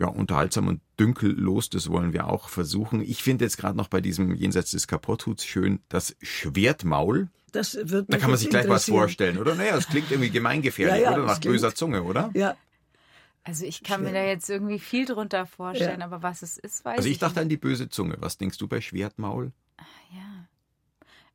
ja, 0.00 0.06
unterhaltsam 0.08 0.66
und 0.66 0.80
dünkellos, 0.98 1.68
das 1.68 1.90
wollen 1.90 2.12
wir 2.12 2.26
auch 2.26 2.48
versuchen. 2.48 3.02
Ich 3.02 3.22
finde 3.22 3.44
jetzt 3.44 3.58
gerade 3.58 3.76
noch 3.76 3.88
bei 3.88 4.00
diesem 4.00 4.34
Jenseits 4.34 4.70
des 4.70 4.86
Kapotthuts 4.86 5.44
schön 5.44 5.80
das 5.88 6.16
Schwertmaul. 6.22 7.28
Das 7.52 7.76
wird 7.82 8.12
da 8.12 8.16
kann 8.16 8.30
man 8.30 8.38
sich 8.38 8.48
gleich 8.48 8.68
was 8.68 8.86
vorstellen, 8.86 9.36
oder? 9.36 9.54
Naja, 9.54 9.74
das 9.74 9.88
klingt 9.88 10.10
irgendwie 10.10 10.30
gemeingefährlich, 10.30 11.02
ja, 11.02 11.10
ja, 11.10 11.16
oder? 11.16 11.26
Nach 11.26 11.40
böser 11.40 11.74
Zunge, 11.74 12.02
oder? 12.02 12.30
Ja, 12.32 12.56
also 13.42 13.64
ich 13.64 13.82
kann 13.82 14.00
Schwer. 14.00 14.12
mir 14.12 14.18
da 14.18 14.24
jetzt 14.24 14.50
irgendwie 14.50 14.78
viel 14.78 15.06
drunter 15.06 15.46
vorstellen, 15.46 16.00
ja. 16.00 16.06
aber 16.06 16.22
was 16.22 16.42
es 16.42 16.58
ist, 16.58 16.84
weiß 16.84 16.94
ich 16.94 16.98
Also 16.98 17.08
ich 17.08 17.18
dachte 17.18 17.34
nicht. 17.34 17.42
an 17.42 17.48
die 17.48 17.56
böse 17.56 17.88
Zunge. 17.88 18.16
Was 18.20 18.38
denkst 18.38 18.58
du 18.58 18.68
bei 18.68 18.80
Schwertmaul? 18.80 19.52
Ah, 19.78 19.84
ja. 20.14 20.46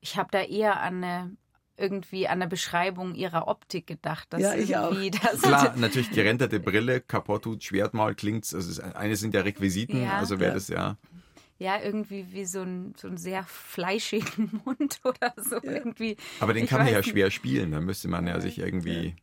Ich 0.01 0.17
habe 0.17 0.29
da 0.31 0.41
eher 0.41 0.81
an 0.81 1.03
eine 1.03 1.37
irgendwie 1.77 2.27
an 2.27 2.39
der 2.39 2.47
Beschreibung 2.47 3.15
ihrer 3.15 3.47
Optik 3.47 3.87
gedacht. 3.87 4.27
Dass 4.31 4.41
ja, 4.41 4.55
ich 4.55 4.77
auch. 4.77 4.95
Das 5.23 5.41
Klar, 5.41 5.75
natürlich 5.77 6.11
gerenderte 6.11 6.59
Brille, 6.59 7.01
Kapottut, 7.01 7.63
Schwertmaul 7.63 8.15
klingt, 8.15 8.51
also 8.53 8.81
eine 8.81 9.15
sind 9.15 9.33
ja 9.33 9.41
Requisiten, 9.41 10.03
ja, 10.03 10.17
also 10.17 10.39
wäre 10.39 10.51
ja. 10.51 10.53
das 10.53 10.67
ja. 10.69 10.97
Ja, 11.57 11.81
irgendwie 11.81 12.27
wie 12.31 12.45
so 12.45 12.61
ein, 12.61 12.93
so 12.97 13.07
ein 13.07 13.17
sehr 13.17 13.43
fleischigen 13.43 14.61
Mund 14.65 14.99
oder 15.03 15.33
so 15.37 15.55
ja. 15.55 15.71
irgendwie. 15.71 16.17
Aber 16.39 16.53
den 16.53 16.65
ich 16.65 16.69
kann 16.69 16.83
man 16.83 16.91
ja 16.91 17.01
schwer 17.01 17.31
spielen, 17.31 17.71
da 17.71 17.79
müsste 17.79 18.09
man 18.09 18.27
ja 18.27 18.39
sich 18.41 18.59
irgendwie. 18.59 19.15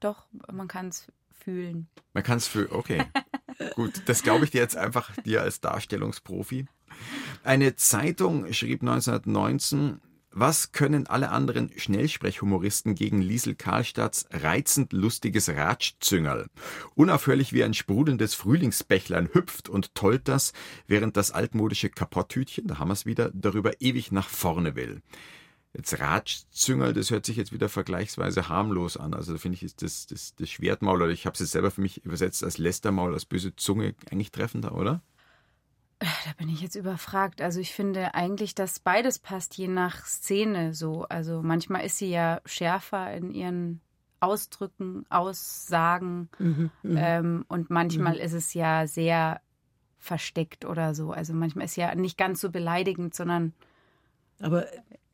Doch, 0.00 0.26
man 0.52 0.66
kann 0.66 0.88
es 0.88 1.12
fühlen. 1.36 1.88
Man 2.12 2.22
kann 2.22 2.38
es 2.38 2.48
fühlen, 2.48 2.68
okay. 2.70 3.04
Gut, 3.74 4.02
das 4.06 4.22
glaube 4.22 4.44
ich 4.44 4.50
dir 4.50 4.60
jetzt 4.60 4.76
einfach 4.76 5.14
dir 5.22 5.42
als 5.42 5.60
Darstellungsprofi. 5.60 6.66
Eine 7.42 7.76
Zeitung 7.76 8.52
schrieb 8.52 8.82
1919, 8.82 10.00
was 10.38 10.72
können 10.72 11.06
alle 11.06 11.30
anderen 11.30 11.70
Schnellsprechhumoristen 11.74 12.94
gegen 12.94 13.22
Liesel 13.22 13.54
Karlstadts 13.54 14.28
reizend 14.30 14.92
lustiges 14.92 15.48
Ratschzüngerl? 15.48 16.48
Unaufhörlich 16.94 17.54
wie 17.54 17.64
ein 17.64 17.72
sprudelndes 17.72 18.34
Frühlingsbächlein 18.34 19.30
hüpft 19.32 19.70
und 19.70 19.94
tollt 19.94 20.28
das, 20.28 20.52
während 20.86 21.16
das 21.16 21.30
altmodische 21.30 21.88
Kapotthütchen, 21.88 22.66
da 22.66 22.78
haben 22.78 22.88
wir 22.88 22.92
es 22.92 23.06
wieder, 23.06 23.30
darüber 23.32 23.80
ewig 23.80 24.12
nach 24.12 24.28
vorne 24.28 24.76
will. 24.76 25.00
Jetzt 25.76 26.00
Ratschzüngerl, 26.00 26.94
das 26.94 27.10
hört 27.10 27.26
sich 27.26 27.36
jetzt 27.36 27.52
wieder 27.52 27.68
vergleichsweise 27.68 28.48
harmlos 28.48 28.96
an. 28.96 29.12
Also 29.12 29.32
da 29.32 29.38
finde 29.38 29.56
ich, 29.56 29.62
ist 29.62 29.82
das, 29.82 30.06
das, 30.06 30.34
das 30.34 30.48
Schwertmaul, 30.48 31.02
oder 31.02 31.12
ich 31.12 31.26
habe 31.26 31.34
es 31.34 31.40
jetzt 31.40 31.50
selber 31.50 31.70
für 31.70 31.82
mich 31.82 32.02
übersetzt 32.04 32.42
als 32.42 32.56
Lästermaul, 32.56 33.12
als 33.12 33.26
böse 33.26 33.54
Zunge 33.56 33.94
eigentlich 34.10 34.30
treffender, 34.30 34.74
oder? 34.74 35.02
Da 35.98 36.32
bin 36.38 36.48
ich 36.48 36.62
jetzt 36.62 36.76
überfragt. 36.76 37.42
Also 37.42 37.60
ich 37.60 37.72
finde 37.72 38.14
eigentlich, 38.14 38.54
dass 38.54 38.80
beides 38.80 39.18
passt, 39.18 39.56
je 39.58 39.68
nach 39.68 40.06
Szene 40.06 40.72
so. 40.72 41.04
Also 41.08 41.42
manchmal 41.42 41.84
ist 41.84 41.98
sie 41.98 42.10
ja 42.10 42.40
schärfer 42.46 43.12
in 43.14 43.30
ihren 43.30 43.80
Ausdrücken, 44.20 45.04
Aussagen. 45.10 46.30
Mhm, 46.38 46.70
mhm. 46.82 46.96
ähm, 46.96 47.44
und 47.48 47.68
manchmal 47.68 48.14
mhm. 48.14 48.20
ist 48.20 48.32
es 48.32 48.54
ja 48.54 48.86
sehr 48.86 49.42
versteckt 49.98 50.64
oder 50.64 50.94
so. 50.94 51.12
Also 51.12 51.34
manchmal 51.34 51.66
ist 51.66 51.74
sie 51.74 51.82
ja 51.82 51.94
nicht 51.94 52.16
ganz 52.16 52.40
so 52.40 52.50
beleidigend, 52.50 53.14
sondern. 53.14 53.52
Aber 54.40 54.66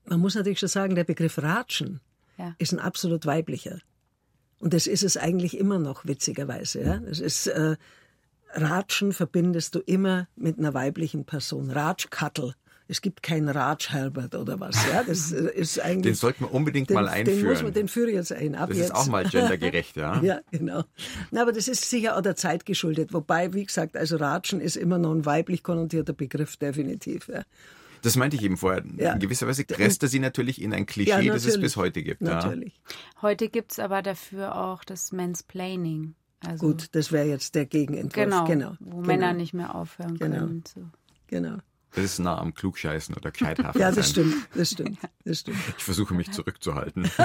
man 0.07 0.21
muss 0.21 0.35
natürlich 0.35 0.61
schon 0.61 0.69
sagen, 0.69 0.95
der 0.95 1.05
Begriff 1.05 1.38
Ratschen 1.38 2.01
ja. 2.38 2.55
ist 2.59 2.73
ein 2.73 2.79
absolut 2.79 3.27
weiblicher. 3.27 3.79
Und 4.59 4.75
das 4.75 4.87
ist 4.87 5.03
es 5.03 5.17
eigentlich 5.17 5.59
immer 5.59 5.79
noch, 5.79 6.07
witzigerweise. 6.07 6.83
Ja? 6.83 6.99
Das 6.99 7.19
ist, 7.19 7.49
äh, 7.49 7.77
Ratschen 8.55 9.12
verbindest 9.12 9.75
du 9.75 9.81
immer 9.81 10.29
mit 10.37 10.59
einer 10.59 10.75
weiblichen 10.75 11.25
Person. 11.25 11.71
Ratschkattel. 11.71 12.55
Es 12.88 13.01
gibt 13.01 13.23
keinen 13.23 13.49
Ratsch 13.49 13.91
Herbert 13.91 14.35
oder 14.35 14.61
was. 14.61 14.77
Ja, 14.93 15.03
das 15.03 15.33
äh, 15.33 15.51
ist 15.55 15.81
eigentlich. 15.81 16.03
Den 16.03 16.15
sollten 16.15 16.45
wir 16.45 16.53
unbedingt 16.53 16.91
den, 16.91 16.95
mal 16.95 17.09
einführen. 17.09 17.41
Den, 17.41 17.49
muss 17.49 17.62
man, 17.62 17.73
den 17.73 17.88
führe 17.88 18.11
ich 18.11 18.17
jetzt 18.17 18.33
ein. 18.33 18.55
Ab 18.55 18.69
das 18.69 18.79
jetzt. 18.79 18.87
ist 18.88 18.95
auch 18.95 19.07
mal 19.07 19.25
gendergerecht, 19.25 19.97
ja. 19.97 20.21
ja, 20.23 20.41
genau. 20.51 20.85
Na, 21.31 21.43
aber 21.43 21.53
das 21.53 21.69
ist 21.69 21.88
sicher 21.88 22.17
auch 22.17 22.21
der 22.21 22.37
Zeit 22.37 22.67
geschuldet. 22.67 23.15
Wobei, 23.15 23.55
wie 23.55 23.65
gesagt, 23.65 23.97
also 23.97 24.17
Ratschen 24.17 24.61
ist 24.61 24.77
immer 24.77 24.99
noch 24.99 25.12
ein 25.12 25.25
weiblich 25.25 25.62
konnotierter 25.62 26.12
Begriff, 26.12 26.57
definitiv. 26.57 27.29
Ja. 27.29 27.45
Das 28.03 28.17
meinte 28.17 28.37
ich 28.37 28.43
eben 28.43 28.57
vorher. 28.57 28.85
Ja. 28.99 29.12
In 29.15 29.21
gewisser 29.21 29.47
Weise 29.47 29.65
presst 29.65 30.03
er 30.03 30.09
sie 30.09 30.19
natürlich 30.19 30.61
in 30.61 30.75
ein 30.75 30.87
Klischee, 30.87 31.23
Ja, 31.23 31.33
das 31.33 31.47
es 31.47 31.59
bis 31.61 31.77
heute 31.77 32.03
gibt. 32.03 32.21
Ja. 32.21 32.35
Natürlich. 32.35 32.81
Heute 33.23 33.49
gibt 33.49 33.73
es 33.73 33.79
aber 33.79 34.03
dafür 34.03 34.57
auch 34.57 34.85
das 34.85 35.12
Mansplaining. 35.12 36.15
Also, 36.45 36.67
Gut, 36.67 36.88
das 36.93 37.12
wäre 37.12 37.27
jetzt 37.27 37.55
der 37.55 37.67
Gegenentwurf. 37.67 38.12
Genau, 38.12 38.45
genau. 38.45 38.73
wo 38.81 38.97
genau. 38.97 39.07
Männer 39.07 39.33
nicht 39.33 39.55
mehr 39.55 39.75
aufhören 39.75 40.19
Genau. 40.19 40.37
können. 40.38 40.65
Zu. 40.65 40.91
Genau. 41.29 41.59
Das 41.94 42.05
ist 42.05 42.18
nah 42.18 42.38
am 42.38 42.55
Klugscheißen 42.55 43.14
oder 43.14 43.31
Gescheithaft 43.31 43.78
Ja, 43.78 43.90
das 43.90 44.11
stimmt, 44.11 44.35
das 44.55 44.70
stimmt, 44.70 44.98
das 45.24 45.40
stimmt. 45.40 45.59
Ich 45.76 45.85
versuche 45.85 46.14
mich 46.14 46.31
zurückzuhalten. 46.31 47.11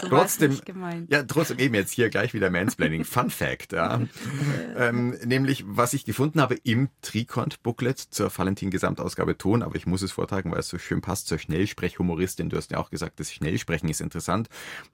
So 0.00 0.08
Trotzdem, 0.08 0.58
ja, 1.08 1.22
trotzdem 1.22 1.58
eben 1.58 1.74
jetzt 1.74 1.92
hier 1.92 2.10
gleich 2.10 2.34
wieder 2.34 2.50
Mansplaining. 2.50 3.04
Fun 3.04 3.30
Fact, 3.30 3.72
ja. 3.72 4.00
ähm, 4.76 5.16
nämlich, 5.24 5.64
was 5.66 5.92
ich 5.92 6.04
gefunden 6.04 6.40
habe 6.40 6.56
im 6.64 6.88
Trikont-Booklet 7.02 7.98
zur 7.98 8.36
Valentin-Gesamtausgabe 8.36 9.38
Ton, 9.38 9.62
aber 9.62 9.76
ich 9.76 9.86
muss 9.86 10.02
es 10.02 10.12
vortragen, 10.12 10.50
weil 10.50 10.60
es 10.60 10.68
so 10.68 10.78
schön 10.78 11.00
passt 11.00 11.28
zur 11.28 11.38
Schnellsprechhumoristin. 11.38 12.48
Du 12.48 12.56
hast 12.56 12.70
ja 12.72 12.78
auch 12.78 12.90
gesagt, 12.90 13.20
das 13.20 13.32
Schnellsprechen 13.32 13.88
ist 13.88 14.00
interessant. 14.00 14.48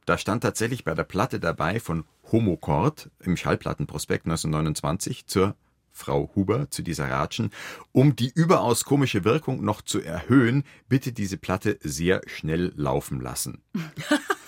Da 0.07 0.19
stand 0.19 0.43
tatsächlich 0.43 0.85
bei 0.85 0.95
der 0.95 1.05
Platte 1.05 1.41
dabei 1.41 1.81
von 1.81 2.05
Homocord 2.31 3.11
im 3.21 3.37
Schallplattenprospekt 3.37 4.27
1929 4.27 5.27
zur 5.27 5.57
Frau 6.01 6.31
Huber 6.35 6.71
zu 6.71 6.83
dieser 6.83 7.11
Ratschen. 7.11 7.51
Um 7.93 8.17
die 8.17 8.33
überaus 8.35 8.85
komische 8.85 9.25
Wirkung 9.25 9.63
noch 9.63 9.83
zu 9.83 10.01
erhöhen, 10.01 10.65
bitte 10.89 11.13
diese 11.13 11.37
Platte 11.37 11.79
sehr 11.83 12.23
schnell 12.27 12.73
laufen 12.75 13.21
lassen. 13.21 13.63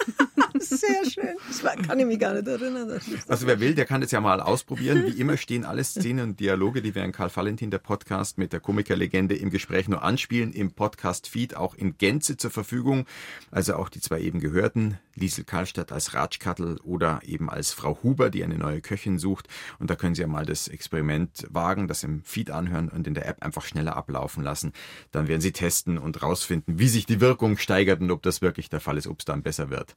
Sehr 0.62 1.04
schön. 1.10 1.36
Das 1.48 1.86
kann 1.86 1.98
ich 1.98 2.06
mich 2.06 2.18
gar 2.18 2.34
nicht 2.34 2.46
erinnern. 2.46 3.00
Also 3.28 3.46
wer 3.46 3.60
will, 3.60 3.74
der 3.74 3.84
kann 3.84 4.00
das 4.00 4.10
ja 4.10 4.20
mal 4.20 4.40
ausprobieren. 4.40 5.04
Wie 5.06 5.20
immer 5.20 5.36
stehen 5.36 5.64
alle 5.64 5.84
Szenen 5.84 6.30
und 6.30 6.40
Dialoge, 6.40 6.82
die 6.82 6.94
wir 6.94 7.04
in 7.04 7.12
Karl 7.12 7.30
Valentin, 7.34 7.70
der 7.70 7.78
Podcast 7.78 8.38
mit 8.38 8.52
der 8.52 8.60
Komikerlegende 8.60 9.34
im 9.36 9.50
Gespräch 9.50 9.88
nur 9.88 10.02
anspielen, 10.02 10.52
im 10.52 10.72
Podcast-Feed 10.72 11.56
auch 11.56 11.74
in 11.74 11.98
Gänze 11.98 12.36
zur 12.36 12.50
Verfügung. 12.50 13.06
Also 13.50 13.74
auch 13.74 13.88
die 13.88 14.00
zwei 14.00 14.20
eben 14.20 14.40
gehörten, 14.40 14.98
Liesel 15.14 15.44
Karlstadt 15.44 15.92
als 15.92 16.14
Ratschkattel 16.14 16.78
oder 16.84 17.20
eben 17.24 17.50
als 17.50 17.72
Frau 17.72 17.98
Huber, 18.02 18.30
die 18.30 18.44
eine 18.44 18.56
neue 18.56 18.80
Köchin 18.80 19.18
sucht. 19.18 19.48
Und 19.78 19.90
da 19.90 19.96
können 19.96 20.14
Sie 20.14 20.22
ja 20.22 20.28
mal 20.28 20.46
das 20.46 20.68
Experiment 20.68 21.46
wagen, 21.50 21.88
das 21.88 22.02
im 22.02 22.22
Feed 22.22 22.50
anhören 22.50 22.88
und 22.88 23.06
in 23.06 23.14
der 23.14 23.26
App 23.26 23.42
einfach 23.42 23.64
schneller 23.64 23.96
ablaufen 23.96 24.42
lassen. 24.42 24.72
Dann 25.10 25.28
werden 25.28 25.40
Sie 25.40 25.52
testen 25.52 25.98
und 25.98 26.22
rausfinden, 26.22 26.78
wie 26.78 26.88
sich 26.88 27.06
die 27.06 27.20
Wirkung 27.20 27.58
steigert 27.58 28.00
und 28.00 28.10
ob 28.10 28.22
das 28.22 28.42
wirklich 28.42 28.70
der 28.70 28.80
Fall 28.80 28.96
ist, 28.96 29.06
ob 29.06 29.18
es 29.18 29.24
dann 29.24 29.42
besser 29.42 29.70
wird. 29.70 29.96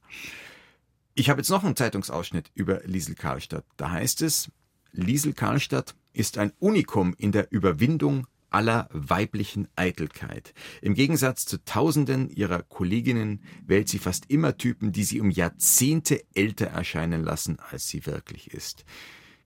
Ich 1.18 1.30
habe 1.30 1.40
jetzt 1.40 1.48
noch 1.48 1.64
einen 1.64 1.76
Zeitungsausschnitt 1.76 2.50
über 2.52 2.82
Liesel 2.84 3.14
Karlstadt. 3.14 3.64
Da 3.78 3.90
heißt 3.90 4.20
es, 4.20 4.50
Liesel 4.92 5.32
Karlstadt 5.32 5.94
ist 6.12 6.36
ein 6.36 6.52
Unikum 6.58 7.14
in 7.16 7.32
der 7.32 7.50
Überwindung 7.50 8.26
aller 8.50 8.90
weiblichen 8.92 9.66
Eitelkeit. 9.76 10.52
Im 10.82 10.92
Gegensatz 10.92 11.46
zu 11.46 11.64
Tausenden 11.64 12.28
ihrer 12.28 12.62
Kolleginnen 12.62 13.42
wählt 13.66 13.88
sie 13.88 13.98
fast 13.98 14.30
immer 14.30 14.58
Typen, 14.58 14.92
die 14.92 15.04
sie 15.04 15.22
um 15.22 15.30
Jahrzehnte 15.30 16.22
älter 16.34 16.66
erscheinen 16.66 17.24
lassen, 17.24 17.56
als 17.70 17.88
sie 17.88 18.04
wirklich 18.04 18.52
ist. 18.52 18.84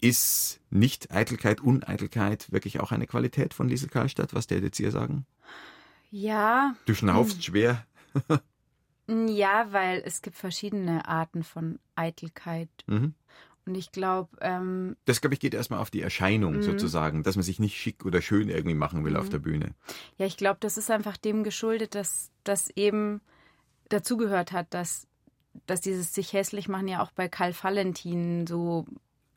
Ist 0.00 0.60
nicht 0.70 1.12
Eitelkeit, 1.12 1.60
Uneitelkeit 1.60 2.50
wirklich 2.50 2.80
auch 2.80 2.90
eine 2.90 3.06
Qualität 3.06 3.54
von 3.54 3.68
Liesel 3.68 3.88
Karlstadt? 3.88 4.34
Was 4.34 4.48
der 4.48 4.58
jetzt 4.58 4.78
hier 4.78 4.90
sagen? 4.90 5.24
Ja, 6.10 6.74
Du 6.86 6.94
schnaufst 6.96 7.44
schwer. 7.44 7.86
ja, 9.28 9.72
weil 9.72 10.02
es 10.04 10.22
gibt 10.22 10.36
verschiedene 10.36 11.08
Arten 11.08 11.42
von 11.42 11.78
Eitelkeit. 11.94 12.68
Mhm. 12.86 13.14
Und 13.66 13.74
ich 13.74 13.92
glaube, 13.92 14.30
ähm, 14.40 14.96
Das, 15.04 15.20
glaube 15.20 15.34
ich, 15.34 15.40
geht 15.40 15.54
erstmal 15.54 15.80
auf 15.80 15.90
die 15.90 16.00
Erscheinung 16.00 16.62
sozusagen, 16.62 17.22
dass 17.22 17.36
man 17.36 17.42
sich 17.42 17.60
nicht 17.60 17.76
schick 17.76 18.04
oder 18.04 18.22
schön 18.22 18.48
irgendwie 18.48 18.74
machen 18.74 19.04
will 19.04 19.16
auf 19.16 19.28
der 19.28 19.38
Bühne. 19.38 19.74
ja, 20.16 20.26
ich 20.26 20.36
glaube, 20.36 20.58
das 20.60 20.78
ist 20.78 20.90
einfach 20.90 21.16
dem 21.16 21.44
geschuldet, 21.44 21.94
dass 21.94 22.30
das 22.42 22.70
eben 22.70 23.20
dazugehört 23.88 24.52
hat, 24.52 24.72
dass, 24.72 25.06
dass 25.66 25.80
dieses 25.80 26.14
sich 26.14 26.32
hässlich 26.32 26.68
machen 26.68 26.88
ja 26.88 27.02
auch 27.02 27.12
bei 27.12 27.28
Karl 27.28 27.54
Valentin 27.60 28.46
so 28.46 28.86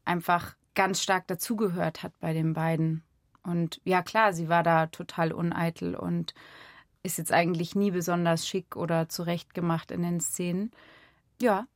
einfach 0.05 0.55
ganz 0.73 1.01
stark 1.01 1.27
dazugehört 1.27 2.01
hat 2.03 2.13
bei 2.19 2.33
den 2.33 2.53
beiden. 2.53 3.03
Und 3.43 3.81
ja, 3.83 4.01
klar, 4.01 4.33
sie 4.33 4.47
war 4.47 4.63
da 4.63 4.88
total 4.88 5.33
uneitel 5.33 5.95
und 5.95 6.33
ist 7.04 7.18
jetzt 7.18 7.32
eigentlich 7.32 7.76
nie 7.76 7.92
besonders 7.92 8.48
schick 8.48 8.76
oder 8.76 9.10
zurechtgemacht 9.10 9.92
in 9.92 10.02
den 10.02 10.20
Szenen. 10.22 10.72
Ja, 11.42 11.68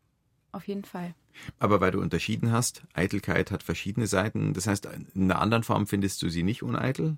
auf 0.51 0.67
jeden 0.67 0.85
Fall. 0.85 1.13
Aber 1.59 1.81
weil 1.81 1.91
du 1.91 2.01
unterschieden 2.01 2.51
hast, 2.51 2.83
Eitelkeit 2.93 3.51
hat 3.51 3.61
verschiedene 3.61 4.07
Seiten. 4.07 4.53
Das 4.53 4.67
heißt, 4.67 4.87
in 5.13 5.23
einer 5.23 5.39
anderen 5.39 5.63
Form 5.63 5.85
findest 5.85 6.21
du 6.21 6.29
sie 6.29 6.43
nicht 6.43 6.63
uneitel? 6.63 7.17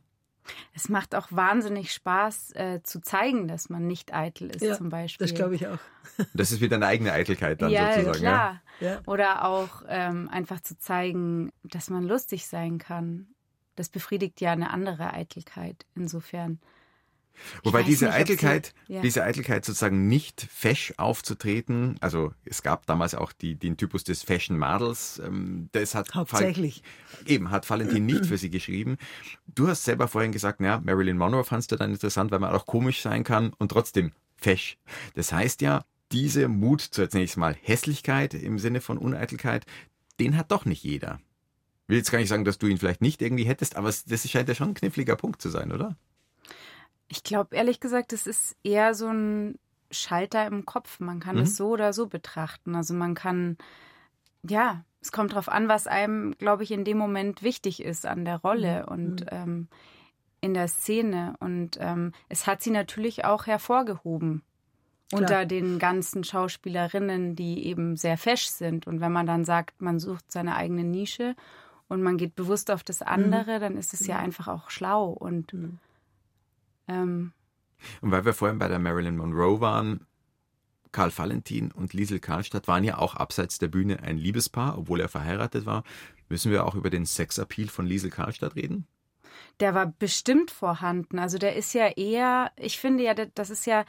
Es 0.73 0.89
macht 0.89 1.13
auch 1.13 1.27
wahnsinnig 1.31 1.93
Spaß, 1.93 2.55
äh, 2.55 2.81
zu 2.83 3.01
zeigen, 3.01 3.47
dass 3.47 3.69
man 3.69 3.85
nicht 3.85 4.13
eitel 4.13 4.49
ist, 4.49 4.61
Ja, 4.61 4.75
zum 4.75 4.89
Beispiel. 4.89 5.27
Das 5.27 5.35
glaube 5.35 5.55
ich 5.55 5.67
auch. 5.67 5.77
Das 6.33 6.51
ist 6.51 6.59
wieder 6.59 6.75
eine 6.75 6.87
eigene 6.87 7.13
Eitelkeit 7.13 7.61
dann 7.61 7.69
ja, 7.69 7.93
sozusagen. 7.93 8.17
klar. 8.19 8.61
Ja. 8.81 8.99
Oder 9.05 9.45
auch 9.45 9.83
ähm, 9.87 10.27
einfach 10.29 10.59
zu 10.59 10.77
zeigen, 10.77 11.53
dass 11.63 11.89
man 11.89 12.03
lustig 12.03 12.45
sein 12.47 12.77
kann. 12.77 13.27
Das 13.77 13.87
befriedigt 13.87 14.41
ja 14.41 14.51
eine 14.51 14.71
andere 14.71 15.13
Eitelkeit. 15.13 15.85
Insofern. 15.95 16.59
Wobei 17.63 17.83
diese 17.83 18.05
nicht, 18.05 18.13
ob 18.13 18.17
sie- 18.17 18.21
Eitelkeit, 18.33 18.73
ja. 18.87 19.01
diese 19.01 19.23
Eitelkeit 19.23 19.63
sozusagen 19.65 20.07
nicht 20.07 20.45
fesch 20.51 20.93
aufzutreten, 20.97 21.95
also 22.01 22.33
es 22.45 22.63
gab 22.63 22.85
damals 22.85 23.15
auch 23.15 23.31
die, 23.31 23.55
den 23.55 23.77
Typus 23.77 24.03
des 24.03 24.23
Fashion 24.23 24.57
Models, 24.57 25.21
ähm, 25.25 25.69
das 25.71 25.95
hat 25.95 26.13
Hauptsächlich. 26.15 26.83
Val- 27.21 27.31
eben 27.31 27.51
hat 27.51 27.69
Valentin 27.69 28.05
nicht 28.05 28.25
für 28.25 28.37
sie 28.37 28.49
geschrieben. 28.49 28.97
Du 29.47 29.67
hast 29.67 29.83
selber 29.85 30.07
vorhin 30.07 30.31
gesagt, 30.31 30.59
ja, 30.61 30.81
Marilyn 30.83 31.17
Monroe 31.17 31.43
fandst 31.43 31.71
du 31.71 31.75
dann 31.77 31.91
interessant, 31.91 32.31
weil 32.31 32.39
man 32.39 32.53
auch 32.53 32.65
komisch 32.65 33.01
sein 33.01 33.23
kann 33.23 33.53
und 33.57 33.69
trotzdem 33.71 34.11
fesch. 34.35 34.77
Das 35.15 35.31
heißt 35.31 35.61
ja, 35.61 35.85
diese 36.11 36.47
Mut 36.47 36.81
zur 36.81 37.09
zunächst 37.09 37.37
mal 37.37 37.55
Hässlichkeit 37.61 38.33
im 38.33 38.59
Sinne 38.59 38.81
von 38.81 38.97
Uneitelkeit, 38.97 39.65
den 40.19 40.35
hat 40.35 40.51
doch 40.51 40.65
nicht 40.65 40.83
jeder. 40.83 41.19
Will 41.87 41.97
jetzt 41.97 42.11
gar 42.11 42.19
nicht 42.19 42.29
sagen, 42.29 42.45
dass 42.45 42.57
du 42.57 42.67
ihn 42.67 42.77
vielleicht 42.77 43.01
nicht 43.01 43.21
irgendwie 43.21 43.45
hättest, 43.45 43.75
aber 43.75 43.87
das 44.05 44.29
scheint 44.29 44.49
ja 44.49 44.55
schon 44.55 44.69
ein 44.69 44.73
kniffliger 44.73 45.15
Punkt 45.15 45.41
zu 45.41 45.49
sein, 45.49 45.71
oder? 45.71 45.95
Ich 47.09 47.23
glaube, 47.23 47.55
ehrlich 47.55 47.79
gesagt, 47.79 48.13
es 48.13 48.25
ist 48.27 48.55
eher 48.63 48.93
so 48.93 49.07
ein 49.07 49.59
Schalter 49.91 50.45
im 50.47 50.65
Kopf. 50.65 50.99
Man 50.99 51.19
kann 51.19 51.35
Mhm. 51.35 51.41
es 51.41 51.57
so 51.57 51.69
oder 51.69 51.91
so 51.91 52.07
betrachten. 52.07 52.75
Also 52.75 52.93
man 52.93 53.15
kann, 53.15 53.57
ja, 54.47 54.83
es 55.01 55.11
kommt 55.11 55.33
drauf 55.33 55.49
an, 55.49 55.67
was 55.67 55.87
einem, 55.87 56.37
glaube 56.37 56.63
ich, 56.63 56.71
in 56.71 56.83
dem 56.85 56.97
Moment 56.97 57.41
wichtig 57.41 57.83
ist 57.83 58.05
an 58.05 58.25
der 58.25 58.37
Rolle 58.37 58.85
und 58.85 59.25
ähm, 59.31 59.67
in 60.41 60.53
der 60.53 60.67
Szene. 60.67 61.35
Und 61.39 61.77
ähm, 61.79 62.13
es 62.29 62.45
hat 62.47 62.61
sie 62.61 62.71
natürlich 62.71 63.25
auch 63.25 63.47
hervorgehoben 63.47 64.43
unter 65.11 65.45
den 65.47 65.79
ganzen 65.79 66.23
Schauspielerinnen, 66.23 67.35
die 67.35 67.65
eben 67.65 67.97
sehr 67.97 68.17
fesch 68.17 68.45
sind. 68.45 68.85
Und 68.85 69.01
wenn 69.01 69.11
man 69.11 69.25
dann 69.25 69.43
sagt, 69.43 69.81
man 69.81 69.97
sucht 69.99 70.31
seine 70.31 70.55
eigene 70.55 70.83
Nische 70.83 71.35
und 71.87 72.03
man 72.03 72.17
geht 72.17 72.35
bewusst 72.35 72.69
auf 72.69 72.83
das 72.83 73.01
andere, 73.01 73.59
dann 73.59 73.75
ist 73.75 73.93
es 73.95 74.05
ja 74.05 74.17
einfach 74.19 74.47
auch 74.47 74.69
schlau 74.69 75.07
und 75.09 75.53
ähm, 76.89 77.31
Und 78.01 78.11
weil 78.11 78.25
wir 78.25 78.33
vorhin 78.33 78.59
bei 78.59 78.67
der 78.67 78.79
Marilyn 78.79 79.17
Monroe 79.17 79.61
waren, 79.61 80.05
Karl 80.91 81.11
Valentin 81.15 81.71
und 81.71 81.93
Liesel 81.93 82.19
Karlstadt 82.19 82.67
waren 82.67 82.83
ja 82.83 82.97
auch 82.97 83.15
abseits 83.15 83.59
der 83.59 83.67
Bühne 83.67 84.01
ein 84.01 84.17
Liebespaar, 84.17 84.77
obwohl 84.77 84.99
er 84.99 85.09
verheiratet 85.09 85.65
war. 85.65 85.83
Müssen 86.29 86.51
wir 86.51 86.65
auch 86.65 86.75
über 86.75 86.89
den 86.89 87.05
Sexappeal 87.05 87.67
von 87.67 87.85
Liesel 87.85 88.09
Karlstadt 88.09 88.55
reden? 88.55 88.87
Der 89.59 89.73
war 89.75 89.87
bestimmt 89.87 90.51
vorhanden. 90.51 91.19
Also 91.19 91.37
der 91.37 91.55
ist 91.55 91.73
ja 91.73 91.87
eher, 91.87 92.51
ich 92.55 92.79
finde 92.79 93.03
ja, 93.03 93.13
das 93.13 93.49
ist 93.49 93.65
ja 93.65 93.85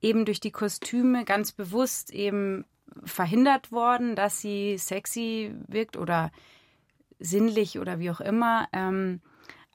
eben 0.00 0.24
durch 0.24 0.40
die 0.40 0.50
Kostüme 0.50 1.24
ganz 1.24 1.52
bewusst 1.52 2.10
eben 2.10 2.64
verhindert 3.04 3.70
worden, 3.70 4.16
dass 4.16 4.40
sie 4.40 4.76
sexy 4.78 5.54
wirkt 5.68 5.96
oder 5.96 6.32
sinnlich 7.18 7.78
oder 7.78 7.98
wie 8.00 8.10
auch 8.10 8.20
immer. 8.20 8.66
Ähm, 8.72 9.20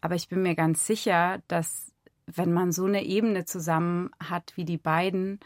aber 0.01 0.15
ich 0.15 0.27
bin 0.27 0.41
mir 0.41 0.55
ganz 0.55 0.85
sicher, 0.85 1.41
dass 1.47 1.91
wenn 2.27 2.53
man 2.53 2.71
so 2.71 2.85
eine 2.85 3.03
Ebene 3.03 3.45
zusammen 3.45 4.11
hat 4.19 4.53
wie 4.55 4.65
die 4.65 4.77
beiden, 4.77 5.39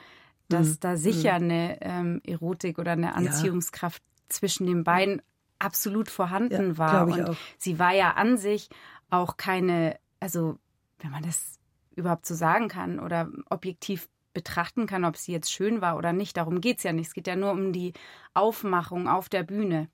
dass 0.47 0.79
da 0.79 0.97
sicher 0.97 1.33
eine 1.33 1.81
ähm, 1.81 2.21
Erotik 2.25 2.79
oder 2.79 2.93
eine 2.93 3.15
Anziehungskraft 3.15 4.01
zwischen 4.29 4.65
den 4.65 4.83
beiden 4.83 5.21
absolut 5.59 6.09
vorhanden 6.09 6.71
Ja, 6.71 6.77
war. 6.77 7.07
Und 7.07 7.29
auch. 7.29 7.35
sie 7.57 7.77
war 7.79 7.93
ja 7.93 8.11
an 8.11 8.37
sich 8.37 8.69
auch 9.09 9.37
keine, 9.37 9.99
also 10.19 10.57
wenn 10.99 11.11
man 11.11 11.23
das 11.23 11.59
überhaupt 11.95 12.25
so 12.25 12.33
sagen 12.33 12.67
kann 12.67 12.99
oder 12.99 13.29
objektiv 13.49 14.09
betrachten 14.33 14.85
kann, 14.87 15.05
ob 15.05 15.17
sie 15.17 15.31
jetzt 15.31 15.51
schön 15.51 15.81
war 15.81 15.97
oder 15.97 16.13
nicht. 16.13 16.37
Darum 16.37 16.61
geht 16.61 16.77
es 16.77 16.83
ja 16.83 16.93
nicht. 16.93 17.07
Es 17.07 17.13
geht 17.13 17.27
ja 17.27 17.35
nur 17.35 17.51
um 17.51 17.73
die 17.73 17.93
Aufmachung 18.33 19.07
auf 19.07 19.27
der 19.29 19.43
Bühne. 19.43 19.89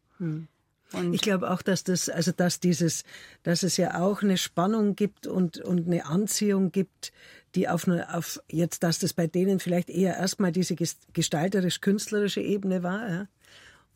Und. 0.94 1.14
Ich 1.14 1.22
glaube 1.22 1.50
auch, 1.52 1.62
dass 1.62 1.84
das, 1.84 2.10
also 2.10 2.32
dass 2.32 2.60
dieses, 2.60 3.04
dass 3.44 3.64
es 3.64 3.78
ja 3.78 4.00
auch 4.02 4.22
eine 4.22 4.38
Spannung 4.38 4.96
gibt 4.96 5.28
und, 5.28 5.58
und 5.60 5.88
eine 5.88 6.06
Anziehung 6.06 6.72
gibt, 6.72 7.12
die 7.56 7.68
auf, 7.68 7.88
eine, 7.88 8.14
auf 8.16 8.42
jetzt, 8.50 8.84
dass 8.84 9.00
das 9.00 9.14
bei 9.14 9.28
denen 9.28 9.60
vielleicht 9.60 9.90
eher 9.90 10.16
erstmal 10.18 10.52
diese 10.52 10.76
ges- 10.76 10.98
gestalterisch-künstlerische 11.14 12.42
Ebene 12.42 12.84
war, 12.84 13.10
ja. 13.10 13.28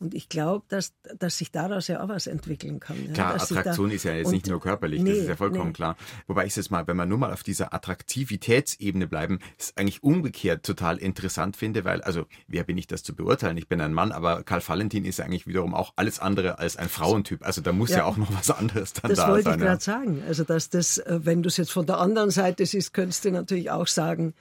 Und 0.00 0.14
ich 0.14 0.30
glaube, 0.30 0.64
dass, 0.68 0.94
dass 1.18 1.36
sich 1.36 1.52
daraus 1.52 1.86
ja 1.86 2.02
auch 2.02 2.08
was 2.08 2.26
entwickeln 2.26 2.80
kann. 2.80 2.96
Ja? 3.06 3.12
Klar, 3.12 3.32
dass 3.34 3.52
Attraktion 3.52 3.90
ist 3.90 4.04
ja 4.04 4.14
jetzt 4.14 4.32
nicht 4.32 4.46
nur 4.46 4.58
körperlich, 4.58 5.02
nee, 5.02 5.10
das 5.10 5.18
ist 5.20 5.28
ja 5.28 5.36
vollkommen 5.36 5.68
nee. 5.68 5.74
klar. 5.74 5.96
Wobei 6.26 6.46
ich 6.46 6.56
es 6.56 6.70
mal, 6.70 6.86
wenn 6.86 6.96
wir 6.96 7.04
nur 7.04 7.18
mal 7.18 7.32
auf 7.32 7.42
dieser 7.42 7.74
Attraktivitätsebene 7.74 9.06
bleiben, 9.06 9.40
ist 9.58 9.76
eigentlich 9.78 10.02
umgekehrt 10.02 10.64
total 10.64 10.96
interessant 10.96 11.56
finde, 11.56 11.84
weil, 11.84 12.00
also, 12.00 12.24
wer 12.48 12.64
bin 12.64 12.78
ich 12.78 12.86
das 12.86 13.02
zu 13.02 13.14
beurteilen? 13.14 13.56
Ich 13.58 13.68
bin 13.68 13.80
ein 13.80 13.92
Mann, 13.92 14.10
aber 14.10 14.42
Karl 14.42 14.62
Valentin 14.66 15.04
ist 15.04 15.20
eigentlich 15.20 15.46
wiederum 15.46 15.74
auch 15.74 15.92
alles 15.96 16.18
andere 16.18 16.58
als 16.58 16.76
ein 16.76 16.88
Frauentyp. 16.88 17.44
Also 17.44 17.60
da 17.60 17.72
muss 17.72 17.90
ja, 17.90 17.98
Ja. 17.98 18.04
auch 18.06 18.16
noch 18.16 18.32
was 18.32 18.50
anderes 18.50 18.94
dann 18.94 19.10
Das 19.10 19.18
da 19.18 19.28
wollte 19.28 19.44
sein. 19.44 19.54
ich 19.54 19.60
ja. 19.60 19.66
gerade 19.66 19.82
sagen. 19.82 20.22
Also, 20.26 20.44
dass 20.44 20.70
das, 20.70 20.96
äh, 20.98 21.20
wenn 21.22 21.42
du 21.42 21.48
es 21.48 21.58
jetzt 21.58 21.72
von 21.72 21.84
der 21.84 21.98
anderen 21.98 22.30
Seite 22.30 22.64
siehst, 22.64 22.94
könntest 22.94 23.24
du 23.26 23.30
natürlich 23.32 23.70
auch 23.70 23.86
sagen, 23.86 24.32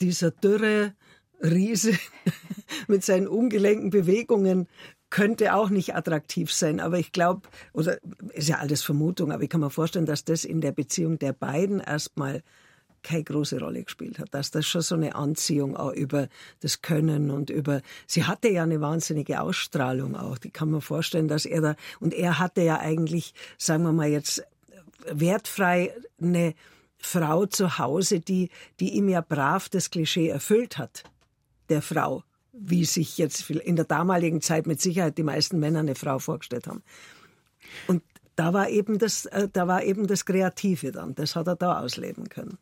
dieser 0.00 0.30
dürre 0.30 0.92
Riese 1.42 1.92
mit 2.88 3.04
seinen 3.04 3.28
ungelenken 3.28 3.90
Bewegungen 3.90 4.68
könnte 5.10 5.54
auch 5.54 5.70
nicht 5.70 5.94
attraktiv 5.94 6.52
sein. 6.52 6.80
Aber 6.80 6.98
ich 6.98 7.12
glaube, 7.12 7.48
oder 7.72 7.98
ist 8.32 8.48
ja 8.48 8.58
alles 8.58 8.82
Vermutung, 8.82 9.32
aber 9.32 9.42
ich 9.42 9.50
kann 9.50 9.60
mir 9.60 9.70
vorstellen, 9.70 10.06
dass 10.06 10.24
das 10.24 10.44
in 10.44 10.60
der 10.60 10.72
Beziehung 10.72 11.18
der 11.18 11.32
beiden 11.32 11.80
erstmal 11.80 12.42
keine 13.02 13.24
große 13.24 13.58
Rolle 13.58 13.82
gespielt 13.82 14.18
hat, 14.18 14.28
dass 14.32 14.50
das 14.50 14.66
schon 14.66 14.82
so 14.82 14.94
eine 14.94 15.14
Anziehung 15.14 15.76
auch 15.76 15.92
über 15.92 16.28
das 16.60 16.82
Können 16.82 17.30
und 17.30 17.50
über, 17.50 17.80
sie 18.06 18.24
hatte 18.24 18.48
ja 18.48 18.62
eine 18.62 18.80
wahnsinnige 18.80 19.40
Ausstrahlung 19.40 20.16
auch, 20.16 20.38
die 20.38 20.50
kann 20.50 20.70
man 20.70 20.80
vorstellen, 20.80 21.26
dass 21.26 21.46
er 21.46 21.60
da, 21.60 21.76
und 21.98 22.14
er 22.14 22.38
hatte 22.38 22.60
ja 22.62 22.78
eigentlich, 22.78 23.32
sagen 23.56 23.84
wir 23.84 23.92
mal 23.92 24.08
jetzt, 24.08 24.44
wertfrei 25.10 25.94
eine 26.20 26.54
Frau 26.98 27.46
zu 27.46 27.78
Hause, 27.78 28.20
die, 28.20 28.50
die 28.78 28.90
ihm 28.90 29.08
ja 29.08 29.22
brav 29.22 29.70
das 29.70 29.90
Klischee 29.90 30.28
erfüllt 30.28 30.76
hat, 30.76 31.04
der 31.70 31.82
Frau, 31.82 32.24
wie 32.52 32.84
sich 32.84 33.18
jetzt 33.18 33.48
in 33.50 33.76
der 33.76 33.84
damaligen 33.84 34.40
Zeit 34.40 34.66
mit 34.66 34.80
Sicherheit 34.80 35.18
die 35.18 35.22
meisten 35.22 35.58
Männer 35.58 35.80
eine 35.80 35.94
Frau 35.94 36.18
vorgestellt 36.18 36.66
haben. 36.66 36.82
Und 37.86 38.02
da 38.36 38.52
war 38.52 38.68
eben 38.68 38.98
das, 38.98 39.26
äh, 39.26 39.48
da 39.52 39.68
war 39.68 39.82
eben 39.82 40.06
das 40.06 40.24
Kreative 40.24 40.92
dann, 40.92 41.14
das 41.14 41.36
hat 41.36 41.46
er 41.46 41.56
da 41.56 41.80
ausleben 41.80 42.28
können. 42.28 42.58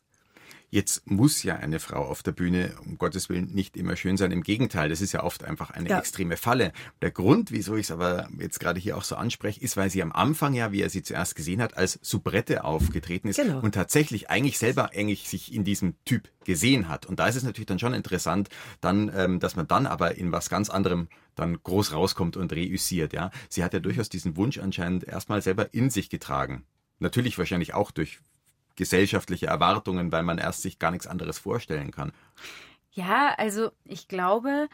Jetzt 0.71 1.09
muss 1.09 1.41
ja 1.41 1.55
eine 1.55 1.79
Frau 1.79 2.05
auf 2.05 2.21
der 2.21 2.31
Bühne, 2.31 2.75
um 2.85 2.97
Gottes 2.99 3.27
Willen, 3.29 3.51
nicht 3.53 3.75
immer 3.75 3.95
schön 3.95 4.17
sein. 4.17 4.31
Im 4.31 4.43
Gegenteil, 4.43 4.89
das 4.89 5.01
ist 5.01 5.13
ja 5.13 5.23
oft 5.23 5.43
einfach 5.43 5.71
eine 5.71 5.89
Ja. 5.89 5.97
extreme 5.99 6.37
Falle. 6.37 6.73
Der 7.01 7.09
Grund, 7.09 7.51
wieso 7.51 7.75
ich 7.75 7.87
es 7.87 7.91
aber 7.91 8.29
jetzt 8.37 8.59
gerade 8.59 8.79
hier 8.79 8.95
auch 8.95 9.03
so 9.03 9.15
anspreche, 9.15 9.59
ist, 9.61 9.77
weil 9.77 9.89
sie 9.89 10.03
am 10.03 10.11
Anfang 10.11 10.53
ja, 10.53 10.71
wie 10.71 10.81
er 10.81 10.89
sie 10.91 11.01
zuerst 11.01 11.35
gesehen 11.35 11.59
hat, 11.61 11.75
als 11.75 11.97
Soubrette 12.03 12.63
aufgetreten 12.63 13.29
ist 13.29 13.37
Genau. 13.37 13.59
und 13.61 13.73
tatsächlich 13.73 14.29
eigentlich 14.29 14.59
selber 14.59 14.91
eigentlich 14.93 15.27
sich 15.27 15.53
in 15.53 15.63
diesem 15.63 15.95
Typ 16.05 16.29
gesehen 16.45 16.87
hat. 16.87 17.07
Und 17.07 17.19
da 17.19 17.27
ist 17.27 17.35
es 17.35 17.43
natürlich 17.43 17.67
dann 17.67 17.79
schon 17.79 17.95
interessant, 17.95 18.49
dann, 18.79 19.11
ähm, 19.15 19.39
dass 19.39 19.55
man 19.55 19.67
dann 19.67 19.87
aber 19.87 20.15
in 20.17 20.31
was 20.31 20.49
ganz 20.49 20.69
anderem 20.69 21.07
dann 21.33 21.57
groß 21.63 21.93
rauskommt 21.93 22.37
und 22.37 22.53
reüssiert. 22.53 23.13
Ja, 23.13 23.31
sie 23.49 23.63
hat 23.63 23.73
ja 23.73 23.79
durchaus 23.79 24.09
diesen 24.09 24.35
Wunsch 24.37 24.59
anscheinend 24.59 25.03
erstmal 25.03 25.41
selber 25.41 25.73
in 25.73 25.89
sich 25.89 26.09
getragen. 26.09 26.63
Natürlich 26.99 27.37
wahrscheinlich 27.37 27.73
auch 27.73 27.91
durch 27.91 28.19
gesellschaftliche 28.79 29.47
Erwartungen, 29.47 30.11
weil 30.11 30.23
man 30.23 30.37
erst 30.37 30.61
sich 30.61 30.79
gar 30.79 30.91
nichts 30.91 31.05
anderes 31.05 31.37
vorstellen 31.37 31.91
kann. 31.91 32.13
Ja, 32.91 33.35
also 33.37 33.71
ich 33.83 34.07
glaube, 34.07 34.69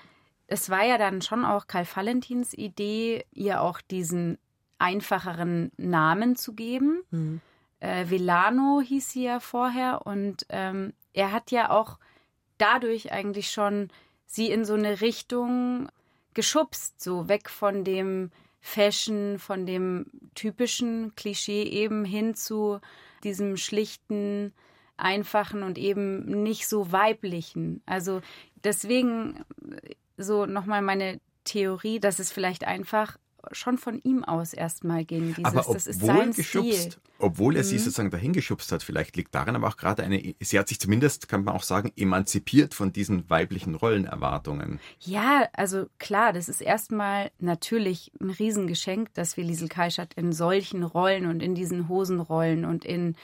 es 0.46 0.70
war 0.70 0.86
ja 0.86 1.00
dann 1.00 1.24
schon 1.24 1.44
auch 1.44 1.66
Karl 1.66 1.88
Valentins 1.92 2.54
Idee, 2.54 3.26
ihr 3.32 3.62
auch 3.62 3.82
diesen 3.82 4.38
einfacheren 4.78 5.72
Namen 5.78 6.36
zu 6.36 6.54
geben. 6.54 7.02
Mhm. 7.10 7.42
Äh, 7.80 8.08
Velano 8.08 8.80
hieß 8.80 9.10
sie 9.10 9.24
ja 9.24 9.40
vorher 9.40 10.06
und 10.06 10.46
ähm, 10.50 10.94
er 11.14 11.32
hat 11.32 11.50
ja 11.50 11.72
auch 11.72 11.98
dadurch 12.60 13.12
eigentlich 13.12 13.50
schon 13.50 13.90
sie 14.28 14.52
in 14.52 14.66
so 14.66 14.76
eine 14.76 15.02
Richtung 15.02 15.90
geschubst, 16.36 17.02
so 17.02 17.28
weg 17.28 17.50
von 17.50 17.84
dem 17.84 18.30
Fashion, 18.68 19.38
von 19.38 19.68
dem 19.68 20.08
typischen 20.34 21.14
Klischee 21.16 21.62
eben 21.62 22.04
hin 22.04 22.34
zu 22.34 22.80
diesem 23.24 23.58
schlichten, 23.58 24.54
einfachen 24.98 25.62
und 25.62 25.78
eben 25.78 26.42
nicht 26.42 26.68
so 26.68 26.92
weiblichen. 26.92 27.84
Also 27.86 28.22
deswegen 28.64 29.46
so 30.18 30.48
nochmal 30.48 30.82
meine 30.82 31.20
Theorie, 31.44 32.00
dass 32.00 32.18
es 32.18 32.32
vielleicht 32.32 32.64
einfach 32.64 33.18
schon 33.52 33.78
von 33.78 34.00
ihm 34.04 34.24
aus 34.24 34.54
erstmal 34.54 35.06
ging. 35.06 35.34
Dieses, 35.34 35.46
aber 35.46 35.66
das 35.74 35.88
ist 35.88 36.02
obwohl 36.02 36.18
sein 36.18 36.34
geschubst, 36.34 36.74
Stil. 36.74 36.94
obwohl 37.20 37.56
er 37.56 37.64
Mhm. 37.64 37.68
sie 37.68 37.78
sozusagen 37.80 38.12
dahin 38.12 38.34
geschubst 38.34 38.72
hat, 38.72 38.84
vielleicht 38.84 39.16
liegt 39.16 39.34
daran 39.36 39.56
aber 39.56 39.68
auch 39.68 39.78
gerade 39.78 40.04
eine, 40.04 40.36
sie 40.40 40.60
hat 40.60 40.68
sich 40.68 40.80
zumindest, 40.80 41.28
kann 41.28 41.44
man 41.44 41.56
auch 41.56 41.64
sagen, 41.64 41.92
emanzipiert 41.96 42.74
von 42.74 42.94
diesen 42.94 43.30
weiblichen 43.30 43.76
Rollenerwartungen. 43.76 44.80
Ja, 45.00 45.48
also 45.54 45.88
klar, 46.00 46.34
das 46.34 46.50
ist 46.50 46.62
erstmal 46.62 47.32
natürlich 47.40 48.12
ein 48.20 48.30
Riesengeschenk, 48.30 49.14
dass 49.14 49.38
wir 49.38 49.44
Liesel 49.44 49.68
Kaischat 49.70 50.14
in 50.16 50.34
solchen 50.34 50.84
Rollen 50.84 51.26
und 51.26 51.42
in 51.42 51.56
diesen 51.56 51.88
Hosenrollen 51.90 52.66
und 52.66 52.86
in 52.86 53.16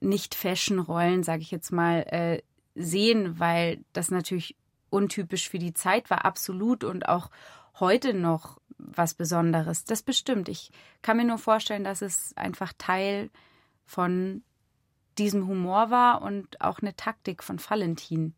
Nicht-Fashion-Rollen, 0.00 1.22
sage 1.22 1.42
ich 1.42 1.50
jetzt 1.50 1.72
mal, 1.72 2.00
äh, 2.08 2.42
sehen, 2.74 3.38
weil 3.38 3.84
das 3.92 4.10
natürlich 4.10 4.56
untypisch 4.90 5.48
für 5.48 5.58
die 5.58 5.74
Zeit 5.74 6.10
war, 6.10 6.24
absolut 6.24 6.84
und 6.84 7.08
auch 7.08 7.30
heute 7.80 8.14
noch 8.14 8.60
was 8.78 9.14
Besonderes. 9.14 9.84
Das 9.84 10.02
bestimmt. 10.02 10.48
Ich 10.48 10.70
kann 11.02 11.16
mir 11.16 11.24
nur 11.24 11.38
vorstellen, 11.38 11.84
dass 11.84 12.02
es 12.02 12.32
einfach 12.36 12.72
Teil 12.76 13.30
von 13.84 14.42
diesem 15.18 15.46
Humor 15.46 15.90
war 15.90 16.22
und 16.22 16.60
auch 16.60 16.80
eine 16.80 16.96
Taktik 16.96 17.42
von 17.42 17.58
Valentin. 17.58 18.34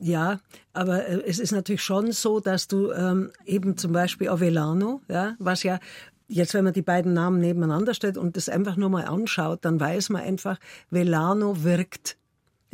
Ja, 0.00 0.40
aber 0.72 1.06
äh, 1.06 1.22
es 1.26 1.38
ist 1.38 1.52
natürlich 1.52 1.82
schon 1.82 2.12
so, 2.12 2.40
dass 2.40 2.66
du 2.66 2.90
ähm, 2.90 3.30
eben 3.44 3.76
zum 3.76 3.92
Beispiel 3.92 4.28
Avelano, 4.28 5.00
ja, 5.08 5.36
was 5.38 5.62
ja 5.62 5.78
jetzt, 6.26 6.54
wenn 6.54 6.64
man 6.64 6.72
die 6.72 6.82
beiden 6.82 7.12
Namen 7.12 7.38
nebeneinander 7.40 7.94
stellt 7.94 8.18
und 8.18 8.36
das 8.36 8.48
einfach 8.48 8.76
nur 8.76 8.88
mal 8.88 9.04
anschaut, 9.04 9.64
dann 9.64 9.78
weiß 9.78 10.08
man 10.10 10.22
einfach, 10.22 10.58
Velano 10.90 11.62
wirkt 11.62 12.16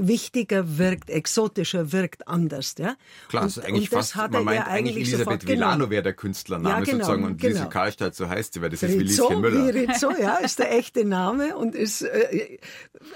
wichtiger, 0.08 0.78
wirkt 0.78 1.10
exotischer, 1.10 1.92
wirkt 1.92 2.28
anders, 2.28 2.74
ja. 2.78 2.96
Klar, 3.28 3.44
und, 3.44 3.48
ist 3.48 3.58
eigentlich 3.58 3.90
fast, 3.90 4.16
hat 4.16 4.32
man 4.32 4.44
meint 4.44 4.58
ja 4.58 4.66
eigentlich 4.66 4.96
Elisabeth 4.96 5.24
sofort 5.24 5.46
Villano 5.46 5.90
wäre 5.90 6.02
der 6.02 6.14
Künstlername 6.14 6.68
Ja, 6.68 6.80
genau, 6.80 6.98
sozusagen 6.98 7.24
und 7.24 7.40
genau. 7.40 7.54
Liesel 7.54 7.68
Karlstadt, 7.68 8.14
so 8.14 8.28
heißt 8.28 8.54
sie, 8.54 8.62
weil 8.62 8.70
das 8.70 8.82
ist 8.82 8.92
wie 8.92 9.02
Rizzo, 9.02 9.28
Lieschen 9.28 9.40
Müller. 9.40 9.74
Rizzo, 9.74 10.10
ja, 10.20 10.36
ist 10.36 10.58
der 10.58 10.76
echte 10.76 11.04
Name 11.04 11.56
und 11.56 11.74
ist, 11.74 12.02
äh, 12.02 12.58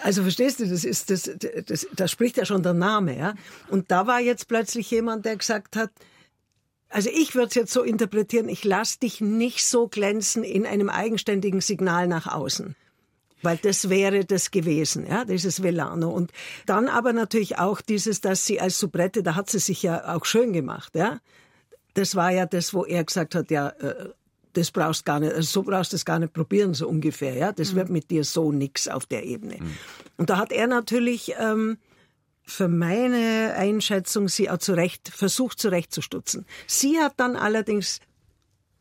also 0.03 0.23
verstehst 0.23 0.61
du, 0.61 0.68
das 0.68 0.85
ist, 0.85 1.11
das, 1.11 1.31
das, 1.66 1.87
da 1.94 2.09
spricht 2.09 2.37
ja 2.37 2.44
schon 2.44 2.62
der 2.62 2.75
Name, 2.75 3.16
ja. 3.18 3.35
Und 3.68 3.90
da 3.90 4.07
war 4.07 4.20
jetzt 4.20 4.49
plötzlich 4.49 4.90
jemand, 4.90 5.25
der 5.25 5.37
gesagt 5.37 5.77
hat, 5.77 5.90
also 6.94 7.11
ich 7.12 7.35
würde 7.35 7.49
es 7.49 7.55
jetzt 7.55 7.73
so 7.73 7.83
interpretieren, 7.83 8.49
ich 8.49 8.64
lass 8.64 9.01
dich 9.01 9.20
nicht 9.20 9.64
so 9.64 9.88
glänzen 9.88 10.44
in 10.44 10.64
einem 10.64 10.88
eigenständigen 10.88 11.61
Signal 11.61 12.07
nach 12.07 12.29
außen. 12.29 12.77
Weil 13.44 13.59
das 13.59 13.88
wäre 13.88 14.24
das 14.24 14.50
gewesen, 14.50 15.07
ja, 15.07 15.24
dieses 15.24 15.62
Velano. 15.62 16.11
Und 16.11 16.33
dann 16.66 16.88
aber 16.88 17.12
natürlich 17.12 17.59
auch 17.59 17.80
dieses, 17.80 18.20
dass 18.20 18.44
sie 18.44 18.61
als 18.61 18.78
Soubrette, 18.78 19.22
da 19.22 19.35
hat 19.35 19.50
sie 19.50 19.59
sich 19.59 19.83
ja 19.83 20.14
auch 20.14 20.24
schön 20.24 20.52
gemacht, 20.52 20.94
ja. 20.94 21.20
Das 21.94 22.16
war 22.16 22.33
ja 22.33 22.46
das, 22.46 22.74
wo 22.74 22.85
er 22.85 23.04
gesagt 23.04 23.35
hat, 23.35 23.50
ja, 23.50 23.68
äh, 23.68 24.09
das 24.54 24.70
brauchst 24.70 25.04
gar 25.04 25.20
nicht, 25.20 25.33
also 25.33 25.42
so 25.42 25.62
brauchst 25.62 25.92
du 25.92 25.96
es 25.96 26.04
gar 26.04 26.18
nicht 26.18 26.33
probieren, 26.33 26.74
so 26.74 26.88
ungefähr, 26.88 27.35
ja. 27.35 27.52
Das 27.52 27.74
wird 27.74 27.90
mit 27.90 28.11
dir 28.11 28.24
so 28.24 28.50
nix 28.50 28.88
auf 28.88 29.07
der 29.07 29.24
Ebene. 29.24 29.59
Und 30.16 30.30
da 30.30 30.38
hat 30.38 30.50
er 30.50 30.66
natürlich 30.66 31.35
ähm, 31.38 31.78
für 32.46 32.68
meine 32.68 33.54
Einschätzung 33.57 34.28
sie 34.28 34.50
auch 34.50 34.59
zurecht, 34.59 35.09
versucht 35.09 35.59
zurechtzustutzen. 35.59 36.46
Sie 36.66 36.98
hat 36.98 37.14
dann 37.16 37.37
allerdings 37.37 38.00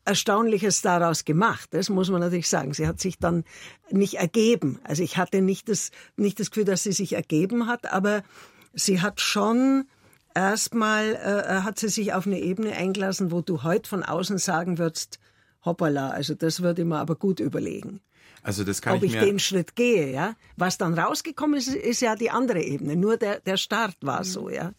Erstaunliches 0.04 0.82
daraus 0.82 1.24
gemacht. 1.24 1.68
Das 1.72 1.88
muss 1.88 2.10
man 2.10 2.20
natürlich 2.20 2.48
sagen. 2.48 2.74
Sie 2.74 2.86
hat 2.86 3.00
sich 3.00 3.18
dann 3.18 3.44
nicht 3.90 4.14
ergeben. 4.14 4.78
Also 4.84 5.02
ich 5.02 5.16
hatte 5.16 5.40
nicht 5.40 5.68
das, 5.68 5.90
nicht 6.16 6.38
das 6.40 6.50
Gefühl, 6.50 6.64
dass 6.64 6.82
sie 6.82 6.92
sich 6.92 7.14
ergeben 7.14 7.66
hat, 7.66 7.92
aber 7.92 8.22
sie 8.74 9.00
hat 9.00 9.20
schon 9.20 9.86
erstmal, 10.34 11.14
äh, 11.14 11.62
hat 11.62 11.78
sie 11.78 11.88
sich 11.88 12.12
auf 12.12 12.26
eine 12.26 12.40
Ebene 12.40 12.72
eingelassen, 12.72 13.30
wo 13.30 13.40
du 13.40 13.62
heute 13.62 13.88
von 13.88 14.02
außen 14.02 14.38
sagen 14.38 14.78
würdest, 14.78 15.18
hoppala, 15.64 16.10
also 16.10 16.34
das 16.34 16.60
würde 16.60 16.82
ich 16.82 16.88
mir 16.88 16.98
aber 16.98 17.16
gut 17.16 17.40
überlegen. 17.40 18.00
Also 18.42 18.62
das 18.62 18.82
kann 18.82 18.98
Ob 18.98 19.02
ich 19.02 19.14
ich 19.14 19.20
den 19.20 19.38
Schritt 19.38 19.74
gehe, 19.74 20.12
ja. 20.12 20.36
Was 20.56 20.76
dann 20.76 20.98
rausgekommen 20.98 21.58
ist, 21.58 21.68
ist 21.68 22.02
ja 22.02 22.14
die 22.14 22.30
andere 22.30 22.60
Ebene. 22.60 22.94
Nur 22.94 23.16
der, 23.16 23.40
der 23.40 23.56
Start 23.56 23.96
war 24.02 24.22
so, 24.24 24.50
ja. 24.50 24.72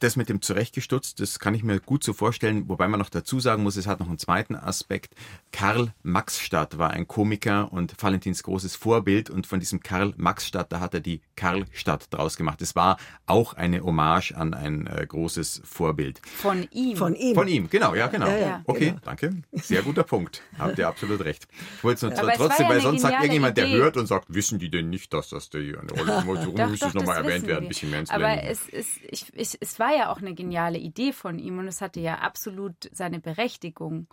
Das 0.00 0.16
mit 0.16 0.28
dem 0.28 0.42
zurechtgestutzt, 0.42 1.20
das 1.20 1.38
kann 1.38 1.54
ich 1.54 1.62
mir 1.62 1.80
gut 1.80 2.04
so 2.04 2.12
vorstellen, 2.12 2.68
wobei 2.68 2.88
man 2.88 3.00
noch 3.00 3.10
dazu 3.10 3.40
sagen 3.40 3.62
muss, 3.62 3.76
es 3.76 3.86
hat 3.86 4.00
noch 4.00 4.08
einen 4.08 4.18
zweiten 4.18 4.54
Aspekt. 4.54 5.14
Karl 5.52 5.92
Maxstadt 6.02 6.78
war 6.78 6.90
ein 6.90 7.06
Komiker 7.06 7.72
und 7.72 7.94
Valentins 8.02 8.42
großes 8.42 8.76
Vorbild 8.76 9.30
und 9.30 9.46
von 9.46 9.60
diesem 9.60 9.80
Karl 9.80 10.12
Maxstadt, 10.16 10.72
da 10.72 10.80
hat 10.80 10.94
er 10.94 11.00
die 11.00 11.20
Karlstadt 11.36 12.12
draus 12.12 12.36
gemacht. 12.36 12.62
Es 12.62 12.74
war 12.76 12.98
auch 13.26 13.54
eine 13.54 13.82
Hommage 13.82 14.32
an 14.32 14.54
ein 14.54 14.86
äh, 14.86 15.06
großes 15.06 15.62
Vorbild. 15.64 16.20
Von 16.24 16.66
ihm. 16.70 16.96
Von 16.96 17.14
ihm. 17.14 17.34
Von 17.34 17.48
ihm, 17.48 17.68
genau, 17.70 17.94
ja, 17.94 18.06
genau. 18.08 18.26
Ja, 18.26 18.36
ja, 18.38 18.62
okay, 18.66 18.90
genau. 18.90 19.00
danke. 19.04 19.30
Sehr 19.52 19.82
guter 19.82 20.04
Punkt. 20.04 20.42
Habt 20.58 20.78
ihr 20.78 20.88
absolut 20.88 21.20
recht. 21.24 21.46
Ich 21.78 21.84
wollte 21.84 22.06
es 22.08 22.18
Aber 22.18 22.28
war 22.28 22.34
trotzdem, 22.34 22.66
ja 22.66 22.72
weil 22.72 22.80
sonst 22.80 23.02
sagt 23.02 23.14
irgendjemand, 23.14 23.56
der 23.56 23.66
Idee. 23.66 23.76
hört 23.78 23.96
und 23.96 24.06
sagt, 24.06 24.32
wissen 24.32 24.58
die 24.58 24.70
denn 24.70 24.90
nicht, 24.90 25.12
dass 25.12 25.28
das 25.28 25.50
die 25.50 25.58
eine 25.76 25.90
Rolle 25.90 26.20
spielt? 26.20 26.26
Warum 26.26 26.56
Doch, 26.56 26.78
doch, 26.78 26.88
es 26.88 26.94
nochmal 26.94 27.16
erwähnt 27.16 27.46
werden? 27.46 27.64
Ein 27.64 27.68
bisschen 27.68 27.92
Aber 28.08 28.28
Mansplaining. 28.28 28.46
es, 28.46 28.68
ist, 28.68 29.00
ich, 29.08 29.26
ich, 29.34 29.56
es 29.60 29.75
war 29.78 29.94
ja 29.94 30.10
auch 30.10 30.18
eine 30.18 30.34
geniale 30.34 30.78
Idee 30.78 31.12
von 31.12 31.38
ihm 31.38 31.58
und 31.58 31.68
es 31.68 31.80
hatte 31.80 32.00
ja 32.00 32.16
absolut 32.18 32.74
seine 32.92 33.20
Berechtigung. 33.20 34.06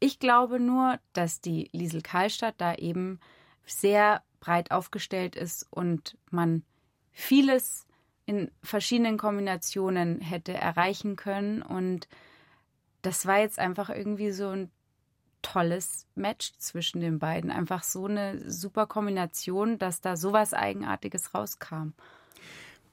Ich 0.00 0.18
glaube 0.18 0.58
nur, 0.60 0.98
dass 1.12 1.40
die 1.40 1.68
Liesel 1.72 2.02
Karlstadt 2.02 2.54
da 2.58 2.74
eben 2.74 3.20
sehr 3.64 4.22
breit 4.40 4.70
aufgestellt 4.70 5.36
ist 5.36 5.66
und 5.70 6.16
man 6.30 6.64
vieles 7.12 7.86
in 8.26 8.50
verschiedenen 8.62 9.18
Kombinationen 9.18 10.20
hätte 10.20 10.54
erreichen 10.54 11.16
können. 11.16 11.62
Und 11.62 12.08
das 13.02 13.26
war 13.26 13.38
jetzt 13.38 13.58
einfach 13.58 13.90
irgendwie 13.90 14.32
so 14.32 14.48
ein 14.48 14.70
tolles 15.42 16.06
Match 16.14 16.52
zwischen 16.58 17.00
den 17.00 17.18
beiden. 17.18 17.50
Einfach 17.50 17.82
so 17.82 18.06
eine 18.06 18.50
super 18.50 18.86
Kombination, 18.86 19.78
dass 19.78 20.00
da 20.00 20.16
sowas 20.16 20.54
Eigenartiges 20.54 21.34
rauskam. 21.34 21.90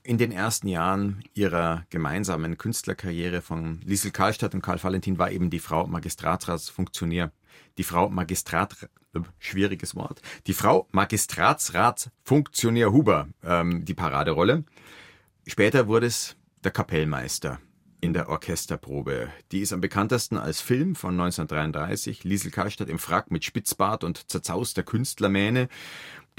In 0.10 0.18
den 0.18 0.32
ersten 0.32 0.68
Jahren 0.68 1.24
ihrer 1.36 1.86
gemeinsamen 1.92 2.58
Künstlerkarriere 2.58 3.44
von 3.44 3.80
Liesel 3.86 4.10
Karlstadt 4.10 4.56
und 4.56 4.64
Karl 4.64 4.82
Valentin 4.82 5.20
war 5.20 5.30
eben 5.30 5.52
die 5.52 5.60
Frau 5.60 5.86
Magistratsratsfunktionär. 5.86 7.32
Die 7.78 7.84
Frau 7.84 8.10
Magistrat, 8.10 8.90
äh, 9.14 9.20
schwieriges 9.38 9.94
Wort, 9.94 10.24
die 10.48 10.54
Frau 10.54 10.88
Magistratsratsfunktionär 10.94 12.92
Huber, 12.92 13.28
ähm, 13.44 13.86
die 13.86 13.94
Paraderolle. 13.94 14.64
Später 15.46 15.88
wurde 15.88 16.08
es 16.08 16.36
der 16.64 16.72
Kapellmeister 16.72 17.60
in 18.02 18.14
der 18.14 18.30
Orchesterprobe. 18.30 19.30
Die 19.52 19.60
ist 19.60 19.74
am 19.74 19.82
bekanntesten 19.82 20.38
als 20.38 20.60
Film 20.60 20.96
von 20.96 21.12
1933, 21.20 22.24
Liesel 22.24 22.50
Karlstadt 22.50 22.90
im 22.90 22.98
Frack 22.98 23.30
mit 23.30 23.46
Spitzbart 23.46 24.04
und 24.04 24.32
zerzauster 24.32 24.82
Künstlermähne. 24.82 25.70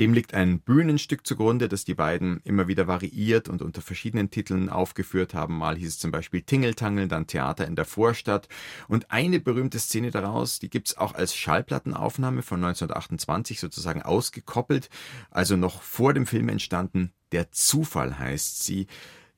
Dem 0.01 0.15
liegt 0.15 0.33
ein 0.33 0.61
Bühnenstück 0.61 1.27
zugrunde, 1.27 1.69
das 1.69 1.85
die 1.85 1.93
beiden 1.93 2.41
immer 2.45 2.69
wieder 2.69 2.87
variiert 2.87 3.51
und 3.51 3.61
unter 3.61 3.83
verschiedenen 3.83 4.31
Titeln 4.31 4.71
aufgeführt 4.71 5.35
haben. 5.35 5.59
Mal 5.59 5.77
hieß 5.77 5.89
es 5.89 5.99
zum 5.99 6.11
Beispiel 6.11 6.41
Tingeltangel, 6.41 7.07
dann 7.07 7.27
Theater 7.27 7.67
in 7.67 7.77
der 7.77 7.85
Vorstadt. 7.85 8.49
Und 8.89 9.11
eine 9.11 9.41
berühmte 9.41 9.79
Szene 9.79 10.11
daraus, 10.11 10.59
die 10.59 10.71
gibt's 10.71 10.97
auch 10.97 11.13
als 11.13 11.37
Schallplattenaufnahme 11.37 12.41
von 12.41 12.65
1928 12.65 13.61
sozusagen 13.61 14.01
ausgekoppelt, 14.01 14.89
also 15.31 15.59
noch 15.59 15.83
vor 15.83 16.15
dem 16.15 16.25
Film 16.25 16.49
entstanden. 16.49 17.13
Der 17.33 17.53
Zufall 17.53 18.19
heißt 18.19 18.65
sie. 18.65 18.87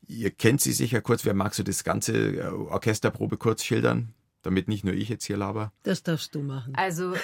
Ihr 0.06 0.30
kennt 0.30 0.60
sie 0.60 0.72
sicher 0.72 1.00
kurz. 1.00 1.24
Wer 1.24 1.34
mag 1.34 1.54
so 1.54 1.64
das 1.64 1.82
ganze 1.82 2.36
äh, 2.36 2.46
Orchesterprobe 2.46 3.36
kurz 3.36 3.64
schildern? 3.64 4.14
Damit 4.42 4.68
nicht 4.68 4.84
nur 4.84 4.94
ich 4.94 5.08
jetzt 5.08 5.24
hier 5.24 5.36
laber? 5.36 5.72
Das 5.82 6.02
darfst 6.02 6.34
du 6.34 6.42
machen. 6.42 6.74
Also 6.74 7.14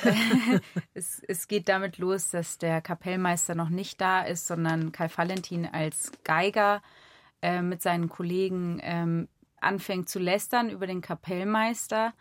es, 0.95 1.23
es 1.27 1.49
geht 1.49 1.69
damit 1.69 1.99
los, 1.99 2.31
dass 2.31 2.59
der 2.59 2.81
Kapellmeister 2.81 3.55
noch 3.55 3.69
nicht 3.69 4.01
da 4.01 4.23
ist, 4.23 4.47
sondern 4.47 4.93
Karl 4.93 5.11
Valentin 5.15 5.67
als 5.67 6.13
Geiger 6.25 6.83
äh, 7.43 7.63
mit 7.63 7.83
seinen 7.83 8.09
Kollegen 8.09 8.81
ähm, 8.83 9.29
anfängt 9.61 10.09
zu 10.09 10.19
lästern 10.19 10.71
über 10.71 10.87
den 10.87 11.01
Kapellmeister 11.01 12.15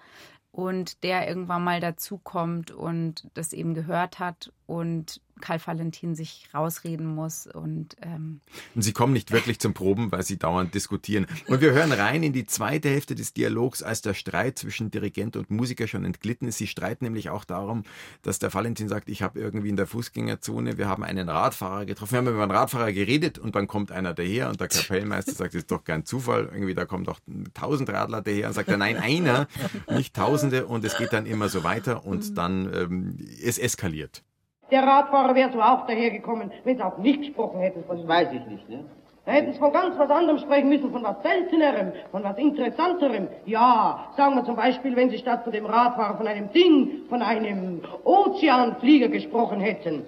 und 0.51 1.03
der 1.03 1.27
irgendwann 1.27 1.63
mal 1.63 1.79
dazukommt 1.79 2.71
und 2.71 3.29
das 3.35 3.53
eben 3.53 3.75
gehört 3.75 4.19
hat 4.19 4.51
und 4.67 5.21
Karl 5.39 5.59
Valentin 5.63 6.15
sich 6.15 6.49
rausreden 6.53 7.05
muss. 7.05 7.47
Und, 7.47 7.95
ähm 8.01 8.41
und 8.75 8.81
sie 8.81 8.91
kommen 8.91 9.13
nicht 9.13 9.31
wirklich 9.31 9.59
zum 9.59 9.73
Proben, 9.73 10.11
weil 10.11 10.23
sie 10.23 10.37
dauernd 10.37 10.73
diskutieren. 10.73 11.25
Und 11.47 11.61
wir 11.61 11.71
hören 11.71 11.91
rein 11.91 12.23
in 12.23 12.33
die 12.33 12.45
zweite 12.45 12.89
Hälfte 12.89 13.15
des 13.15 13.33
Dialogs, 13.33 13.83
als 13.83 14.01
der 14.01 14.13
Streit 14.13 14.59
zwischen 14.59 14.91
Dirigent 14.91 15.35
und 15.35 15.49
Musiker 15.49 15.87
schon 15.87 16.05
entglitten 16.05 16.47
ist. 16.47 16.57
Sie 16.57 16.67
streiten 16.67 17.05
nämlich 17.05 17.29
auch 17.29 17.45
darum, 17.45 17.83
dass 18.21 18.39
der 18.39 18.53
Valentin 18.53 18.89
sagt, 18.89 19.09
ich 19.09 19.21
habe 19.21 19.39
irgendwie 19.39 19.69
in 19.69 19.77
der 19.77 19.87
Fußgängerzone, 19.87 20.77
wir 20.77 20.87
haben 20.87 21.03
einen 21.03 21.29
Radfahrer 21.29 21.85
getroffen, 21.85 22.13
wir 22.13 22.17
haben 22.17 22.27
über 22.27 22.43
einen 22.43 22.51
Radfahrer 22.51 22.91
geredet 22.91 23.39
und 23.39 23.55
dann 23.55 23.67
kommt 23.67 23.91
einer 23.91 24.13
daher 24.13 24.49
und 24.49 24.59
der 24.59 24.67
Kapellmeister 24.67 25.33
sagt, 25.33 25.53
das 25.53 25.61
ist 25.61 25.71
doch 25.71 25.83
kein 25.83 26.05
Zufall, 26.05 26.49
irgendwie 26.51 26.75
da 26.75 26.85
kommt 26.85 27.07
doch 27.07 27.19
tausend 27.53 27.89
Radler 27.89 28.21
daher 28.21 28.47
und 28.47 28.53
sagt 28.53 28.69
er, 28.69 28.77
nein, 28.77 28.97
einer, 28.97 29.47
nicht 29.89 30.15
tausende 30.15 30.65
und 30.65 30.83
es 30.83 30.97
geht 30.97 31.13
dann 31.13 31.25
immer 31.25 31.47
so 31.47 31.63
weiter 31.63 32.05
und 32.05 32.37
dann 32.37 32.73
ähm, 32.73 33.17
es 33.41 33.57
eskaliert. 33.57 34.23
Der 34.69 34.83
Radfahrer 34.83 35.33
wäre 35.35 35.51
so 35.51 35.61
auch 35.61 35.85
dahergekommen, 35.87 36.51
wenn 36.63 36.77
sie 36.77 36.83
auch 36.83 36.97
nicht 36.97 37.19
gesprochen 37.19 37.59
hätten 37.61 37.83
von 37.85 37.97
Das 37.97 38.07
weiß 38.07 38.29
ich 38.33 38.45
nicht, 38.47 38.69
ne? 38.69 38.83
Da 39.25 39.33
hätten 39.33 39.51
sie 39.51 39.59
von 39.59 39.73
ganz 39.73 39.97
was 39.97 40.09
anderem 40.09 40.39
sprechen 40.39 40.69
müssen, 40.69 40.89
von 40.89 41.03
was 41.03 41.21
Seltenerem, 41.21 41.91
von 42.11 42.23
was 42.23 42.37
Interessanterem. 42.37 43.27
Ja, 43.45 44.05
sagen 44.15 44.35
wir 44.35 44.45
zum 44.45 44.55
Beispiel, 44.55 44.95
wenn 44.95 45.09
sie 45.09 45.17
statt 45.17 45.43
von 45.43 45.51
dem 45.51 45.65
Radfahrer 45.65 46.15
von 46.15 46.27
einem 46.27 46.49
Ding, 46.53 47.01
von 47.09 47.21
einem 47.21 47.81
Ozeanflieger 48.05 49.09
gesprochen 49.09 49.59
hätten. 49.59 50.05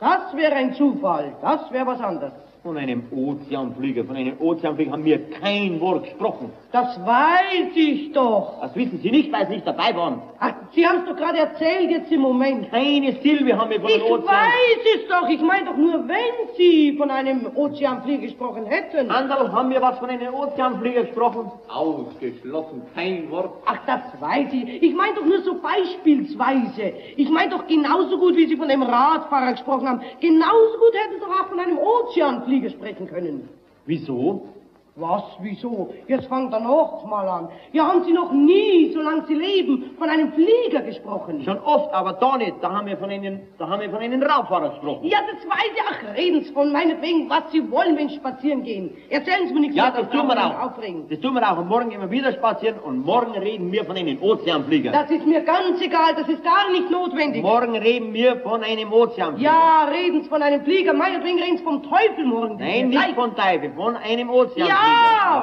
Das 0.00 0.34
wäre 0.34 0.54
ein 0.54 0.72
Zufall, 0.72 1.34
das 1.42 1.70
wäre 1.70 1.86
was 1.86 2.00
anderes. 2.00 2.32
Von 2.62 2.76
einem 2.78 3.02
Ozeanflieger, 3.10 4.04
von 4.04 4.14
einem 4.14 4.40
Ozeanflieger 4.40 4.92
haben 4.92 5.04
wir 5.04 5.18
kein 5.30 5.80
Wort 5.80 6.04
gesprochen. 6.04 6.52
Das 6.70 6.96
weiß 7.04 7.74
ich 7.74 8.12
doch. 8.12 8.60
Das 8.60 8.76
wissen 8.76 9.00
Sie 9.02 9.10
nicht, 9.10 9.32
weil 9.32 9.48
Sie 9.48 9.54
nicht 9.54 9.66
dabei 9.66 9.96
waren. 9.96 10.22
Ach, 10.38 10.54
Sie 10.72 10.86
haben 10.86 11.00
es 11.00 11.06
doch 11.08 11.16
gerade 11.16 11.38
erzählt 11.38 11.90
jetzt 11.90 12.12
im 12.12 12.20
Moment. 12.20 12.70
Keine 12.70 13.14
Silbe 13.20 13.58
haben 13.58 13.68
wir 13.70 13.80
von 13.80 13.90
Ich 13.90 13.96
einem 13.96 14.12
Ozean. 14.12 14.28
weiß 14.28 14.94
es 14.94 15.08
doch. 15.08 15.28
Ich 15.28 15.40
meine 15.40 15.64
doch 15.66 15.76
nur, 15.76 16.06
wenn 16.06 16.54
Sie 16.56 16.96
von 16.96 17.10
einem 17.10 17.50
Ozeanflieger 17.56 18.22
gesprochen 18.22 18.64
hätten. 18.66 19.10
Anderl 19.10 19.50
haben 19.50 19.68
wir 19.70 19.82
was 19.82 19.98
von 19.98 20.08
einem 20.08 20.32
Ozeanflieger 20.32 21.02
gesprochen. 21.02 21.50
Ausgeschlossen, 21.68 22.82
kein 22.94 23.28
Wort. 23.32 23.54
Ach, 23.66 23.78
das 23.86 24.02
weiß 24.20 24.52
ich. 24.52 24.82
Ich 24.84 24.94
meine 24.94 25.16
doch 25.16 25.24
nur 25.24 25.40
so 25.40 25.56
beispielsweise. 25.60 26.92
Ich 27.16 27.28
meine 27.28 27.50
doch 27.50 27.66
genauso 27.66 28.18
gut, 28.18 28.36
wie 28.36 28.46
Sie 28.46 28.56
von 28.56 28.68
dem 28.68 28.82
Radfahrer 28.84 29.50
gesprochen 29.52 29.88
haben. 29.88 30.00
Genauso 30.20 30.78
gut 30.78 30.94
hätten 30.94 31.14
Sie 31.14 31.20
doch 31.20 31.40
auch 31.40 31.48
von 31.48 31.58
einem 31.58 31.76
Ozeanflieger 31.78 32.51
sprechen 32.70 33.06
können. 33.06 33.48
Wieso? 33.86 34.51
Was, 34.94 35.22
wieso? 35.40 35.94
Jetzt 36.06 36.26
fangt 36.26 36.52
er 36.52 36.60
noch 36.60 37.06
mal 37.08 37.26
an. 37.26 37.48
Ja, 37.72 37.86
haben 37.88 38.04
Sie 38.04 38.12
noch 38.12 38.30
nie, 38.30 38.92
solange 38.92 39.24
Sie 39.26 39.32
leben, 39.34 39.92
von 39.98 40.06
einem 40.10 40.30
Flieger 40.34 40.82
gesprochen? 40.82 41.42
Schon 41.46 41.58
oft, 41.60 41.94
aber 41.94 42.12
da 42.12 42.36
nicht. 42.36 42.56
Da 42.60 42.70
haben 42.70 42.86
wir 42.86 42.98
von 42.98 43.08
einem, 43.08 43.40
da 43.58 43.68
haben 43.68 43.80
wir 43.80 43.88
von 43.88 44.00
einem 44.00 44.22
Radfahrer 44.22 44.68
gesprochen. 44.68 45.06
Ja, 45.06 45.16
das 45.32 45.48
weiß 45.48 45.70
ich. 45.74 45.82
Ach, 45.90 46.16
reden 46.16 46.44
Sie 46.44 46.52
von 46.52 46.70
meinetwegen, 46.72 47.30
was 47.30 47.50
Sie 47.52 47.70
wollen, 47.70 47.96
wenn 47.96 48.10
Sie 48.10 48.16
spazieren 48.16 48.64
gehen. 48.64 48.90
Erzählen 49.08 49.48
Sie 49.48 49.54
mir 49.54 49.60
nichts 49.60 49.76
Ja, 49.76 49.84
mehr, 49.92 50.02
das 50.02 50.10
tun 50.10 50.26
wir 50.28 50.36
auch. 50.46 50.60
Aufregen. 50.66 51.08
Das 51.08 51.20
tun 51.20 51.32
wir 51.36 51.50
auch. 51.50 51.56
Und 51.56 51.68
morgen 51.68 51.88
gehen 51.88 52.00
wir 52.02 52.10
wieder 52.10 52.30
spazieren 52.32 52.78
und 52.80 53.02
morgen 53.06 53.32
reden 53.32 53.72
wir 53.72 53.86
von 53.86 53.96
einem 53.96 54.22
Ozeanflieger. 54.22 54.92
Das 54.92 55.10
ist 55.10 55.24
mir 55.26 55.40
ganz 55.40 55.80
egal, 55.80 56.14
das 56.16 56.28
ist 56.28 56.44
gar 56.44 56.70
nicht 56.70 56.90
notwendig. 56.90 57.40
Morgen 57.42 57.74
reden 57.76 58.12
wir 58.12 58.36
von 58.40 58.62
einem 58.62 58.92
Ozeanflieger. 58.92 59.50
Ja, 59.50 59.84
reden 59.90 60.22
Sie 60.24 60.28
von 60.28 60.42
einem 60.42 60.60
Flieger, 60.64 60.92
meinetwegen 60.92 61.38
reden 61.40 61.56
Sie 61.56 61.64
vom 61.64 61.82
Teufel 61.82 62.26
morgen. 62.26 62.56
Nein, 62.58 62.90
nicht 62.90 63.14
von 63.14 63.34
Teufel, 63.34 63.72
von 63.74 63.96
einem 63.96 64.28
Ozeanflieger. 64.28 64.68
Ja, 64.68 64.81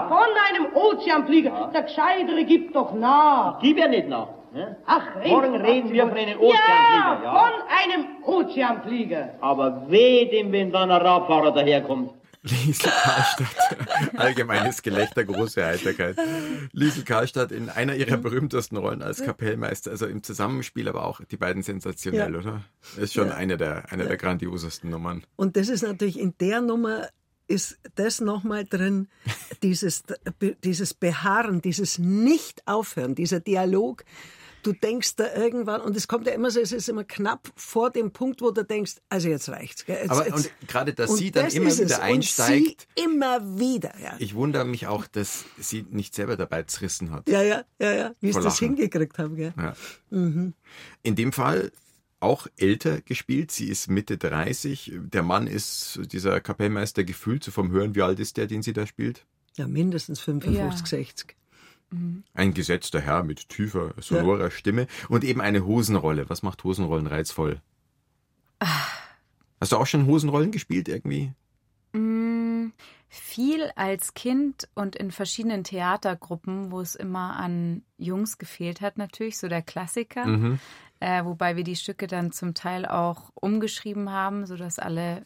von 0.08 0.28
einem 0.50 0.74
Ozeanflieger. 0.76 1.72
Der 1.74 1.84
Gescheitere 1.84 2.44
gibt 2.46 2.76
doch 2.76 2.94
nach. 2.94 3.60
Gib 3.62 3.78
ja 3.78 3.88
nicht 3.88 4.08
nach. 4.08 4.28
Ne? 4.54 4.78
Ach, 4.86 5.16
reden 5.18 5.30
Morgen 5.30 5.56
reden 5.62 5.92
wir 5.94 6.08
von 6.08 6.18
einem 6.18 6.40
Ozeanflieger, 6.40 7.22
Ja, 7.22 7.22
ja. 7.24 7.40
von 7.40 7.52
einem 7.68 8.24
Ozeanflieger. 8.24 9.36
Aber 9.42 9.90
weh 9.90 10.26
dem, 10.30 10.52
wenn 10.52 10.72
dann 10.72 10.90
ein 10.92 11.02
Radfahrer 11.02 11.52
daherkommt. 11.52 12.14
Liesel 12.42 12.90
Karlstadt. 12.90 13.78
Allgemeines 14.18 14.82
Gelächter, 14.82 15.26
große 15.26 15.64
Heiterkeit. 15.64 16.16
Liesel 16.72 17.04
Karlstadt 17.04 17.52
in 17.52 17.70
einer 17.70 17.96
ihrer 17.96 18.16
berühmtesten 18.16 18.78
Rollen 18.78 19.02
als 19.02 19.22
Kapellmeister, 19.24 19.92
also 19.92 20.06
im 20.08 20.24
Zusammenspiel, 20.24 20.88
aber 20.88 21.06
auch 21.06 21.20
die 21.30 21.36
beiden 21.36 21.64
sensationell, 21.64 22.32
Ja. 22.34 22.40
oder? 22.40 22.62
Ist 22.98 23.14
schon 23.14 23.28
Ja. 23.28 23.34
eine 23.36 23.58
der, 23.58 23.92
eine 23.92 24.06
der 24.06 24.16
grandiosesten 24.16 24.90
Nummern. 24.90 25.26
Und 25.36 25.58
das 25.58 25.68
ist 25.68 25.84
natürlich 25.84 26.18
in 26.18 26.34
der 26.40 26.62
Nummer 26.62 27.08
ist 27.50 27.80
das 27.95 28.22
nochmal 28.22 28.64
drin, 28.64 29.08
dieses, 29.64 30.04
dieses 30.64 30.93
Beharren, 30.93 31.62
dieses 31.62 31.97
Nicht-Aufhören, 31.97 33.16
dieser 33.16 33.39
Dialog. 33.39 34.06
Du 34.62 34.74
denkst 34.74 35.16
da 35.16 35.34
irgendwann, 35.36 35.80
und 35.82 35.95
es 35.95 36.08
kommt 36.10 36.28
ja 36.28 36.34
immer 36.34 36.52
so, 36.52 36.60
es 36.60 36.74
ist 36.74 36.89
immer 36.89 37.06
knapp 37.06 37.50
vor 37.56 37.91
dem 37.91 38.12
Punkt, 38.12 38.41
wo 38.41 38.52
du 38.52 38.64
denkst, 38.64 38.95
also 39.08 39.30
jetzt 39.30 39.47
reicht's. 39.50 39.86
Gell? 39.86 40.00
Jetzt, 40.02 40.12
Aber 40.12 40.26
jetzt, 40.26 40.36
und 40.36 40.68
gerade, 40.68 40.93
dass 40.93 41.10
und 41.12 41.18
sie 41.18 41.32
dann 41.32 41.45
das 41.45 41.54
immer 41.56 41.70
ist 41.70 41.80
es. 41.80 41.86
wieder 41.86 42.02
einsteigt. 42.02 42.88
Und 42.89 42.97
sie 42.97 43.04
immer 43.06 43.58
wieder, 43.58 43.93
ja. 44.04 44.16
Ich 44.20 44.36
wundere 44.36 44.66
mich 44.66 44.88
auch, 44.88 45.08
dass 45.08 45.45
sie 45.58 45.86
nicht 45.89 46.14
selber 46.14 46.36
dabei 46.36 46.64
zerrissen 46.64 47.12
hat. 47.12 47.30
Ja, 47.30 47.41
ja, 47.41 47.64
ja, 47.80 47.91
ja, 47.93 48.12
wie 48.20 48.34
sie 48.34 48.41
das 48.41 48.60
hingekriegt 48.60 49.18
haben. 49.18 49.38
Gell? 49.38 49.54
Ja. 49.58 49.76
Mhm. 50.10 50.54
In 51.04 51.16
dem 51.16 51.32
Fall 51.32 51.72
auch 52.20 52.48
älter 52.58 53.02
gespielt. 53.02 53.52
Sie 53.52 53.68
ist 53.70 53.90
Mitte 53.90 54.18
30. 54.18 54.92
Der 54.96 55.24
Mann 55.24 55.48
ist, 55.48 56.00
dieser 56.12 56.40
Kapellmeister, 56.42 57.04
gefühlt 57.04 57.44
so 57.44 57.52
vom 57.52 57.72
Hören. 57.72 57.96
Wie 57.96 58.02
alt 58.02 58.20
ist 58.20 58.38
der, 58.38 58.48
den 58.48 58.62
sie 58.62 58.74
da 58.74 58.86
spielt? 58.86 59.26
Ja, 59.56 59.68
mindestens 59.68 60.20
55, 60.20 60.60
Ja. 60.60 60.72
60. 60.98 61.36
Ein 62.36 62.54
gesetzter 62.54 63.02
Herr 63.02 63.24
mit 63.24 63.50
tiefer, 63.50 63.96
sonorer 64.00 64.52
Stimme 64.52 64.86
und 65.10 65.24
eben 65.24 65.42
eine 65.42 65.66
Hosenrolle. 65.66 66.30
Was 66.30 66.44
macht 66.44 66.64
Hosenrollen 66.64 67.08
reizvoll? 67.08 67.62
Hast 69.60 69.72
du 69.72 69.78
auch 69.78 69.88
schon 69.88 70.06
Hosenrollen 70.06 70.52
gespielt 70.52 70.88
irgendwie? 70.88 71.34
Mm, 71.94 72.68
Viel 73.12 73.72
als 73.76 74.14
Kind 74.14 74.70
und 74.76 74.96
in 74.96 75.10
verschiedenen 75.12 75.64
Theatergruppen, 75.64 76.72
wo 76.72 76.80
es 76.80 76.94
immer 76.94 77.38
an 77.38 77.82
Jungs 77.98 78.38
gefehlt 78.38 78.82
hat, 78.82 79.00
natürlich, 79.00 79.40
so 79.40 79.48
der 79.48 79.64
Klassiker. 79.64 80.28
Mhm. 80.28 80.60
Äh, 81.00 81.24
wobei 81.24 81.56
wir 81.56 81.64
die 81.64 81.76
Stücke 81.76 82.08
dann 82.08 82.32
zum 82.32 82.54
Teil 82.54 82.86
auch 82.86 83.32
umgeschrieben 83.36 84.12
haben, 84.12 84.45
sodass 84.45 84.80
alle, 84.80 85.26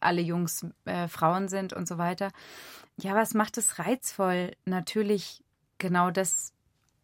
alle 0.00 0.20
Jungs 0.20 0.66
äh, 0.84 1.06
Frauen 1.08 1.48
sind 1.48 1.72
und 1.72 1.86
so 1.86 1.98
weiter. 1.98 2.30
Ja, 2.96 3.14
was 3.14 3.34
macht 3.34 3.56
es 3.58 3.78
reizvoll? 3.78 4.52
Natürlich 4.64 5.44
genau 5.78 6.10
das 6.10 6.52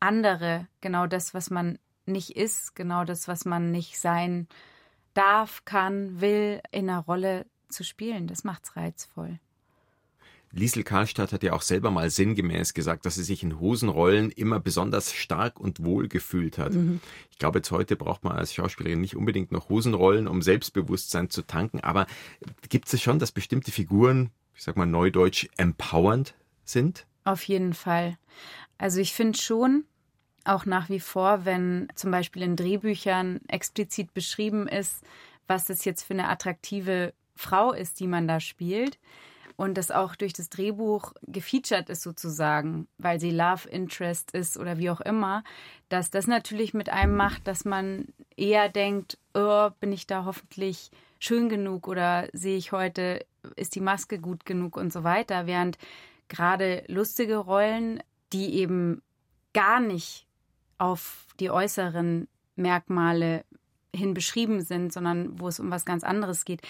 andere, 0.00 0.66
genau 0.80 1.06
das, 1.06 1.34
was 1.34 1.50
man 1.50 1.78
nicht 2.06 2.36
ist, 2.36 2.74
genau 2.74 3.04
das, 3.04 3.28
was 3.28 3.44
man 3.44 3.70
nicht 3.70 3.98
sein 3.98 4.48
darf, 5.14 5.64
kann, 5.64 6.20
will, 6.20 6.60
in 6.70 6.88
einer 6.88 7.00
Rolle 7.00 7.46
zu 7.68 7.84
spielen. 7.84 8.26
Das 8.26 8.44
macht's 8.44 8.76
reizvoll. 8.76 9.38
Liesel 10.52 10.82
Karlstadt 10.82 11.32
hat 11.32 11.42
ja 11.42 11.52
auch 11.52 11.62
selber 11.62 11.90
mal 11.90 12.10
sinngemäß 12.10 12.74
gesagt, 12.74 13.04
dass 13.06 13.16
sie 13.16 13.24
sich 13.24 13.42
in 13.42 13.60
Hosenrollen 13.60 14.30
immer 14.30 14.60
besonders 14.60 15.12
stark 15.12 15.60
und 15.60 15.84
wohl 15.84 16.08
gefühlt 16.08 16.58
hat. 16.58 16.72
Mhm. 16.72 17.00
Ich 17.30 17.38
glaube, 17.38 17.58
jetzt 17.58 17.70
heute 17.70 17.96
braucht 17.96 18.24
man 18.24 18.36
als 18.36 18.54
Schauspielerin 18.54 19.00
nicht 19.00 19.16
unbedingt 19.16 19.52
noch 19.52 19.68
Hosenrollen, 19.68 20.26
um 20.26 20.42
Selbstbewusstsein 20.42 21.30
zu 21.30 21.42
tanken, 21.42 21.80
aber 21.80 22.06
gibt 22.68 22.92
es 22.92 23.00
schon, 23.02 23.18
dass 23.18 23.32
bestimmte 23.32 23.72
Figuren, 23.72 24.30
ich 24.54 24.62
sag 24.62 24.76
mal 24.76 24.86
neudeutsch, 24.86 25.48
empowernd 25.56 26.34
sind? 26.64 27.06
Auf 27.24 27.42
jeden 27.44 27.74
Fall. 27.74 28.16
Also 28.78 29.00
ich 29.00 29.12
finde 29.12 29.38
schon, 29.38 29.84
auch 30.44 30.64
nach 30.64 30.88
wie 30.88 31.00
vor, 31.00 31.44
wenn 31.44 31.88
zum 31.94 32.10
Beispiel 32.10 32.42
in 32.42 32.56
Drehbüchern 32.56 33.40
explizit 33.48 34.14
beschrieben 34.14 34.66
ist, 34.66 35.04
was 35.46 35.66
das 35.66 35.84
jetzt 35.84 36.04
für 36.04 36.14
eine 36.14 36.28
attraktive 36.28 37.12
Frau 37.34 37.72
ist, 37.72 38.00
die 38.00 38.06
man 38.06 38.26
da 38.26 38.40
spielt, 38.40 38.98
und 39.58 39.74
das 39.74 39.90
auch 39.90 40.14
durch 40.14 40.32
das 40.32 40.50
Drehbuch 40.50 41.12
gefeatured 41.22 41.90
ist 41.90 42.02
sozusagen, 42.02 42.86
weil 42.96 43.18
sie 43.18 43.32
Love 43.32 43.68
Interest 43.68 44.30
ist 44.30 44.56
oder 44.56 44.78
wie 44.78 44.88
auch 44.88 45.00
immer, 45.00 45.42
dass 45.88 46.10
das 46.10 46.28
natürlich 46.28 46.74
mit 46.74 46.90
einem 46.90 47.16
macht, 47.16 47.48
dass 47.48 47.64
man 47.64 48.06
eher 48.36 48.68
denkt, 48.68 49.18
oh, 49.34 49.70
bin 49.80 49.90
ich 49.90 50.06
da 50.06 50.24
hoffentlich 50.24 50.92
schön 51.18 51.48
genug 51.48 51.88
oder 51.88 52.28
sehe 52.32 52.56
ich 52.56 52.70
heute, 52.70 53.26
ist 53.56 53.74
die 53.74 53.80
Maske 53.80 54.20
gut 54.20 54.46
genug 54.46 54.76
und 54.76 54.92
so 54.92 55.02
weiter, 55.02 55.48
während 55.48 55.76
gerade 56.28 56.84
lustige 56.86 57.38
Rollen, 57.38 58.00
die 58.32 58.54
eben 58.60 59.02
gar 59.54 59.80
nicht 59.80 60.28
auf 60.78 61.26
die 61.40 61.50
äußeren 61.50 62.28
Merkmale 62.54 63.44
hin 63.92 64.14
beschrieben 64.14 64.60
sind, 64.60 64.92
sondern 64.92 65.40
wo 65.40 65.48
es 65.48 65.58
um 65.58 65.72
was 65.72 65.84
ganz 65.84 66.04
anderes 66.04 66.44
geht, 66.44 66.62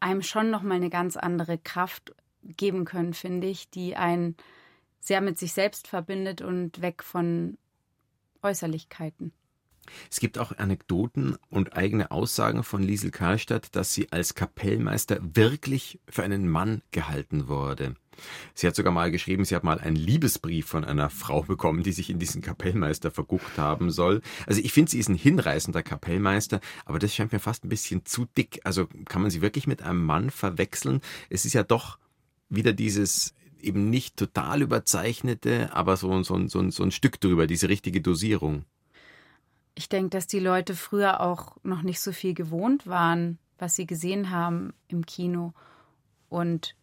einem 0.00 0.22
schon 0.22 0.50
noch 0.50 0.62
mal 0.62 0.74
eine 0.74 0.90
ganz 0.90 1.16
andere 1.16 1.58
Kraft 1.58 2.14
geben 2.42 2.84
können, 2.84 3.14
finde 3.14 3.46
ich, 3.46 3.70
die 3.70 3.96
einen 3.96 4.36
sehr 5.00 5.20
mit 5.20 5.38
sich 5.38 5.52
selbst 5.52 5.88
verbindet 5.88 6.42
und 6.42 6.80
weg 6.80 7.02
von 7.02 7.58
Äußerlichkeiten. 8.42 9.32
Es 10.10 10.20
gibt 10.20 10.38
auch 10.38 10.52
Anekdoten 10.58 11.36
und 11.50 11.76
eigene 11.76 12.10
Aussagen 12.10 12.62
von 12.62 12.82
Liesel 12.82 13.10
Karlstadt, 13.10 13.74
dass 13.74 13.94
sie 13.94 14.12
als 14.12 14.34
Kapellmeister 14.34 15.18
wirklich 15.22 15.98
für 16.08 16.22
einen 16.22 16.48
Mann 16.48 16.82
gehalten 16.90 17.48
wurde. 17.48 17.94
Sie 18.54 18.66
hat 18.66 18.76
sogar 18.76 18.92
mal 18.92 19.10
geschrieben, 19.10 19.44
sie 19.44 19.54
hat 19.54 19.64
mal 19.64 19.78
einen 19.78 19.96
Liebesbrief 19.96 20.66
von 20.66 20.84
einer 20.84 21.10
Frau 21.10 21.42
bekommen, 21.42 21.82
die 21.82 21.92
sich 21.92 22.10
in 22.10 22.18
diesen 22.18 22.42
Kapellmeister 22.42 23.10
verguckt 23.10 23.58
haben 23.58 23.90
soll. 23.90 24.22
Also 24.46 24.60
ich 24.60 24.72
finde, 24.72 24.90
sie 24.90 24.98
ist 24.98 25.08
ein 25.08 25.14
hinreißender 25.14 25.82
Kapellmeister, 25.82 26.60
aber 26.84 26.98
das 26.98 27.14
scheint 27.14 27.32
mir 27.32 27.40
fast 27.40 27.64
ein 27.64 27.68
bisschen 27.68 28.04
zu 28.04 28.26
dick. 28.36 28.60
Also 28.64 28.86
kann 29.06 29.22
man 29.22 29.30
sie 29.30 29.42
wirklich 29.42 29.66
mit 29.66 29.82
einem 29.82 30.04
Mann 30.04 30.30
verwechseln? 30.30 31.00
Es 31.30 31.44
ist 31.44 31.52
ja 31.52 31.62
doch 31.62 31.98
wieder 32.48 32.72
dieses 32.72 33.34
eben 33.60 33.90
nicht 33.90 34.16
total 34.16 34.62
überzeichnete, 34.62 35.74
aber 35.74 35.96
so, 35.96 36.22
so, 36.22 36.46
so, 36.46 36.70
so 36.70 36.82
ein 36.82 36.90
Stück 36.90 37.20
drüber, 37.20 37.46
diese 37.46 37.68
richtige 37.68 38.00
Dosierung. 38.00 38.64
Ich 39.74 39.88
denke, 39.88 40.10
dass 40.10 40.26
die 40.26 40.40
Leute 40.40 40.74
früher 40.74 41.20
auch 41.20 41.56
noch 41.62 41.82
nicht 41.82 42.00
so 42.00 42.12
viel 42.12 42.34
gewohnt 42.34 42.86
waren, 42.86 43.38
was 43.58 43.76
sie 43.76 43.86
gesehen 43.86 44.30
haben 44.30 44.72
im 44.88 45.06
Kino. 45.06 45.54
Und 46.28 46.74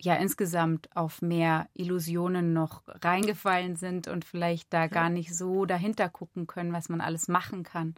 ja 0.00 0.14
insgesamt 0.14 0.88
auf 0.94 1.22
mehr 1.22 1.68
Illusionen 1.74 2.52
noch 2.52 2.82
reingefallen 3.02 3.76
sind 3.76 4.08
und 4.08 4.24
vielleicht 4.24 4.72
da 4.72 4.86
gar 4.86 5.10
nicht 5.10 5.34
so 5.34 5.64
dahinter 5.64 6.08
gucken 6.08 6.46
können, 6.46 6.72
was 6.72 6.88
man 6.88 7.00
alles 7.00 7.28
machen 7.28 7.62
kann. 7.62 7.94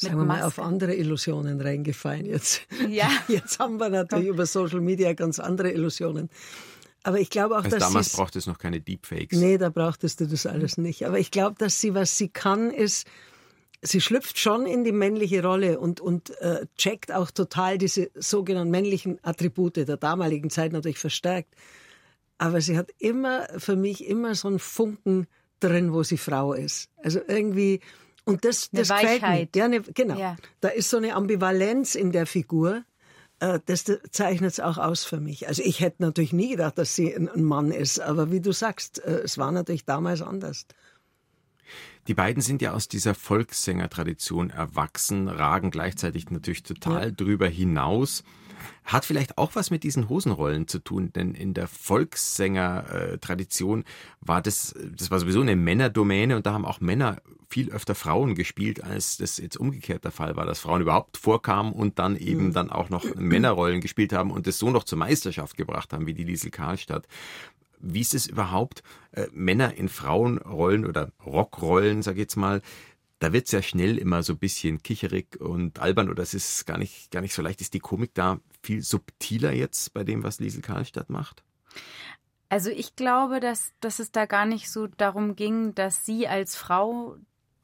Sagen 0.00 0.16
wir 0.16 0.24
mal, 0.24 0.42
auf 0.42 0.60
andere 0.60 0.94
Illusionen 0.94 1.60
reingefallen 1.60 2.24
jetzt. 2.24 2.62
Ja. 2.88 3.10
Jetzt 3.28 3.58
haben 3.58 3.80
wir 3.80 3.88
natürlich 3.88 4.28
über 4.28 4.46
Social 4.46 4.80
Media 4.80 5.12
ganz 5.12 5.40
andere 5.40 5.72
Illusionen. 5.72 6.30
Aber 7.02 7.18
ich 7.18 7.30
glaube 7.30 7.56
auch, 7.56 7.64
also 7.64 7.76
dass 7.76 7.88
damals 7.88 8.12
braucht 8.12 8.36
es 8.36 8.46
noch 8.46 8.58
keine 8.58 8.80
Deepfakes. 8.80 9.38
Nee, 9.38 9.58
da 9.58 9.70
brauchtest 9.70 10.20
du 10.20 10.26
das 10.26 10.46
alles 10.46 10.78
nicht. 10.78 11.04
Aber 11.04 11.18
ich 11.18 11.32
glaube, 11.32 11.56
dass 11.58 11.80
sie, 11.80 11.94
was 11.94 12.16
sie 12.16 12.28
kann, 12.28 12.70
ist, 12.70 13.08
sie 13.82 14.00
schlüpft 14.00 14.38
schon 14.38 14.66
in 14.66 14.84
die 14.84 14.92
männliche 14.92 15.42
Rolle 15.42 15.78
und, 15.78 16.00
und 16.00 16.30
äh, 16.40 16.66
checkt 16.76 17.12
auch 17.12 17.30
total 17.30 17.78
diese 17.78 18.10
sogenannten 18.14 18.70
männlichen 18.70 19.18
Attribute 19.22 19.76
der 19.76 19.96
damaligen 19.96 20.50
Zeit 20.50 20.72
natürlich 20.72 20.98
verstärkt. 20.98 21.54
Aber 22.38 22.60
sie 22.60 22.78
hat 22.78 22.90
immer, 22.98 23.48
für 23.58 23.76
mich, 23.76 24.06
immer 24.06 24.34
so 24.34 24.48
einen 24.48 24.58
Funken 24.58 25.26
drin, 25.60 25.92
wo 25.92 26.02
sie 26.02 26.18
Frau 26.18 26.52
ist. 26.52 26.88
Also 27.02 27.20
irgendwie, 27.26 27.80
und 28.24 28.44
das, 28.44 28.70
das 28.70 28.88
gefällt 28.88 29.22
mir. 29.22 29.48
Ja, 29.54 29.68
ne, 29.68 29.80
genau. 29.80 30.18
Ja. 30.18 30.36
Da 30.60 30.68
ist 30.68 30.90
so 30.90 30.96
eine 30.96 31.14
Ambivalenz 31.14 31.94
in 31.94 32.12
der 32.12 32.26
Figur. 32.26 32.84
Äh, 33.40 33.58
das 33.66 33.84
zeichnet 34.10 34.52
es 34.52 34.60
auch 34.60 34.78
aus 34.78 35.04
für 35.04 35.18
mich. 35.18 35.48
Also 35.48 35.62
ich 35.62 35.80
hätte 35.80 36.02
natürlich 36.02 36.32
nie 36.32 36.50
gedacht, 36.50 36.78
dass 36.78 36.94
sie 36.94 37.14
ein 37.14 37.42
Mann 37.42 37.72
ist. 37.72 38.00
Aber 38.00 38.30
wie 38.30 38.40
du 38.40 38.52
sagst, 38.52 39.04
äh, 39.04 39.20
es 39.24 39.38
war 39.38 39.50
natürlich 39.50 39.84
damals 39.84 40.22
anders. 40.22 40.66
Die 42.06 42.14
beiden 42.14 42.40
sind 42.42 42.62
ja 42.62 42.72
aus 42.72 42.88
dieser 42.88 43.14
Volkssängertradition 43.14 44.48
erwachsen, 44.50 45.28
ragen 45.28 45.70
gleichzeitig 45.70 46.30
natürlich 46.30 46.62
total 46.62 47.08
ja. 47.08 47.10
drüber 47.10 47.48
hinaus. 47.48 48.24
Hat 48.84 49.04
vielleicht 49.04 49.36
auch 49.38 49.54
was 49.54 49.70
mit 49.70 49.84
diesen 49.84 50.08
Hosenrollen 50.08 50.66
zu 50.66 50.80
tun, 50.80 51.12
denn 51.12 51.34
in 51.34 51.54
der 51.54 51.68
Volkssänger-Tradition 51.68 53.84
war 54.20 54.42
das, 54.42 54.74
das 54.96 55.10
war 55.10 55.20
sowieso 55.20 55.42
eine 55.42 55.54
Männerdomäne 55.54 56.34
und 56.36 56.46
da 56.46 56.54
haben 56.54 56.64
auch 56.64 56.80
Männer 56.80 57.18
viel 57.48 57.70
öfter 57.70 57.94
Frauen 57.94 58.34
gespielt, 58.34 58.84
als 58.84 59.16
das 59.16 59.38
jetzt 59.38 59.56
umgekehrt 59.56 60.04
der 60.04 60.10
Fall 60.10 60.36
war, 60.36 60.44
dass 60.44 60.60
Frauen 60.60 60.82
überhaupt 60.82 61.16
vorkamen 61.16 61.72
und 61.72 61.98
dann 61.98 62.16
eben 62.16 62.46
mhm. 62.46 62.52
dann 62.52 62.70
auch 62.70 62.90
noch 62.90 63.14
Männerrollen 63.14 63.80
gespielt 63.80 64.12
haben 64.12 64.30
und 64.30 64.46
das 64.46 64.58
so 64.58 64.70
noch 64.70 64.84
zur 64.84 64.98
Meisterschaft 64.98 65.56
gebracht 65.56 65.92
haben, 65.92 66.06
wie 66.06 66.14
die 66.14 66.24
Liesel 66.24 66.50
Karlstadt. 66.50 67.06
Wie 67.80 68.00
ist 68.00 68.14
es 68.14 68.26
überhaupt, 68.26 68.82
äh, 69.12 69.26
Männer 69.32 69.74
in 69.74 69.88
Frauenrollen 69.88 70.86
oder 70.86 71.12
Rockrollen, 71.24 72.02
sag 72.02 72.14
ich 72.14 72.20
jetzt 72.20 72.36
mal, 72.36 72.62
da 73.18 73.32
wird 73.32 73.46
es 73.46 73.52
ja 73.52 73.62
schnell 73.62 73.98
immer 73.98 74.22
so 74.22 74.34
ein 74.34 74.38
bisschen 74.38 74.82
kicherig 74.82 75.40
und 75.40 75.80
albern 75.80 76.08
oder 76.08 76.22
es 76.22 76.34
ist 76.34 76.66
gar 76.66 76.78
nicht, 76.78 77.10
gar 77.10 77.20
nicht 77.20 77.34
so 77.34 77.42
leicht. 77.42 77.60
Ist 77.60 77.74
die 77.74 77.80
Komik 77.80 78.14
da 78.14 78.38
viel 78.62 78.82
subtiler 78.82 79.52
jetzt 79.52 79.92
bei 79.92 80.04
dem, 80.04 80.22
was 80.22 80.38
Liesel 80.38 80.62
Karlstadt 80.62 81.10
macht? 81.10 81.42
Also 82.48 82.70
ich 82.70 82.96
glaube, 82.96 83.40
dass, 83.40 83.72
dass 83.80 83.98
es 83.98 84.12
da 84.12 84.26
gar 84.26 84.46
nicht 84.46 84.70
so 84.70 84.86
darum 84.86 85.36
ging, 85.36 85.74
dass 85.74 86.06
sie 86.06 86.28
als 86.28 86.56
Frau 86.56 87.16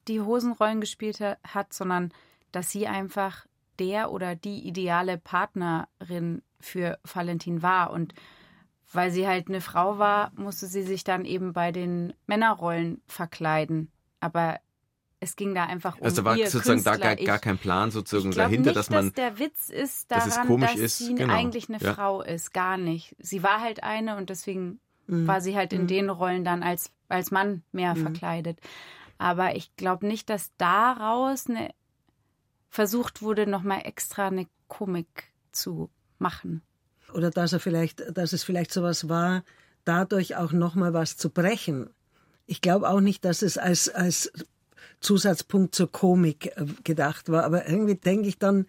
die 0.09 0.21
Hosenrollen 0.21 0.81
gespielt 0.81 1.21
hat, 1.21 1.73
sondern 1.73 2.13
dass 2.53 2.71
sie 2.71 2.87
einfach 2.87 3.47
der 3.79 4.11
oder 4.11 4.37
die 4.37 4.67
ideale 4.67 5.19
Partnerin 5.19 6.43
für 6.61 6.99
Valentin 7.03 7.63
war. 7.63 7.91
Und 7.91 8.15
weil 8.93 9.11
sie 9.11 9.27
halt 9.27 9.49
eine 9.49 9.61
Frau 9.61 9.99
war, 9.99 10.33
musste 10.37 10.67
sie 10.67 10.83
sich 10.83 11.05
dann 11.05 11.25
eben 11.25 11.53
bei 11.53 11.73
den 11.73 12.13
Männerrollen 12.27 13.03
verkleiden. 13.07 13.91
Aber 14.21 14.61
es 15.21 15.37
ging 15.37 15.55
da 15.55 15.65
einfach 15.65 15.97
um 15.97 16.05
Also 16.05 16.23
da 16.23 16.25
war 16.27 16.37
ihr 16.37 16.51
sozusagen 16.51 16.83
Künstler. 16.83 16.99
da 16.99 17.15
gar, 17.15 17.17
gar 17.17 17.39
kein 17.39 17.59
Plan 17.59 17.91
sozusagen 17.91 18.31
ich 18.31 18.37
dahinter, 18.37 18.71
nicht, 18.71 18.77
dass 18.77 18.91
man. 18.91 19.07
Dass 19.07 19.15
der 19.15 19.39
Witz 19.39 19.71
ist 19.71 20.11
daran, 20.11 20.29
dass, 20.29 20.39
es 20.39 20.47
komisch 20.47 20.73
dass 20.73 20.81
ist. 20.81 20.99
sie 20.99 21.15
genau. 21.15 21.35
eigentlich 21.35 21.69
eine 21.69 21.79
ja. 21.79 21.95
Frau 21.95 22.23
ist. 22.23 22.53
Gar 22.53 22.77
nicht. 22.77 23.17
Sie 23.19 23.43
war 23.43 23.61
halt 23.61 23.83
eine 23.83 24.17
und 24.17 24.31
deswegen 24.31 24.81
mhm. 25.07 25.27
war 25.27 25.41
sie 25.41 25.57
halt 25.57 25.73
in 25.73 25.83
mhm. 25.83 25.87
den 25.89 26.11
Rollen 26.11 26.45
dann 26.45 26.63
als, 26.63 26.93
als 27.09 27.31
Mann 27.31 27.63
mehr 27.73 27.95
mhm. 27.95 28.03
verkleidet. 28.03 28.61
Aber 29.19 29.57
ich 29.57 29.75
glaube 29.77 30.07
nicht, 30.07 30.29
dass 30.29 30.53
daraus 30.59 31.49
eine, 31.49 31.71
versucht 32.69 33.23
wurde, 33.23 33.47
nochmal 33.47 33.83
extra 33.85 34.27
eine 34.27 34.47
Komik 34.69 35.33
zu 35.53 35.91
machen. 36.19 36.63
Oder 37.15 37.31
dass 37.31 37.53
er 37.53 37.61
vielleicht, 37.61 38.17
dass 38.17 38.33
es 38.33 38.43
vielleicht 38.43 38.73
sowas 38.73 39.09
war, 39.09 39.45
dadurch 39.85 40.37
auch 40.37 40.53
nochmal 40.53 40.93
was 40.93 41.17
zu 41.17 41.31
brechen. 41.31 41.91
Ich 42.47 42.61
glaube 42.61 42.89
auch 42.89 43.01
nicht, 43.01 43.25
dass 43.25 43.43
es 43.43 43.57
als, 43.57 43.89
als 43.89 44.33
Zusatzpunkt 45.01 45.75
zur 45.75 45.91
Komik 45.91 46.57
äh, 46.57 46.67
gedacht 46.83 47.29
war, 47.29 47.45
aber 47.45 47.69
irgendwie 47.69 47.95
denke 47.95 48.29
ich 48.29 48.39
dann, 48.39 48.67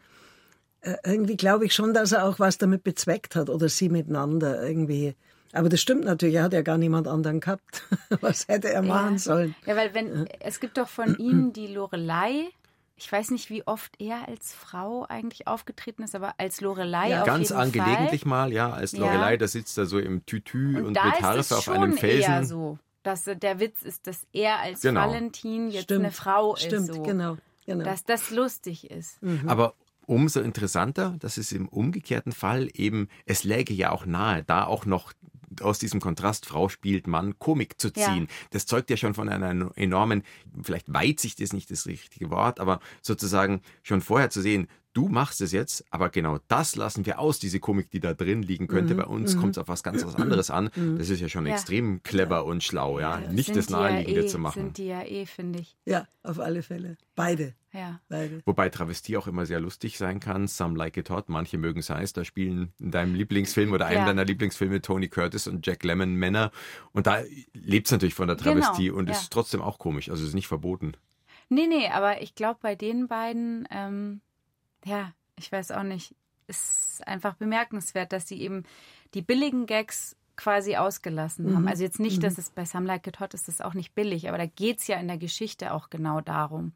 äh, 0.81 0.95
irgendwie 1.03 1.37
glaube 1.37 1.65
ich 1.65 1.73
schon, 1.73 1.93
dass 1.93 2.11
er 2.11 2.25
auch 2.25 2.39
was 2.39 2.57
damit 2.57 2.83
bezweckt 2.83 3.35
hat 3.35 3.49
oder 3.49 3.69
sie 3.69 3.89
miteinander 3.89 4.65
irgendwie. 4.65 5.15
Aber 5.53 5.69
das 5.69 5.79
stimmt 5.79 6.03
natürlich, 6.03 6.35
er 6.35 6.43
hat 6.43 6.53
ja 6.53 6.61
gar 6.61 6.77
niemand 6.77 7.07
anderen 7.07 7.39
gehabt. 7.39 7.83
Was 8.19 8.49
hätte 8.49 8.73
er 8.73 8.81
machen 8.81 9.13
ja. 9.13 9.19
sollen? 9.19 9.55
Ja, 9.65 9.77
weil 9.77 9.93
wenn, 9.93 10.27
es 10.41 10.59
gibt 10.59 10.77
doch 10.77 10.89
von 10.89 11.15
ihm 11.17 11.53
die 11.53 11.67
Lorelei, 11.67 12.49
ich 12.97 13.11
weiß 13.11 13.31
nicht, 13.31 13.49
wie 13.49 13.65
oft 13.67 13.93
er 13.99 14.27
als 14.27 14.53
Frau 14.53 15.05
eigentlich 15.07 15.47
aufgetreten 15.47 16.03
ist, 16.03 16.15
aber 16.15 16.35
als 16.37 16.61
Lorelei 16.61 17.09
ja, 17.09 17.21
auf 17.21 17.25
Ganz 17.27 17.49
jeden 17.49 17.61
angelegentlich 17.61 18.21
Fall. 18.21 18.29
mal, 18.29 18.53
ja, 18.53 18.71
als 18.71 18.95
Lorelei, 18.95 19.31
Ja. 19.31 19.37
da 19.37 19.47
sitzt 19.47 19.77
er 19.77 19.85
so 19.85 19.99
im 19.99 20.25
Tütü 20.25 20.77
und, 20.77 20.85
Und 20.85 20.93
da 20.95 21.05
mit 21.05 21.13
ist 21.15 21.19
es 21.19 21.23
Harfe 21.25 21.57
auf 21.57 21.63
schon 21.65 21.75
einem 21.75 21.97
Felsen. 21.97 22.31
eher 22.31 22.45
so, 22.45 22.79
dass 23.03 23.25
der 23.25 23.59
Witz 23.59 23.81
ist, 23.81 24.07
dass 24.07 24.25
er 24.31 24.59
als 24.59 24.81
Genau. 24.81 25.01
Valentin 25.01 25.69
jetzt 25.71 25.83
Stimmt, 25.83 26.05
eine 26.05 26.11
Frau 26.13 26.55
Stimmt, 26.55 26.89
ist. 26.89 26.95
So. 26.95 27.03
genau. 27.03 27.37
genau. 27.65 27.83
Dass 27.83 28.03
das 28.05 28.31
lustig 28.31 28.89
ist. 28.89 29.19
Aber 29.45 29.73
umso 30.07 30.39
interessanter, 30.39 31.15
dass 31.19 31.37
es 31.37 31.51
im 31.51 31.67
umgekehrten 31.67 32.31
Fall 32.31 32.69
eben, 32.73 33.09
es 33.25 33.43
läge 33.43 33.73
ja 33.73 33.91
auch 33.91 34.05
nahe, 34.05 34.43
da 34.43 34.65
auch 34.65 34.85
noch 34.85 35.11
aus 35.61 35.79
diesem 35.79 35.99
Kontrast 35.99 36.45
Frau 36.45 36.69
spielt 36.69 37.07
Mann 37.07 37.37
Komik 37.39 37.79
zu 37.79 37.91
ziehen. 37.91 38.27
Ja. 38.27 38.47
Das 38.51 38.65
zeugt 38.65 38.89
ja 38.89 38.97
schon 38.97 39.13
von 39.13 39.29
einer 39.29 39.71
enormen, 39.75 40.23
vielleicht 40.61 40.91
Weitsicht 40.93 41.39
ist 41.39 41.53
nicht 41.53 41.71
das 41.71 41.85
richtige 41.85 42.29
Wort, 42.29 42.59
aber 42.59 42.79
sozusagen 43.01 43.61
schon 43.83 44.01
vorher 44.01 44.29
zu 44.29 44.41
sehen, 44.41 44.67
du 44.95 45.09
machst 45.09 45.41
es 45.41 45.51
jetzt, 45.51 45.85
aber 45.91 46.09
genau 46.09 46.39
das 46.47 46.75
lassen 46.75 47.05
wir 47.05 47.19
aus, 47.19 47.37
diese 47.37 47.59
Komik, 47.59 47.91
die 47.91 47.99
da 47.99 48.13
drin 48.13 48.41
liegen 48.41 48.67
könnte. 48.67 48.93
Mhm. 48.93 48.97
Bei 48.97 49.05
uns 49.05 49.35
mhm. 49.35 49.41
kommt 49.41 49.57
es 49.57 49.57
auf 49.59 49.67
was 49.67 49.83
ganz 49.83 50.03
was 50.05 50.15
anderes 50.15 50.49
an. 50.49 50.69
Mhm. 50.75 50.97
Das 50.97 51.09
ist 51.09 51.19
ja 51.19 51.29
schon 51.29 51.45
ja. 51.45 51.53
extrem 51.53 52.01
clever 52.01 52.45
und 52.45 52.63
schlau, 52.63 52.99
ja. 52.99 53.19
ja 53.19 53.31
Nicht 53.31 53.55
das 53.55 53.69
Naheliegende 53.69 54.21
ja 54.21 54.25
eh, 54.25 54.29
zu 54.29 54.39
machen. 54.39 54.63
Sind 54.63 54.77
die 54.77 54.87
ja 54.87 55.03
eh, 55.03 55.25
finde 55.25 55.59
ich. 55.59 55.75
Ja, 55.85 56.07
auf 56.23 56.39
alle 56.39 56.63
Fälle. 56.63 56.97
Beide. 57.15 57.53
Ja. 57.75 57.99
Beide. 58.07 58.41
Wobei 58.45 58.69
Travestie 58.69 59.17
auch 59.17 59.27
immer 59.27 59.45
sehr 59.45 59.59
lustig 59.59 59.97
sein 59.97 60.19
kann. 60.19 60.47
Some 60.47 60.77
Like 60.77 60.95
It 60.97 61.09
Hot, 61.09 61.27
manche 61.27 61.57
mögen 61.57 61.79
es 61.79 61.89
heiß. 61.89 62.13
Da 62.13 62.23
spielen 62.23 62.71
in 62.79 62.91
deinem 62.91 63.15
Lieblingsfilm 63.15 63.73
oder 63.73 63.87
einem 63.87 64.05
deiner 64.05 64.23
Lieblingsfilme 64.23 64.81
Tony 64.81 65.09
Curtis 65.09 65.47
und 65.47 65.65
Jack 65.67 65.83
Lemmon 65.83 66.15
Männer. 66.15 66.51
Und 66.93 67.07
da 67.07 67.21
lebt 67.53 67.87
es 67.87 67.91
natürlich 67.91 68.15
von 68.15 68.27
der 68.27 68.37
genau, 68.37 68.61
Travestie 68.61 68.87
genau, 68.87 68.99
und 68.99 69.09
ist 69.09 69.31
trotzdem 69.31 69.61
auch 69.61 69.77
komisch. 69.77 70.09
Also 70.09 70.25
ist 70.25 70.33
nicht 70.33 70.47
verboten. 70.47 70.93
Nee, 71.49 71.67
nee, 71.67 71.89
aber 71.89 72.21
ich 72.21 72.33
glaube, 72.33 72.59
bei 72.61 72.75
den 72.75 73.07
beiden, 73.07 73.67
ähm, 73.69 74.21
ja, 74.85 75.13
ich 75.37 75.51
weiß 75.51 75.71
auch 75.71 75.83
nicht, 75.83 76.15
ist 76.47 77.05
einfach 77.05 77.35
bemerkenswert, 77.35 78.13
dass 78.13 78.27
sie 78.27 78.41
eben 78.41 78.63
die 79.13 79.21
billigen 79.21 79.65
Gags 79.65 80.15
quasi 80.37 80.75
ausgelassen 80.75 81.45
mhm. 81.45 81.55
haben. 81.55 81.67
Also 81.67 81.83
jetzt 81.83 81.99
nicht, 81.99 82.23
dass 82.23 82.37
mhm. 82.37 82.39
es 82.39 82.49
bei 82.49 82.65
Some 82.65 82.87
Like 82.87 83.07
It 83.07 83.19
Hot 83.19 83.33
ist, 83.33 83.47
das 83.47 83.61
auch 83.61 83.73
nicht 83.73 83.95
billig, 83.95 84.27
aber 84.27 84.37
da 84.37 84.45
geht 84.45 84.79
es 84.79 84.87
ja 84.87 84.97
in 84.97 85.07
der 85.07 85.17
Geschichte 85.17 85.73
auch 85.73 85.89
genau 85.89 86.21
darum. 86.21 86.73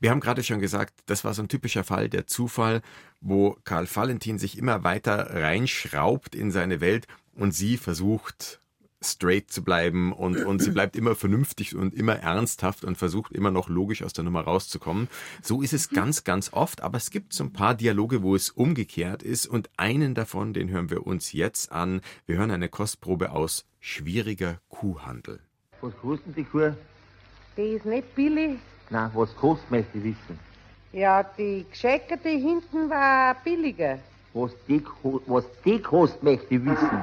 Wir 0.00 0.10
haben 0.10 0.20
gerade 0.20 0.42
schon 0.42 0.60
gesagt, 0.60 0.94
das 1.06 1.24
war 1.24 1.34
so 1.34 1.42
ein 1.42 1.48
typischer 1.48 1.84
Fall, 1.84 2.08
der 2.08 2.26
Zufall, 2.26 2.82
wo 3.20 3.56
Karl 3.64 3.88
Valentin 3.92 4.38
sich 4.38 4.58
immer 4.58 4.84
weiter 4.84 5.34
reinschraubt 5.34 6.34
in 6.34 6.50
seine 6.50 6.80
Welt 6.80 7.06
und 7.34 7.52
sie 7.52 7.76
versucht 7.76 8.60
straight 9.02 9.50
zu 9.50 9.62
bleiben 9.62 10.12
und, 10.12 10.44
und 10.44 10.60
sie 10.62 10.70
bleibt 10.70 10.96
immer 10.96 11.14
vernünftig 11.14 11.76
und 11.76 11.94
immer 11.94 12.16
ernsthaft 12.16 12.84
und 12.84 12.96
versucht 12.96 13.32
immer 13.32 13.50
noch 13.50 13.68
logisch 13.68 14.02
aus 14.02 14.12
der 14.12 14.24
Nummer 14.24 14.42
rauszukommen. 14.42 15.08
So 15.42 15.62
ist 15.62 15.72
es 15.72 15.90
ganz, 15.90 16.24
ganz 16.24 16.52
oft, 16.52 16.82
aber 16.82 16.96
es 16.96 17.10
gibt 17.10 17.32
so 17.32 17.44
ein 17.44 17.52
paar 17.52 17.74
Dialoge, 17.74 18.22
wo 18.22 18.34
es 18.34 18.50
umgekehrt 18.50 19.22
ist 19.22 19.46
und 19.46 19.70
einen 19.76 20.14
davon, 20.14 20.52
den 20.52 20.70
hören 20.70 20.90
wir 20.90 21.06
uns 21.06 21.32
jetzt 21.32 21.72
an. 21.72 22.00
Wir 22.26 22.38
hören 22.38 22.50
eine 22.50 22.68
Kostprobe 22.68 23.30
aus 23.30 23.66
Schwieriger 23.80 24.60
Kuhhandel. 24.68 25.40
Was 25.80 25.96
kostet 25.98 26.36
die 26.36 26.44
Kuh? 26.44 26.72
Die 27.56 27.62
ist 27.62 27.86
nicht 27.86 28.14
billig. 28.14 28.58
Na, 28.90 29.10
was 29.14 29.34
kostet, 29.36 29.70
möchte 29.70 29.98
ich 29.98 30.04
wissen. 30.04 30.38
Ja, 30.92 31.22
die 31.22 31.66
gescheckerte 31.70 32.28
hinten 32.28 32.88
war 32.88 33.36
billiger. 33.44 33.98
Was 34.34 34.52
die, 34.68 34.82
was 35.26 35.44
die 35.64 35.80
kostet, 35.80 36.22
möchte 36.22 36.54
ich 36.54 36.64
wissen. 36.64 37.00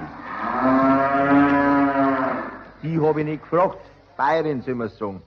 Die 2.83 2.99
habe 2.99 3.19
ich 3.21 3.25
nicht 3.25 3.43
gefragt. 3.43 3.79
Bayerin 4.17 4.61
soll 4.61 4.75
man 4.75 4.89
sagen. 4.89 5.21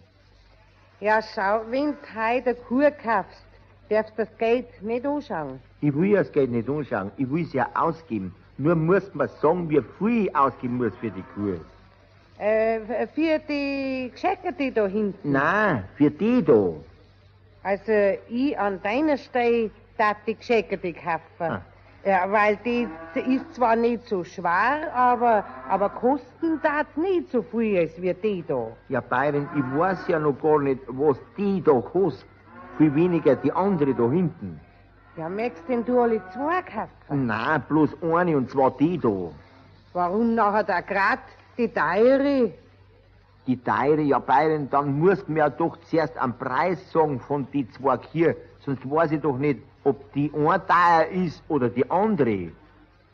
Ja, 1.00 1.20
schau, 1.22 1.62
wenn 1.68 1.92
du 1.92 1.96
heute 2.14 2.50
eine 2.50 2.54
Kuh 2.54 2.90
kaufst, 3.02 3.44
darfst 3.90 4.12
du 4.16 4.24
das 4.24 4.38
Geld 4.38 4.66
nicht 4.82 5.04
anschauen. 5.04 5.60
Ich 5.80 5.94
will 5.94 6.14
das 6.14 6.32
Geld 6.32 6.50
nicht 6.50 6.68
anschauen, 6.68 7.10
ich 7.16 7.30
will 7.30 7.44
es 7.44 7.52
ja 7.52 7.68
ausgeben. 7.74 8.34
Nur 8.58 8.74
muss 8.74 9.14
man 9.14 9.28
sagen, 9.42 9.68
wie 9.68 9.82
viel 9.98 10.26
ich 10.26 10.36
ausgeben 10.36 10.78
muss 10.78 10.94
für 11.00 11.10
die 11.10 11.24
Kuh. 11.34 11.58
Äh, 12.38 13.06
für 13.14 13.38
die 13.48 14.10
Gescheckerte 14.12 14.70
da 14.72 14.86
hinten? 14.86 15.32
Nein, 15.32 15.84
für 15.96 16.10
die 16.10 16.44
da. 16.44 16.72
Also, 17.62 18.18
ich 18.28 18.58
an 18.58 18.80
deiner 18.82 19.16
Stelle 19.16 19.70
darf 19.96 20.16
die 20.26 20.34
Gescheckerte 20.34 20.92
kaufen. 20.92 21.20
Ah. 21.40 21.62
Ja, 22.04 22.30
weil 22.30 22.56
die 22.64 22.86
ist 23.14 23.52
zwar 23.54 23.74
nicht 23.74 24.06
so 24.06 24.22
schwer, 24.22 24.94
aber, 24.94 25.44
aber 25.68 25.88
kosten 25.88 26.60
das 26.62 26.86
nicht 26.96 27.30
so 27.32 27.42
viel 27.42 27.78
als 27.80 28.00
wie 28.00 28.14
die 28.14 28.44
da. 28.46 28.68
Ja, 28.88 29.00
Bayern, 29.00 29.48
ich 29.56 29.78
weiß 29.78 30.06
ja 30.06 30.20
noch 30.20 30.40
gar 30.40 30.60
nicht, 30.60 30.80
was 30.86 31.16
die 31.36 31.60
da 31.60 31.72
kostet. 31.80 32.28
Viel 32.78 32.94
weniger 32.94 33.34
die 33.34 33.50
andere 33.50 33.92
da 33.92 34.08
hinten. 34.08 34.60
Ja, 35.16 35.28
möchtest 35.28 35.68
denn 35.68 35.84
du 35.84 35.98
alle 36.00 36.22
zwei 36.32 36.62
kaufen? 36.62 37.26
Nein, 37.26 37.64
bloß 37.68 37.90
eine 38.02 38.36
und 38.36 38.50
zwar 38.50 38.70
die 38.76 38.98
da. 38.98 39.30
Warum 39.92 40.34
nachher 40.36 40.62
da 40.62 40.82
grad 40.82 41.20
die 41.58 41.68
teure? 41.68 42.52
Die 43.46 43.56
teure, 43.56 44.00
ja, 44.02 44.18
Bayern, 44.18 44.68
dann 44.70 44.98
musst 44.98 45.28
du 45.28 45.32
mir 45.32 45.38
ja 45.40 45.50
doch 45.50 45.76
zuerst 45.88 46.16
einen 46.18 46.36
Preis 46.36 46.90
sagen 46.90 47.20
von 47.20 47.46
die 47.52 47.68
zwei 47.70 47.98
hier, 48.12 48.36
sonst 48.60 48.88
weiß 48.88 49.12
ich 49.12 49.20
doch 49.20 49.38
nicht, 49.38 49.60
ob 49.84 50.12
die 50.12 50.32
eine 50.34 50.60
teuer 50.66 51.06
ist 51.12 51.42
oder 51.48 51.68
die 51.68 51.88
andere. 51.90 52.50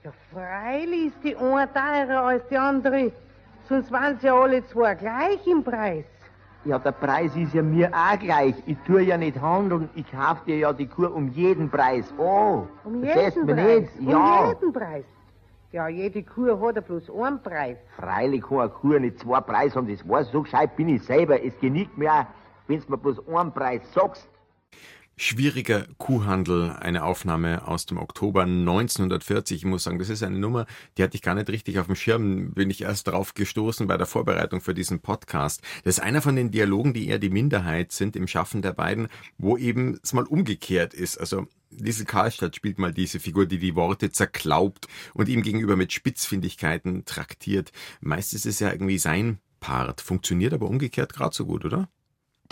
Ja, 0.04 0.10
freilich 0.32 1.06
ist 1.06 1.22
die 1.22 1.36
eine 1.36 1.68
teurer 1.72 2.22
als 2.22 2.48
die 2.48 2.56
andere. 2.56 3.12
Sonst 3.68 3.92
waren 3.92 4.18
sie 4.18 4.26
ja 4.26 4.34
alle 4.34 4.66
zwei 4.66 4.94
gleich 4.94 5.46
im 5.46 5.62
Preis. 5.62 6.04
Ja, 6.64 6.78
der 6.78 6.92
Preis 6.92 7.34
ist 7.36 7.54
ja 7.54 7.62
mir 7.62 7.90
auch 7.92 8.18
gleich. 8.18 8.54
Ich 8.66 8.78
tue 8.86 9.02
ja 9.02 9.16
nicht 9.16 9.40
handeln. 9.40 9.88
Ich 9.94 10.10
kauf 10.10 10.42
dir 10.44 10.58
ja 10.58 10.72
die 10.72 10.86
Kuh 10.86 11.06
um 11.06 11.28
jeden 11.28 11.68
Preis. 11.68 12.12
Oh, 12.18 12.66
um 12.84 13.02
jeden 13.02 13.46
Preis? 13.46 13.56
Nicht? 13.56 14.10
Ja. 14.10 14.40
Um 14.40 14.48
jeden 14.48 14.72
Preis? 14.72 15.04
Ja, 15.72 15.88
jede 15.88 16.22
Kuh 16.22 16.60
hat 16.60 16.76
ja 16.76 16.82
bloß 16.82 17.08
einen 17.08 17.42
Preis. 17.42 17.78
Freilich 17.96 18.42
kann 18.42 18.58
eine 18.58 18.68
Kuh 18.68 18.98
nicht 18.98 19.18
zwei 19.20 19.40
Preise 19.40 19.76
haben, 19.76 19.88
das 19.88 20.06
weiß 20.06 20.30
So 20.30 20.42
gescheit 20.42 20.76
bin 20.76 20.90
ich 20.90 21.02
selber. 21.02 21.42
Es 21.42 21.58
genügt 21.60 21.96
mir 21.96 22.12
auch, 22.12 22.26
wenn 22.66 22.80
du 22.80 22.90
mir 22.90 22.98
bloß 22.98 23.26
einen 23.26 23.54
Preis 23.54 23.80
sagst. 23.94 24.28
Schwieriger 25.16 25.86
Kuhhandel, 25.96 26.72
eine 26.78 27.04
Aufnahme 27.04 27.66
aus 27.66 27.86
dem 27.86 27.96
Oktober 27.96 28.42
1940. 28.42 29.58
Ich 29.58 29.64
muss 29.64 29.84
sagen, 29.84 29.98
das 29.98 30.10
ist 30.10 30.22
eine 30.22 30.38
Nummer, 30.38 30.66
die 30.98 31.02
hatte 31.02 31.14
ich 31.14 31.22
gar 31.22 31.34
nicht 31.34 31.48
richtig 31.48 31.78
auf 31.78 31.86
dem 31.86 31.94
Schirm, 31.94 32.52
bin 32.52 32.68
ich 32.68 32.82
erst 32.82 33.08
drauf 33.08 33.32
gestoßen 33.32 33.86
bei 33.86 33.96
der 33.96 34.06
Vorbereitung 34.06 34.60
für 34.60 34.74
diesen 34.74 35.00
Podcast. 35.00 35.62
Das 35.84 35.96
ist 35.96 36.04
einer 36.04 36.20
von 36.20 36.36
den 36.36 36.50
Dialogen, 36.50 36.92
die 36.92 37.08
eher 37.08 37.18
die 37.18 37.30
Minderheit 37.30 37.92
sind 37.92 38.14
im 38.14 38.26
Schaffen 38.26 38.60
der 38.60 38.72
beiden, 38.72 39.08
wo 39.38 39.56
eben 39.56 39.98
es 40.02 40.12
mal 40.12 40.24
umgekehrt 40.24 40.92
ist. 40.92 41.16
Also 41.18 41.46
Liesel 41.78 42.06
Karlstadt 42.06 42.56
spielt 42.56 42.78
mal 42.78 42.92
diese 42.92 43.20
Figur, 43.20 43.46
die 43.46 43.58
die 43.58 43.74
Worte 43.74 44.10
zerklaubt 44.10 44.88
und 45.14 45.28
ihm 45.28 45.42
gegenüber 45.42 45.76
mit 45.76 45.92
Spitzfindigkeiten 45.92 47.04
traktiert. 47.04 47.72
Meist 48.00 48.34
ist 48.34 48.46
es 48.46 48.60
ja 48.60 48.70
irgendwie 48.70 48.98
sein 48.98 49.38
Part, 49.60 50.00
funktioniert 50.00 50.52
aber 50.52 50.68
umgekehrt 50.68 51.12
gerade 51.12 51.34
so 51.34 51.46
gut, 51.46 51.64
oder? 51.64 51.88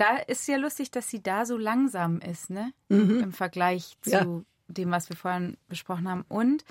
da 0.01 0.17
ist 0.17 0.49
ja 0.49 0.57
lustig, 0.57 0.91
dass 0.91 1.11
sie 1.11 1.23
da 1.23 1.45
so 1.45 1.59
langsam 1.59 2.21
ist, 2.21 2.49
ne? 2.49 2.73
Mhm. 2.89 3.21
Im 3.21 3.33
Vergleich 3.33 3.99
zu 4.01 4.11
ja. 4.11 4.43
dem, 4.69 4.91
was 4.91 5.11
wir 5.11 5.17
vorhin 5.17 5.59
besprochen 5.69 6.09
haben. 6.09 6.25
Und 6.27 6.65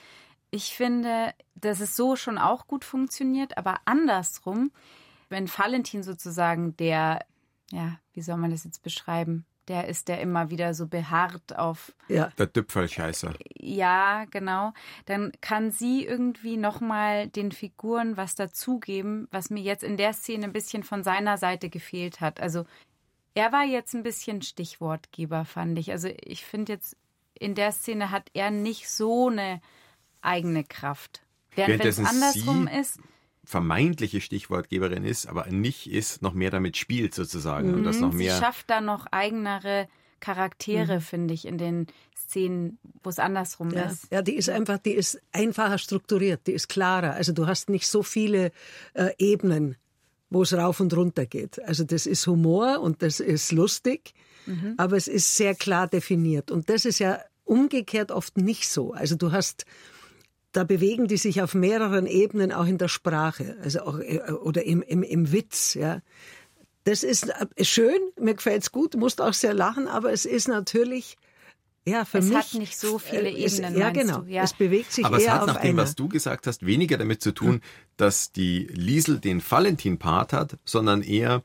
ich 0.49 0.75
finde, 0.75 1.35
dass 1.53 1.79
es 1.79 1.95
so 1.95 2.15
schon 2.15 2.39
auch 2.39 2.65
gut 2.65 2.83
funktioniert, 2.83 3.55
aber 3.55 3.75
andersrum, 3.85 4.71
wenn 5.29 5.47
Valentin 5.47 6.01
sozusagen 6.01 6.75
der, 6.77 7.23
ja, 7.71 7.99
wie 8.13 8.21
soll 8.21 8.37
man 8.37 8.49
das 8.49 8.63
jetzt 8.63 8.81
beschreiben? 8.81 9.45
Der 9.69 9.87
ist 9.87 10.07
der 10.07 10.19
immer 10.19 10.49
wieder 10.49 10.73
so 10.73 10.87
beharrt 10.87 11.55
auf. 11.57 11.93
Ja. 12.07 12.31
Der 12.39 12.47
Düpfelscheißer. 12.47 13.35
Ja, 13.55 14.25
genau. 14.25 14.73
Dann 15.05 15.31
kann 15.41 15.69
sie 15.69 16.03
irgendwie 16.03 16.57
nochmal 16.57 17.27
den 17.27 17.51
Figuren 17.51 18.17
was 18.17 18.33
dazugeben, 18.33 19.27
was 19.29 19.51
mir 19.51 19.61
jetzt 19.61 19.83
in 19.83 19.95
der 19.95 20.13
Szene 20.13 20.45
ein 20.45 20.53
bisschen 20.53 20.81
von 20.83 21.03
seiner 21.03 21.37
Seite 21.37 21.69
gefehlt 21.69 22.19
hat. 22.19 22.41
Also 22.41 22.65
er 23.35 23.51
war 23.51 23.63
jetzt 23.63 23.93
ein 23.93 24.01
bisschen 24.01 24.41
Stichwortgeber, 24.41 25.45
fand 25.45 25.77
ich. 25.77 25.91
Also 25.91 26.09
ich 26.19 26.43
finde 26.43 26.73
jetzt, 26.73 26.97
in 27.35 27.53
der 27.53 27.71
Szene 27.71 28.09
hat 28.09 28.31
er 28.33 28.49
nicht 28.49 28.89
so 28.89 29.29
eine 29.29 29.61
eigene 30.21 30.63
Kraft. 30.63 31.21
Während 31.53 31.79
wenn 31.79 31.87
es 31.87 31.99
andersrum 31.99 32.67
ist. 32.67 32.99
Vermeintliche 33.49 34.21
Stichwortgeberin 34.21 35.03
ist, 35.03 35.25
aber 35.25 35.47
nicht 35.47 35.89
ist, 35.91 36.21
noch 36.21 36.35
mehr 36.35 36.51
damit 36.51 36.77
spielt 36.77 37.15
sozusagen. 37.15 37.69
Mhm. 37.69 37.73
Und 37.77 37.83
das 37.83 37.99
noch 37.99 38.13
mehr 38.13 38.35
Sie 38.35 38.39
schafft 38.39 38.69
da 38.69 38.79
noch 38.79 39.07
eigenere 39.07 39.87
Charaktere, 40.19 40.97
mhm. 40.97 41.01
finde 41.01 41.33
ich, 41.33 41.47
in 41.47 41.57
den 41.57 41.87
Szenen, 42.15 42.77
wo 43.01 43.09
es 43.09 43.17
andersrum 43.17 43.71
ja. 43.71 43.85
ist. 43.85 44.11
Ja, 44.11 44.21
die 44.21 44.35
ist 44.35 44.49
einfach, 44.49 44.77
die 44.77 44.91
ist 44.91 45.19
einfacher 45.31 45.79
strukturiert, 45.79 46.45
die 46.45 46.51
ist 46.51 46.69
klarer. 46.69 47.13
Also 47.13 47.31
du 47.31 47.47
hast 47.47 47.71
nicht 47.71 47.87
so 47.87 48.03
viele 48.03 48.51
äh, 48.93 49.09
Ebenen 49.17 49.77
wo 50.29 50.43
es 50.43 50.53
rauf 50.53 50.79
und 50.79 50.95
runter 50.95 51.25
geht. 51.25 51.59
Also 51.63 51.83
das 51.83 52.05
ist 52.05 52.27
Humor 52.27 52.81
und 52.81 53.01
das 53.01 53.19
ist 53.19 53.51
lustig, 53.51 54.13
mhm. 54.45 54.75
aber 54.77 54.95
es 54.95 55.07
ist 55.07 55.35
sehr 55.35 55.55
klar 55.55 55.87
definiert. 55.87 56.51
Und 56.51 56.69
das 56.69 56.85
ist 56.85 56.99
ja 56.99 57.19
umgekehrt 57.45 58.11
oft 58.11 58.37
nicht 58.37 58.69
so. 58.69 58.93
Also 58.93 59.15
du 59.15 59.31
hast, 59.31 59.65
da 60.51 60.63
bewegen 60.63 61.07
die 61.07 61.17
sich 61.17 61.41
auf 61.41 61.53
mehreren 61.53 62.07
Ebenen 62.07 62.51
auch 62.51 62.65
in 62.65 62.77
der 62.77 62.87
Sprache, 62.87 63.57
also 63.61 63.81
auch, 63.81 63.99
äh, 63.99 64.31
oder 64.31 64.63
im, 64.63 64.81
im, 64.81 65.03
im 65.03 65.31
Witz, 65.31 65.73
ja. 65.73 66.01
Das 66.85 67.03
ist 67.03 67.29
äh, 67.29 67.65
schön, 67.65 67.99
mir 68.19 68.35
gefällt's 68.35 68.71
gut, 68.71 68.95
musst 68.95 69.21
auch 69.21 69.33
sehr 69.33 69.53
lachen, 69.53 69.87
aber 69.87 70.11
es 70.11 70.25
ist 70.25 70.47
natürlich 70.47 71.17
ja, 71.85 72.05
für 72.05 72.19
es 72.19 72.25
mich, 72.25 72.37
hat 72.37 72.53
nicht 72.55 72.77
so 72.77 72.99
viele 72.99 73.29
äh, 73.29 73.43
es, 73.43 73.59
Ebenen. 73.59 73.77
Ja, 73.77 73.89
genau. 73.91 74.23
Ja. 74.27 74.43
Es 74.43 74.53
bewegt 74.53 74.91
sich 74.91 75.05
Aber 75.05 75.19
eher 75.19 75.33
es 75.33 75.39
hat 75.39 75.47
nach 75.47 75.61
dem, 75.61 75.77
was 75.77 75.95
du 75.95 76.07
gesagt 76.07 76.47
hast, 76.47 76.65
weniger 76.65 76.97
damit 76.97 77.21
zu 77.21 77.31
tun, 77.31 77.61
dass 77.97 78.31
die 78.31 78.67
Liesel 78.71 79.19
den 79.19 79.41
Valentin-Part 79.41 80.33
hat, 80.33 80.57
sondern 80.65 81.01
eher, 81.01 81.43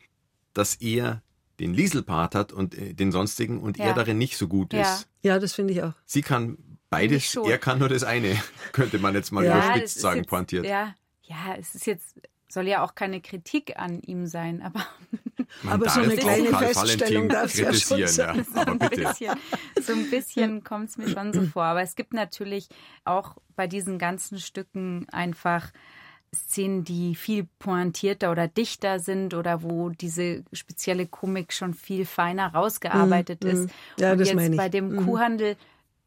dass 0.52 0.76
er 0.76 1.22
den 1.60 1.72
Liesel-Part 1.72 2.34
hat 2.34 2.52
und 2.52 2.76
äh, 2.76 2.94
den 2.94 3.12
sonstigen 3.12 3.60
und 3.60 3.78
ja. 3.78 3.86
er 3.86 3.94
darin 3.94 4.18
nicht 4.18 4.36
so 4.36 4.48
gut 4.48 4.72
ja. 4.72 4.82
ist. 4.82 5.08
Ja, 5.22 5.38
das 5.38 5.54
finde 5.54 5.72
ich 5.72 5.82
auch. 5.82 5.92
Sie 6.04 6.22
kann 6.22 6.58
beides, 6.96 7.36
er 7.36 7.58
kann 7.58 7.78
nur 7.78 7.88
das 7.88 8.04
eine, 8.04 8.40
könnte 8.72 8.98
man 8.98 9.14
jetzt 9.14 9.32
mal 9.32 9.44
Ja, 9.44 9.58
überspitzt 9.58 10.00
sagen, 10.00 10.20
jetzt, 10.20 10.28
pointiert. 10.28 10.66
Ja, 10.66 10.94
ja, 11.24 11.54
es 11.58 11.74
ist 11.74 11.86
jetzt, 11.86 12.14
soll 12.48 12.68
ja 12.68 12.82
auch 12.84 12.94
keine 12.94 13.20
Kritik 13.20 13.78
an 13.78 14.00
ihm 14.00 14.26
sein, 14.26 14.62
aber 14.62 14.84
Man 15.62 15.74
Aber 15.74 15.88
so 15.88 16.00
darf 16.00 16.08
eine 16.08 16.16
kleine 16.16 16.54
Feststellung 16.56 17.28
darf's 17.28 17.56
ja 17.58 17.72
schon 17.72 17.98
ja. 18.00 18.34
Aber 18.54 18.74
bitte. 18.74 19.02
bisschen, 19.04 19.36
so 19.80 19.92
ein 19.92 20.10
bisschen 20.10 20.64
kommt 20.64 20.90
es 20.90 20.98
mir 20.98 21.08
schon 21.08 21.32
so 21.32 21.42
vor. 21.42 21.64
Aber 21.64 21.82
es 21.82 21.94
gibt 21.96 22.12
natürlich 22.12 22.68
auch 23.04 23.36
bei 23.56 23.66
diesen 23.66 23.98
ganzen 23.98 24.38
Stücken 24.38 25.06
einfach 25.10 25.70
Szenen, 26.34 26.84
die 26.84 27.14
viel 27.14 27.46
pointierter 27.60 28.30
oder 28.32 28.48
dichter 28.48 28.98
sind 28.98 29.34
oder 29.34 29.62
wo 29.62 29.88
diese 29.90 30.44
spezielle 30.52 31.06
Komik 31.06 31.52
schon 31.52 31.74
viel 31.74 32.04
feiner 32.04 32.52
rausgearbeitet 32.52 33.44
Mhm, 33.44 33.50
ist. 33.50 33.70
Ja, 33.98 34.12
Und 34.12 34.18
das 34.18 34.28
jetzt 34.28 34.36
meine 34.36 34.54
ich. 34.54 34.60
bei 34.60 34.68
dem 34.68 34.92
Mhm. 34.96 35.04
Kuhhandel, 35.06 35.56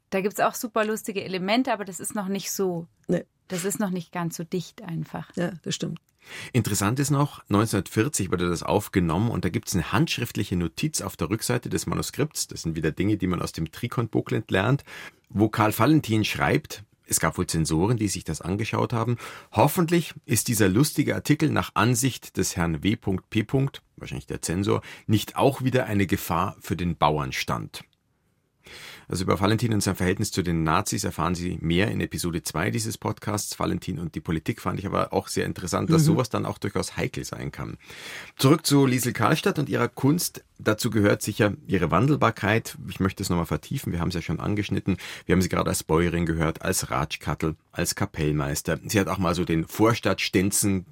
da 0.09 0.21
gibt 0.21 0.35
es 0.35 0.39
auch 0.39 0.55
super 0.55 0.85
lustige 0.85 1.23
Elemente, 1.23 1.73
aber 1.73 1.85
das 1.85 1.99
ist 1.99 2.15
noch 2.15 2.27
nicht 2.27 2.51
so. 2.51 2.87
Nee. 3.07 3.25
Das 3.47 3.63
ist 3.63 3.79
noch 3.79 3.89
nicht 3.89 4.11
ganz 4.11 4.35
so 4.35 4.43
dicht 4.43 4.81
einfach. 4.81 5.29
Ja, 5.35 5.51
das 5.63 5.75
stimmt. 5.75 5.99
Interessant 6.51 6.99
ist 6.99 7.09
noch, 7.09 7.39
1940 7.43 8.31
wurde 8.31 8.49
das 8.49 8.61
aufgenommen 8.61 9.31
und 9.31 9.45
da 9.45 9.49
gibt 9.49 9.69
es 9.69 9.75
eine 9.75 9.93
handschriftliche 9.93 10.57
Notiz 10.57 11.01
auf 11.01 11.15
der 11.15 11.29
Rückseite 11.29 11.69
des 11.69 11.85
Manuskripts. 11.85 12.47
Das 12.47 12.63
sind 12.63 12.75
wieder 12.75 12.91
Dinge, 12.91 13.15
die 13.15 13.27
man 13.27 13.41
aus 13.41 13.53
dem 13.53 13.71
Trikont-Booklet 13.71 14.51
lernt, 14.51 14.83
wo 15.29 15.47
Karl 15.47 15.77
Valentin 15.77 16.25
schreibt, 16.25 16.83
es 17.09 17.21
gab 17.21 17.37
wohl 17.37 17.47
Zensoren, 17.47 17.97
die 17.97 18.09
sich 18.09 18.25
das 18.25 18.41
angeschaut 18.41 18.91
haben. 18.91 19.17
Hoffentlich 19.53 20.13
ist 20.25 20.49
dieser 20.49 20.67
lustige 20.67 21.15
Artikel 21.15 21.49
nach 21.49 21.71
Ansicht 21.73 22.35
des 22.35 22.57
Herrn 22.57 22.83
W.P. 22.83 23.45
wahrscheinlich 23.95 24.27
der 24.27 24.41
Zensor, 24.41 24.81
nicht 25.07 25.37
auch 25.37 25.61
wieder 25.61 25.85
eine 25.85 26.05
Gefahr 26.05 26.57
für 26.59 26.75
den 26.75 26.97
Bauernstand. 26.97 27.83
Also 29.07 29.23
über 29.23 29.39
Valentin 29.39 29.73
und 29.73 29.81
sein 29.81 29.95
Verhältnis 29.95 30.31
zu 30.31 30.41
den 30.43 30.63
Nazis 30.63 31.03
erfahren 31.03 31.35
Sie 31.35 31.57
mehr 31.61 31.89
in 31.91 32.01
Episode 32.01 32.43
2 32.43 32.71
dieses 32.71 32.97
Podcasts. 32.97 33.57
Valentin 33.59 33.99
und 33.99 34.15
die 34.15 34.19
Politik 34.19 34.61
fand 34.61 34.79
ich 34.79 34.85
aber 34.85 35.13
auch 35.13 35.27
sehr 35.27 35.45
interessant, 35.45 35.89
dass 35.89 36.01
Mhm. 36.01 36.05
sowas 36.07 36.29
dann 36.29 36.45
auch 36.45 36.57
durchaus 36.57 36.97
heikel 36.97 37.23
sein 37.23 37.51
kann. 37.51 37.77
Zurück 38.37 38.65
zu 38.65 38.85
Liesel 38.85 39.13
Karlstadt 39.13 39.59
und 39.59 39.69
ihrer 39.69 39.87
Kunst. 39.87 40.43
Dazu 40.59 40.89
gehört 40.89 41.21
sicher 41.21 41.53
ihre 41.67 41.91
Wandelbarkeit. 41.91 42.77
Ich 42.89 42.99
möchte 42.99 43.21
es 43.23 43.29
nochmal 43.29 43.45
vertiefen. 43.45 43.93
Wir 43.93 43.99
haben 43.99 44.09
es 44.09 44.15
ja 44.15 44.21
schon 44.21 44.39
angeschnitten. 44.39 44.97
Wir 45.25 45.33
haben 45.33 45.41
sie 45.41 45.49
gerade 45.49 45.69
als 45.69 45.83
Bäuerin 45.83 46.25
gehört, 46.25 46.63
als 46.63 46.89
Ratschkattel, 46.89 47.55
als 47.71 47.95
Kapellmeister. 47.95 48.79
Sie 48.87 48.99
hat 48.99 49.07
auch 49.07 49.19
mal 49.19 49.35
so 49.35 49.45
den 49.45 49.65
Vorstadtstenzen 49.67 50.85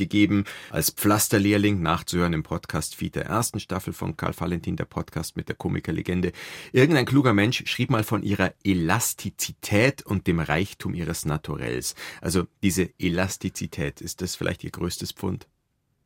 gegeben, 0.00 0.44
als 0.70 0.90
Pflasterlehrling 0.90 1.82
nachzuhören 1.82 2.32
im 2.32 2.42
Podcast 2.42 2.96
Feed 2.96 3.14
der 3.14 3.26
ersten 3.26 3.60
Staffel 3.60 3.92
von 3.92 4.16
Karl 4.16 4.34
Valentin, 4.36 4.76
der 4.76 4.86
Podcast 4.86 5.36
mit 5.36 5.48
der 5.48 5.56
Komikerlegende. 5.56 6.32
Irgendein 6.72 7.06
kluger 7.06 7.34
Mensch 7.34 7.62
schrieb 7.66 7.90
mal 7.90 8.02
von 8.02 8.22
ihrer 8.22 8.54
Elastizität 8.64 10.04
und 10.04 10.26
dem 10.26 10.40
Reichtum 10.40 10.94
ihres 10.94 11.26
Naturells. 11.26 11.94
Also 12.20 12.46
diese 12.62 12.90
Elastizität, 12.98 14.00
ist 14.00 14.22
das 14.22 14.34
vielleicht 14.34 14.64
ihr 14.64 14.70
größtes 14.70 15.12
Pfund? 15.12 15.46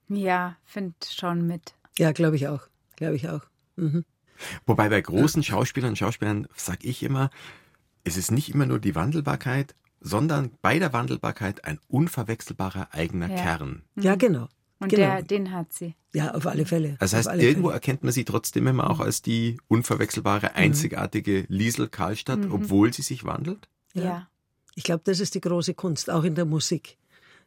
Ja, 0.08 0.56
find 0.64 0.94
schon 1.04 1.46
mit. 1.46 1.74
Ja, 1.96 2.12
glaube 2.12 2.36
ich 2.36 2.48
auch. 2.48 2.68
Glaube 2.96 3.16
ich 3.16 3.28
auch. 3.28 3.42
Mhm. 3.76 4.04
Wobei 4.66 4.88
bei 4.88 5.00
großen 5.00 5.42
Schauspielern 5.42 5.90
und 5.90 5.96
Schauspielern 5.96 6.48
sage 6.56 6.86
ich 6.88 7.02
immer, 7.04 7.30
es 8.02 8.16
ist 8.16 8.32
nicht 8.32 8.52
immer 8.52 8.66
nur 8.66 8.80
die 8.80 8.94
Wandelbarkeit, 8.94 9.74
sondern 10.06 10.52
bei 10.62 10.78
der 10.78 10.92
Wandelbarkeit 10.92 11.64
ein 11.64 11.80
unverwechselbarer 11.88 12.88
eigener 12.92 13.28
Ja. 13.30 13.36
Kern. 13.36 13.82
Ja, 13.96 14.14
genau. 14.14 14.48
Und 14.78 14.90
genau. 14.90 15.02
der, 15.14 15.22
den 15.22 15.50
hat 15.52 15.72
sie. 15.72 15.94
Ja, 16.12 16.34
auf 16.34 16.46
alle 16.46 16.66
Fälle. 16.66 16.96
Das 17.00 17.14
heißt, 17.14 17.28
irgendwo 17.28 17.68
Fälle. 17.68 17.74
erkennt 17.74 18.04
man 18.04 18.12
sie 18.12 18.24
trotzdem 18.24 18.66
immer 18.66 18.90
auch 18.90 19.00
als 19.00 19.22
die 19.22 19.56
unverwechselbare, 19.66 20.54
einzigartige 20.56 21.46
Liesel 21.48 21.88
Karlstadt, 21.88 22.40
Mhm. 22.40 22.52
obwohl 22.52 22.92
sie 22.92 23.02
sich 23.02 23.24
wandelt? 23.24 23.68
Ja. 23.94 24.28
Ich 24.74 24.84
glaube, 24.84 25.02
das 25.04 25.20
ist 25.20 25.34
die 25.34 25.40
große 25.40 25.72
Kunst, 25.74 26.10
auch 26.10 26.24
in 26.24 26.34
der 26.34 26.44
Musik, 26.44 26.98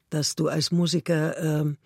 dass 0.09 0.35
du 0.35 0.47
als 0.47 0.71
Musiker 0.71 1.37
ähm, 1.61 1.77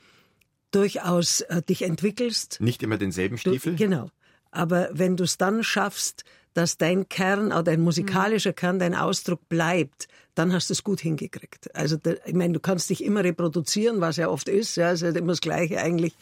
durchaus 0.71 1.41
äh, 1.41 1.61
dich 1.61 1.81
entwickelst. 1.81 2.59
Nicht 2.61 2.81
immer 2.83 2.97
denselben 2.97 3.35
Du, 3.35 3.41
Stiefel? 3.41 3.75
genau. 3.75 4.09
Aber 4.51 4.89
wenn 4.93 5.17
du 5.17 5.23
es 5.23 5.37
dann 5.37 5.63
schaffst, 5.63 6.23
dass 6.53 6.77
dein 6.77 7.07
Kern, 7.09 7.51
auch 7.51 7.61
dein 7.63 7.81
musikalischer 7.81 8.53
Kern, 8.53 8.79
dein 8.79 8.95
Ausdruck 8.95 9.47
bleibt, 9.49 10.07
dann 10.35 10.53
hast 10.53 10.69
du 10.69 10.73
es 10.73 10.83
gut 10.83 10.99
hingekriegt. 11.01 11.73
Also, 11.75 11.97
ich 12.25 12.33
meine, 12.33 12.53
du 12.53 12.59
kannst 12.59 12.89
dich 12.89 13.03
immer 13.03 13.23
reproduzieren, 13.23 14.01
was 14.01 14.17
ja 14.17 14.29
oft 14.29 14.47
ist. 14.49 14.75
Ja, 14.77 14.91
es 14.91 15.01
ist 15.01 15.15
immer 15.17 15.33
das 15.33 15.41
Gleiche 15.41 15.79
eigentlich. 15.79 16.15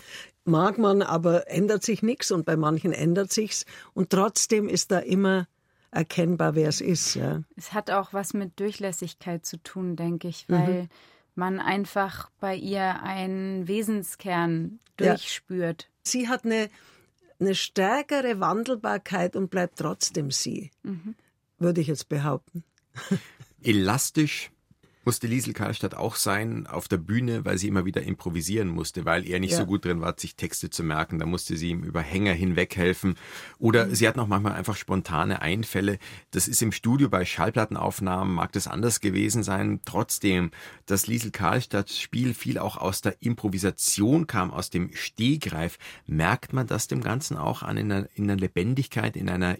Mag 0.45 0.77
man, 0.77 1.01
aber 1.01 1.47
ändert 1.49 1.83
sich 1.83 2.01
nichts 2.01 2.31
und 2.31 2.45
bei 2.45 2.55
manchen 2.57 2.91
ändert 2.91 3.31
sich's. 3.31 3.65
Und 3.93 4.09
trotzdem 4.09 4.67
ist 4.67 4.91
da 4.91 4.99
immer 4.99 5.47
erkennbar, 5.91 6.55
wer 6.55 6.69
es 6.69 6.81
ist. 6.81 7.15
Ja. 7.15 7.41
Es 7.55 7.73
hat 7.73 7.89
auch 7.91 8.13
was 8.13 8.33
mit 8.33 8.59
Durchlässigkeit 8.59 9.45
zu 9.45 9.57
tun, 9.57 9.95
denke 9.95 10.27
ich, 10.27 10.47
Mhm. 10.47 10.53
weil 10.53 10.89
man 11.35 11.59
einfach 11.59 12.29
bei 12.39 12.55
ihr 12.55 13.01
einen 13.03 13.67
Wesenskern 13.67 14.79
Ja. 14.99 15.11
durchspürt. 15.13 15.87
Sie 16.03 16.27
hat 16.27 16.45
eine, 16.45 16.69
eine 17.39 17.55
stärkere 17.55 18.39
Wandelbarkeit 18.39 19.35
und 19.35 19.49
bleibt 19.49 19.79
trotzdem 19.79 20.31
sie, 20.31 20.71
Mhm. 20.83 21.15
würde 21.57 21.81
ich 21.81 21.87
jetzt 21.87 22.09
behaupten. 22.09 22.63
Elastisch 23.61 24.51
musste 25.05 25.27
Liesel 25.27 25.53
Karlstadt 25.53 25.95
auch 25.95 26.15
sein 26.15 26.67
auf 26.67 26.87
der 26.87 26.97
Bühne, 26.97 27.45
weil 27.45 27.57
sie 27.57 27.67
immer 27.67 27.85
wieder 27.85 28.03
improvisieren 28.03 28.67
musste, 28.67 29.05
weil 29.05 29.27
er 29.27 29.39
nicht 29.39 29.51
Ja. 29.51 29.57
so 29.59 29.65
gut 29.65 29.85
drin 29.85 30.01
war, 30.01 30.13
sich 30.17 30.35
Texte 30.35 30.69
zu 30.69 30.83
merken. 30.83 31.19
Da 31.19 31.25
musste 31.25 31.57
sie 31.57 31.69
ihm 31.69 31.83
über 31.83 32.01
Hänger 32.01 32.33
hinweg 32.33 32.75
helfen. 32.75 33.15
Oder 33.57 33.87
Mhm. 33.87 33.95
sie 33.95 34.07
hat 34.07 34.17
noch 34.17 34.27
manchmal 34.27 34.53
einfach 34.53 34.75
spontane 34.75 35.41
Einfälle. 35.41 35.99
Das 36.31 36.47
ist 36.47 36.61
im 36.61 36.71
Studio 36.71 37.09
bei 37.09 37.25
Schallplattenaufnahmen, 37.25 38.33
mag 38.33 38.51
das 38.51 38.67
anders 38.67 38.99
gewesen 38.99 39.43
sein. 39.43 39.81
Trotzdem, 39.85 40.51
das 40.85 41.07
Liesel 41.07 41.31
Karlstadt 41.31 41.89
Spiel 41.89 42.33
viel 42.33 42.57
auch 42.57 42.77
aus 42.77 43.01
der 43.01 43.21
Improvisation 43.21 44.27
kam, 44.27 44.51
aus 44.51 44.69
dem 44.69 44.91
Stehgreif. 44.93 45.77
Merkt 46.05 46.53
man 46.53 46.67
das 46.67 46.87
dem 46.87 47.01
Ganzen 47.01 47.37
auch 47.37 47.63
an 47.63 47.77
in 47.77 47.91
einer, 47.91 48.07
in 48.15 48.25
einer 48.29 48.39
Lebendigkeit, 48.39 49.15
in 49.15 49.29
einer 49.29 49.57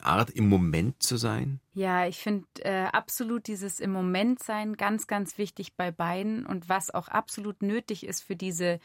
Art 0.00 0.30
im 0.30 0.48
Moment 0.48 1.02
zu 1.02 1.16
sein? 1.16 1.58
Ja, 1.74 2.06
ich 2.06 2.18
finde 2.18 2.46
äh, 2.60 2.86
absolut 2.86 3.46
dieses 3.46 3.80
im 3.80 3.92
Moment 3.92 4.42
sein 4.42 4.76
ganz, 4.76 5.06
ganz 5.06 5.38
wichtig 5.38 5.76
bei 5.76 5.90
beiden 5.90 6.46
und 6.46 6.68
was 6.68 6.92
auch 6.92 7.08
absolut 7.08 7.62
nötig 7.62 8.06
ist 8.06 8.22
für 8.22 8.36
diese 8.36 8.80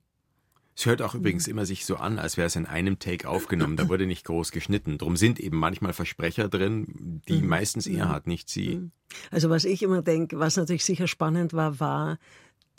Es 0.77 0.85
hört 0.85 1.01
auch 1.01 1.15
übrigens 1.15 1.47
Mhm. 1.47 1.51
immer 1.51 1.65
sich 1.65 1.85
so 1.85 1.97
an, 1.97 2.19
als 2.19 2.37
wäre 2.37 2.47
es 2.47 2.55
in 2.55 2.65
einem 2.67 2.99
Take 2.99 3.27
aufgenommen. 3.27 3.75
Da 3.75 3.89
wurde 3.89 4.05
nicht 4.05 4.23
groß 4.25 4.51
geschnitten. 4.51 4.97
Drum 4.97 5.17
sind 5.17 5.39
eben 5.39 5.57
manchmal 5.57 5.91
Versprecher 5.93 6.47
drin, 6.47 7.21
die 7.27 7.41
Mhm. 7.41 7.47
meistens 7.49 7.85
er 7.87 8.07
hat, 8.07 8.27
nicht 8.27 8.47
sie. 8.49 8.89
Also 9.31 9.49
was 9.49 9.65
ich 9.65 9.81
immer 9.83 10.01
denke, 10.03 10.39
was 10.39 10.55
natürlich 10.55 10.85
sicher 10.85 11.07
spannend 11.07 11.51
war, 11.53 11.79
war, 11.81 12.17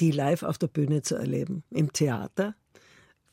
die 0.00 0.10
live 0.10 0.42
auf 0.42 0.58
der 0.58 0.68
Bühne 0.68 1.02
zu 1.02 1.16
erleben, 1.16 1.62
im 1.70 1.92
Theater, 1.92 2.54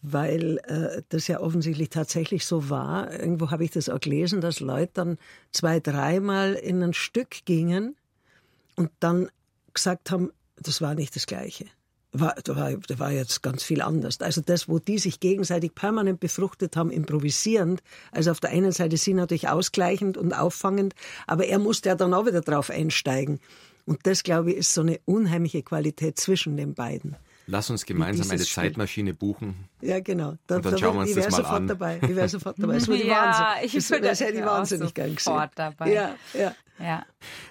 weil 0.01 0.59
äh, 0.65 1.01
das 1.09 1.27
ja 1.27 1.39
offensichtlich 1.39 1.89
tatsächlich 1.89 2.45
so 2.45 2.69
war. 2.69 3.11
Irgendwo 3.11 3.51
habe 3.51 3.63
ich 3.63 3.71
das 3.71 3.89
auch 3.89 3.99
gelesen, 3.99 4.41
dass 4.41 4.59
Leute 4.59 4.91
dann 4.93 5.17
zwei, 5.51 5.79
dreimal 5.79 6.53
in 6.53 6.83
ein 6.83 6.93
Stück 6.93 7.45
gingen 7.45 7.95
und 8.75 8.91
dann 8.99 9.29
gesagt 9.73 10.11
haben, 10.11 10.31
das 10.57 10.81
war 10.81 10.95
nicht 10.95 11.15
das 11.15 11.25
Gleiche. 11.25 11.65
War, 12.13 12.35
da, 12.43 12.55
war, 12.55 12.71
da 12.71 12.99
war 12.99 13.11
jetzt 13.11 13.43
ganz 13.43 13.63
viel 13.63 13.81
anders. 13.81 14.21
Also 14.21 14.41
das, 14.41 14.69
wo 14.69 14.79
die 14.79 14.97
sich 14.97 15.19
gegenseitig 15.19 15.75
permanent 15.75 16.19
befruchtet 16.19 16.75
haben, 16.75 16.89
improvisierend, 16.89 17.83
also 18.11 18.31
auf 18.31 18.39
der 18.39 18.51
einen 18.51 18.71
Seite 18.71 18.97
sie 18.97 19.13
natürlich 19.13 19.49
ausgleichend 19.49 20.17
und 20.17 20.33
auffangend, 20.33 20.95
aber 21.27 21.45
er 21.45 21.59
musste 21.59 21.89
ja 21.89 21.95
dann 21.95 22.13
auch 22.13 22.25
wieder 22.25 22.41
drauf 22.41 22.69
einsteigen. 22.69 23.39
Und 23.87 24.05
das, 24.05 24.23
glaube 24.23 24.51
ich, 24.51 24.57
ist 24.57 24.73
so 24.73 24.81
eine 24.81 24.99
unheimliche 25.05 25.63
Qualität 25.63 26.19
zwischen 26.19 26.57
den 26.57 26.73
beiden. 26.73 27.15
Lass 27.49 27.69
uns 27.69 27.85
gemeinsam 27.85 28.29
eine 28.29 28.43
Zeitmaschine 28.43 29.13
buchen. 29.13 29.69
Ja, 29.81 30.01
genau. 30.01 30.35
Da, 30.47 30.57
und 30.57 30.65
dann 30.65 30.73
da 30.73 30.77
schauen 30.77 30.95
wir 30.95 31.01
uns 31.01 31.11
ich 31.11 31.15
das 31.15 31.31
mal 31.31 31.37
sofort 31.37 31.55
an. 31.55 31.67
Dabei. 31.67 31.99
Ich 32.01 32.15
wäre 32.15 32.27
sofort 32.27 32.55
dabei. 32.59 32.73
Das 32.73 32.87
würde 32.89 33.07
ja, 33.07 33.21
Wahnsinn. 33.21 33.65
ich 33.65 33.73
das, 33.73 33.89
würde 33.89 34.07
das 34.07 34.19
hätte 34.19 34.37
ich 34.37 34.45
wahnsinnig 34.45 34.93
gern 34.93 35.15
gesehen. 35.15 35.49
dabei. 35.55 35.93
Ja, 35.93 36.15
ja. 36.33 36.53
ja. 36.77 37.05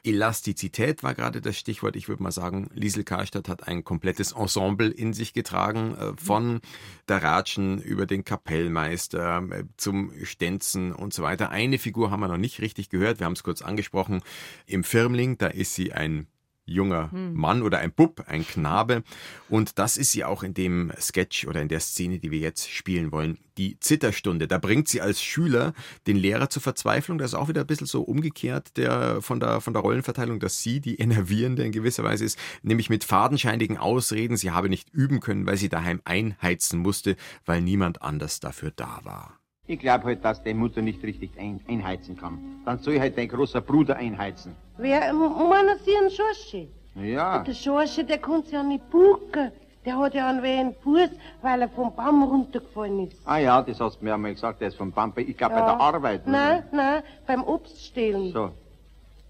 Elastizität 0.05 1.03
war 1.03 1.15
gerade 1.15 1.41
das 1.41 1.57
Stichwort. 1.57 1.97
Ich 1.97 2.09
würde 2.11 2.23
mal 2.23 2.31
sagen, 2.31 2.69
Liesel 2.75 3.05
Karstadt 3.05 3.49
hat 3.49 3.67
ein 3.67 3.85
komplettes 3.85 4.33
Ensemble 4.33 4.91
in 4.91 5.15
sich 5.15 5.33
getragen, 5.33 5.97
äh, 5.97 6.13
von 6.23 6.61
der 7.09 7.23
Ratschen 7.23 7.81
über 7.81 8.05
den 8.05 8.23
Kapellmeister 8.23 9.43
äh, 9.51 9.65
zum 9.79 10.13
Stenzen 10.25 10.93
und 10.93 11.15
so 11.15 11.23
weiter. 11.23 11.49
Eine 11.49 11.79
Figur 11.79 12.11
haben 12.11 12.21
wir 12.21 12.29
noch 12.29 12.37
nicht 12.37 12.61
richtig 12.61 12.91
gehört. 12.91 13.19
Wir 13.19 13.25
haben 13.25 13.33
es 13.33 13.43
kurz 13.43 13.63
angesprochen. 13.63 14.21
Im 14.67 14.85
Firmling, 14.85 15.39
da 15.39 15.47
ist 15.47 15.75
sie 15.75 15.95
ein 15.95 16.27
junger 16.67 17.11
hm. 17.13 17.35
Mann 17.35 17.63
oder 17.63 17.79
ein 17.79 17.93
Bub, 17.93 18.25
ein 18.27 18.47
Knabe. 18.47 19.03
Und 19.49 19.79
das 19.79 19.97
ist 19.97 20.13
sie 20.13 20.25
auch 20.25 20.43
in 20.43 20.53
dem 20.53 20.93
Sketch 21.01 21.47
oder 21.47 21.63
in 21.63 21.69
der 21.69 21.81
Szene, 21.81 22.19
die 22.19 22.31
wir 22.31 22.41
jetzt 22.41 22.69
spielen 22.69 23.13
wollen. 23.13 23.39
Die 23.57 23.81
Zitterstunde. 23.81 24.49
Da 24.49 24.59
bringt 24.59 24.89
sie 24.89 25.01
als 25.01 25.23
Schüler 25.23 25.73
den 26.07 26.17
Lehrer 26.17 26.51
zur 26.51 26.61
Verzweiflung. 26.61 27.19
Das 27.19 27.31
ist 27.31 27.35
auch 27.35 27.49
wieder 27.49 27.63
ein 27.63 27.67
bisschen 27.67 27.87
so 27.87 28.03
umgekehrt 28.03 28.77
der, 28.77 29.23
von, 29.23 29.41
der, 29.41 29.61
von 29.61 29.73
der 29.73 29.83
Rollenverteilung, 29.83 30.41
dass 30.41 30.63
sie 30.63 30.81
die 30.81 30.97
Enervierende 31.01 31.65
in 31.65 31.73
gewisser 31.73 32.05
Weise 32.05 32.25
ist. 32.25 32.39
Nämlich 32.63 32.91
mit 32.91 33.05
fadenscheinigen 33.05 33.79
Ausreden. 33.79 34.37
Sie 34.37 34.51
habe 34.51 34.69
nicht 34.69 34.91
üben 34.93 35.21
können, 35.21 35.47
weil 35.47 35.57
sie 35.57 35.69
daheim 35.69 36.03
einheizen 36.05 36.81
musste, 36.81 37.17
weil 37.47 37.63
niemand 37.63 38.03
anders 38.03 38.41
dafür 38.41 38.73
da 38.75 39.01
war. 39.05 39.39
Ich 39.69 39.81
glaube 39.81 40.05
halt, 40.05 40.25
dass 40.25 40.43
die 40.43 40.55
Mutter 40.55 40.81
nicht 40.81 41.03
richtig 41.03 41.31
ein 41.39 41.61
einheizen 41.69 42.17
kann. 42.17 42.39
Dann 42.65 42.79
soll 42.79 43.01
halt 43.01 43.19
dein 43.19 43.29
großer 43.29 43.61
Bruder 43.61 43.97
einheizen. 43.97 44.55
Wer, 44.79 45.13
meinen 45.13 45.79
Sie 45.85 45.97
einen 45.97 46.11
Schorschi? 46.11 46.69
Ja. 46.95 47.41
Der 47.41 47.53
Schorschi, 47.53 48.05
der 48.05 48.21
sich 48.43 48.53
ja 48.53 48.63
nicht 48.63 48.89
bucken. 48.91 49.51
Der 49.85 49.99
hat 49.99 50.15
ja 50.15 50.29
einen 50.29 50.43
wehen 50.43 50.75
Fuß, 50.83 51.11
weil 51.43 51.63
er 51.63 51.69
vom 51.69 51.95
Baum 51.95 52.23
runtergefallen 52.25 53.07
ist. 53.07 53.21
Ah 53.25 53.39
ja, 53.39 53.63
das 53.63 53.81
hast 53.81 54.01
du 54.01 54.05
mir 54.05 54.15
einmal 54.15 54.35
gesagt, 54.35 54.61
der 54.61 54.69
ist 54.69 54.77
vom 54.77 54.91
Baum. 54.91 55.13
Ich 55.17 55.37
glaube 55.37 55.55
ja. 55.55 55.61
bei 55.61 55.67
der 55.67 55.81
Arbeit. 55.81 56.27
Nein, 56.27 56.65
nein, 56.73 57.03
beim 57.27 57.45
Obststehlen. 57.45 58.33
So. 58.33 58.51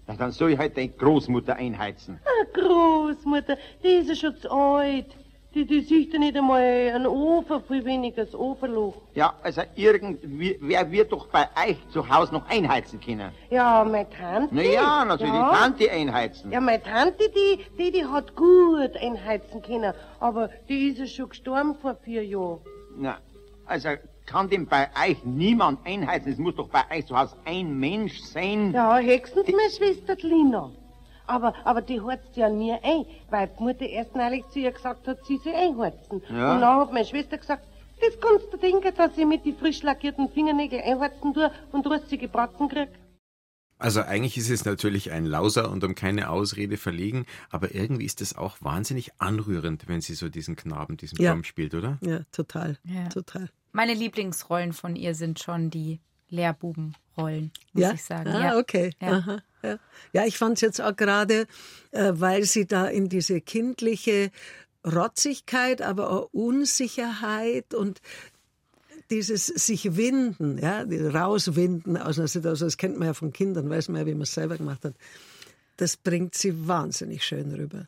Ja, 0.07 0.15
dann 0.15 0.31
soll 0.31 0.51
ich 0.51 0.57
halt 0.57 0.75
deine 0.77 0.89
Großmutter 0.89 1.55
einheizen. 1.55 2.19
Ah, 2.25 2.45
Großmutter, 2.53 3.57
die 3.83 3.87
ist 3.87 4.09
ja 4.09 4.15
schon 4.15 4.37
zu 4.37 4.49
alt. 4.51 5.15
Die, 5.57 5.65
die 5.65 5.81
sieht 5.81 6.13
ja 6.13 6.19
nicht 6.19 6.37
einmal 6.37 6.61
einen 6.61 7.07
Ofen, 7.07 7.63
viel 7.67 7.83
weniger 7.83 8.25
das 8.25 8.35
Ofenloch. 8.35 8.93
Ja, 9.15 9.33
also 9.41 9.63
irgendwie, 9.73 10.55
wer 10.61 10.91
wird 10.91 11.11
doch 11.11 11.25
bei 11.29 11.47
euch 11.67 11.77
zu 11.89 12.07
Hause 12.07 12.33
noch 12.33 12.47
einheizen 12.47 13.01
können? 13.01 13.31
Ja, 13.49 13.83
meine 13.83 14.07
Tante. 14.07 14.53
Na 14.53 14.61
ja, 14.61 15.03
natürlich, 15.03 15.33
ja. 15.33 15.49
die 15.49 15.57
Tante 15.57 15.91
einheizen. 15.91 16.51
Ja, 16.51 16.61
meine 16.61 16.83
Tante, 16.83 17.31
die, 17.35 17.65
die, 17.75 17.91
die 17.91 18.05
hat 18.05 18.35
gut 18.35 18.95
einheizen 18.97 19.63
können, 19.63 19.95
aber 20.19 20.51
die 20.69 20.89
ist 20.89 20.99
ja 20.99 21.07
schon 21.07 21.29
gestorben 21.29 21.73
vor 21.81 21.95
vier 22.03 22.23
Jahren. 22.23 22.59
Na, 22.95 23.17
also 23.65 23.89
kann 24.27 24.49
denn 24.49 24.67
bei 24.67 24.89
euch 25.09 25.25
niemand 25.25 25.79
einheizen? 25.87 26.33
Es 26.33 26.37
muss 26.37 26.53
doch 26.53 26.69
bei 26.69 26.83
euch 26.95 27.07
zu 27.07 27.17
Hause 27.17 27.35
ein 27.45 27.79
Mensch 27.79 28.19
sein. 28.19 28.73
Ja, 28.73 28.99
höchstens 28.99 29.47
meine 29.47 29.71
Schwester 29.71 30.15
Lina. 30.21 30.69
Aber, 31.27 31.53
aber 31.65 31.81
die 31.81 32.01
heizt 32.01 32.35
ja 32.35 32.49
nie 32.49 32.71
ein, 32.71 33.05
weil 33.29 33.49
die 33.49 33.63
Mutter 33.63 33.85
erst 33.85 34.15
neulich 34.15 34.47
zu 34.47 34.59
ihr 34.59 34.71
gesagt 34.71 35.07
hat, 35.07 35.17
sie 35.25 35.37
soll 35.37 35.53
einheizen. 35.53 36.21
Ja. 36.29 36.55
Und 36.55 36.61
dann 36.61 36.79
hat 36.79 36.93
meine 36.93 37.05
Schwester 37.05 37.37
gesagt, 37.37 37.63
das 37.99 38.19
kannst 38.19 38.51
du 38.51 38.57
denken, 38.57 38.93
dass 38.95 39.17
ich 39.17 39.25
mit 39.25 39.43
die 39.45 39.53
frisch 39.53 39.83
lackierten 39.83 40.29
Fingernägel 40.29 40.81
einheizen 40.81 41.33
tue 41.33 41.51
und 41.71 41.85
rostige 41.85 42.27
Braten 42.27 42.69
krieg. 42.69 42.89
Also 43.79 44.01
eigentlich 44.01 44.37
ist 44.37 44.49
es 44.49 44.65
natürlich 44.65 45.11
ein 45.11 45.25
Lauser 45.25 45.69
und 45.69 45.83
um 45.83 45.93
keine 45.93 46.29
Ausrede 46.29 46.77
verlegen, 46.77 47.25
aber 47.51 47.75
irgendwie 47.75 48.05
ist 48.05 48.21
es 48.21 48.35
auch 48.35 48.57
wahnsinnig 48.61 49.11
anrührend, 49.19 49.87
wenn 49.87 50.01
sie 50.01 50.15
so 50.15 50.29
diesen 50.29 50.55
Knaben, 50.55 50.97
diesen 50.97 51.21
ja. 51.21 51.31
Baum 51.31 51.43
spielt, 51.43 51.75
oder? 51.75 51.99
Ja, 52.01 52.21
total, 52.31 52.77
ja. 52.83 53.07
total. 53.09 53.49
Meine 53.73 53.93
Lieblingsrollen 53.93 54.73
von 54.73 54.95
ihr 54.95 55.13
sind 55.13 55.39
schon 55.39 55.69
die 55.69 55.99
Lehrbubenrollen, 56.29 57.51
muss 57.73 57.83
ja? 57.83 57.93
ich 57.93 58.03
sagen. 58.03 58.29
Ah, 58.29 58.39
ja, 58.39 58.57
okay. 58.57 58.91
Ja. 58.99 59.41
Ja. 59.63 59.77
ja 60.13 60.25
ich 60.25 60.37
fand 60.37 60.55
es 60.55 60.61
jetzt 60.61 60.81
auch 60.81 60.95
gerade, 60.95 61.47
äh, 61.91 62.13
weil 62.15 62.43
sie 62.43 62.65
da 62.65 62.85
in 62.87 63.09
diese 63.09 63.41
kindliche 63.41 64.31
Rotzigkeit, 64.85 65.81
aber 65.81 66.09
auch 66.09 66.29
Unsicherheit 66.31 67.73
und 67.73 68.01
dieses 69.09 69.47
sich 69.47 69.95
winden, 69.95 70.57
ja, 70.57 70.83
rauswinden 70.83 71.97
aus 71.97 72.19
einer 72.19 72.27
Situation, 72.27 72.67
das 72.67 72.77
kennt 72.77 72.97
man 72.97 73.07
ja 73.07 73.13
von 73.13 73.31
Kindern, 73.31 73.69
weiß 73.69 73.89
man 73.89 74.01
ja, 74.01 74.05
wie 74.05 74.13
man 74.13 74.23
es 74.23 74.33
selber 74.33 74.57
gemacht 74.57 74.83
hat. 74.83 74.95
Das 75.77 75.95
bringt 75.95 76.35
sie 76.35 76.67
wahnsinnig 76.67 77.23
schön 77.23 77.53
rüber. 77.53 77.85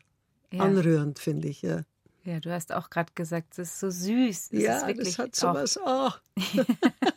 Ja. 0.50 0.62
Anrührend, 0.62 1.18
finde 1.18 1.48
ich, 1.48 1.62
ja. 1.62 1.82
Ja, 2.24 2.38
du 2.38 2.52
hast 2.52 2.72
auch 2.72 2.90
gerade 2.90 3.12
gesagt, 3.14 3.58
es 3.58 3.70
ist 3.70 3.80
so 3.80 3.90
süß. 3.90 4.50
Es 4.52 4.62
ja, 4.62 4.92
das 4.92 5.18
hat 5.18 5.34
sowas. 5.34 5.78
Oh. 5.84 6.10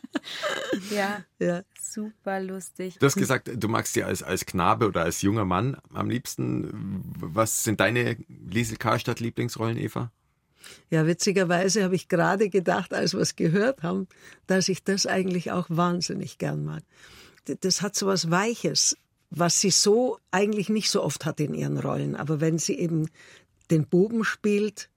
ja, 0.90 1.24
ja, 1.38 1.62
super 1.80 2.40
lustig. 2.40 2.98
Du 2.98 3.06
hast 3.06 3.16
gesagt, 3.16 3.50
du 3.54 3.68
magst 3.68 3.94
sie 3.94 4.04
als, 4.04 4.22
als 4.22 4.46
Knabe 4.46 4.86
oder 4.86 5.02
als 5.02 5.22
junger 5.22 5.44
Mann 5.44 5.76
am 5.92 6.10
liebsten. 6.10 7.02
Was 7.18 7.64
sind 7.64 7.80
deine 7.80 8.16
Liesel 8.28 8.76
Karstadt 8.76 9.20
Lieblingsrollen, 9.20 9.76
Eva? 9.76 10.10
Ja, 10.90 11.06
witzigerweise 11.06 11.84
habe 11.84 11.94
ich 11.94 12.08
gerade 12.08 12.48
gedacht, 12.48 12.94
als 12.94 13.12
wir 13.12 13.20
es 13.20 13.36
gehört 13.36 13.82
haben, 13.82 14.08
dass 14.46 14.68
ich 14.68 14.82
das 14.82 15.06
eigentlich 15.06 15.52
auch 15.52 15.66
wahnsinnig 15.68 16.38
gern 16.38 16.64
mag. 16.64 16.82
Das 17.60 17.82
hat 17.82 17.94
so 17.94 18.06
was 18.06 18.30
Weiches, 18.30 18.96
was 19.30 19.60
sie 19.60 19.70
so 19.70 20.18
eigentlich 20.30 20.68
nicht 20.68 20.90
so 20.90 21.02
oft 21.02 21.26
hat 21.26 21.40
in 21.40 21.54
ihren 21.54 21.78
Rollen. 21.78 22.16
Aber 22.16 22.40
wenn 22.40 22.58
sie 22.58 22.78
eben 22.78 23.10
den 23.70 23.86
Buben 23.86 24.24
spielt, 24.24 24.88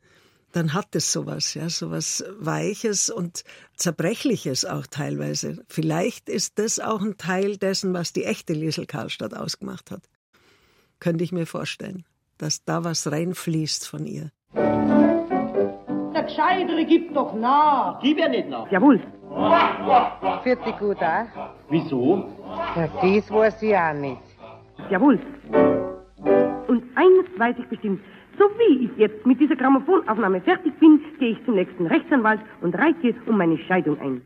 dann 0.57 0.73
hat 0.73 0.95
es 0.95 1.13
sowas, 1.13 1.53
ja, 1.53 1.69
sowas 1.69 2.25
Weiches 2.39 3.11
und 3.11 3.43
Zerbrechliches 3.75 4.65
auch 4.65 4.87
teilweise. 4.87 5.63
Vielleicht 5.69 6.29
ist 6.29 6.57
das 6.57 6.79
auch 6.79 7.01
ein 7.01 7.17
Teil 7.17 7.57
dessen, 7.57 7.93
was 7.93 8.11
die 8.11 8.23
echte 8.23 8.53
Liesel 8.53 8.87
Karlstadt 8.87 9.35
ausgemacht 9.35 9.91
hat. 9.91 10.01
Könnte 10.99 11.23
ich 11.23 11.31
mir 11.31 11.45
vorstellen, 11.45 12.05
dass 12.39 12.65
da 12.65 12.83
was 12.83 13.11
reinfließt 13.11 13.87
von 13.87 14.07
ihr. 14.07 14.31
Der 14.55 16.23
Gescheitere 16.23 16.85
gibt 16.85 17.15
doch 17.15 17.35
nach. 17.35 17.99
Gib 18.01 18.17
ja 18.17 18.27
nicht 18.27 18.49
nach. 18.49 18.71
Jawohl. 18.71 18.99
Fühlt 20.41 20.65
dich 20.65 20.77
gut 20.79 20.99
an? 21.03 21.27
Wieso? 21.69 22.25
Ja, 22.75 22.87
das 22.87 23.29
weiß 23.29 23.61
ich 23.61 23.77
auch 23.77 23.93
nicht. 23.93 24.21
Jawohl. 24.89 25.19
Und 26.67 26.83
eines 26.95 27.27
weiß 27.37 27.57
ich 27.59 27.67
bestimmt. 27.67 28.01
So 28.37 28.45
wie 28.57 28.85
ich 28.85 28.91
jetzt 28.97 29.25
mit 29.25 29.39
dieser 29.39 29.55
Grammophon-Aufnahme 29.55 30.41
fertig 30.41 30.73
bin, 30.79 31.01
gehe 31.19 31.31
ich 31.31 31.45
zum 31.45 31.55
nächsten 31.55 31.87
Rechtsanwalt 31.87 32.41
und 32.61 32.75
reiche 32.75 33.15
um 33.25 33.37
meine 33.37 33.57
Scheidung 33.57 33.99
ein. 33.99 34.21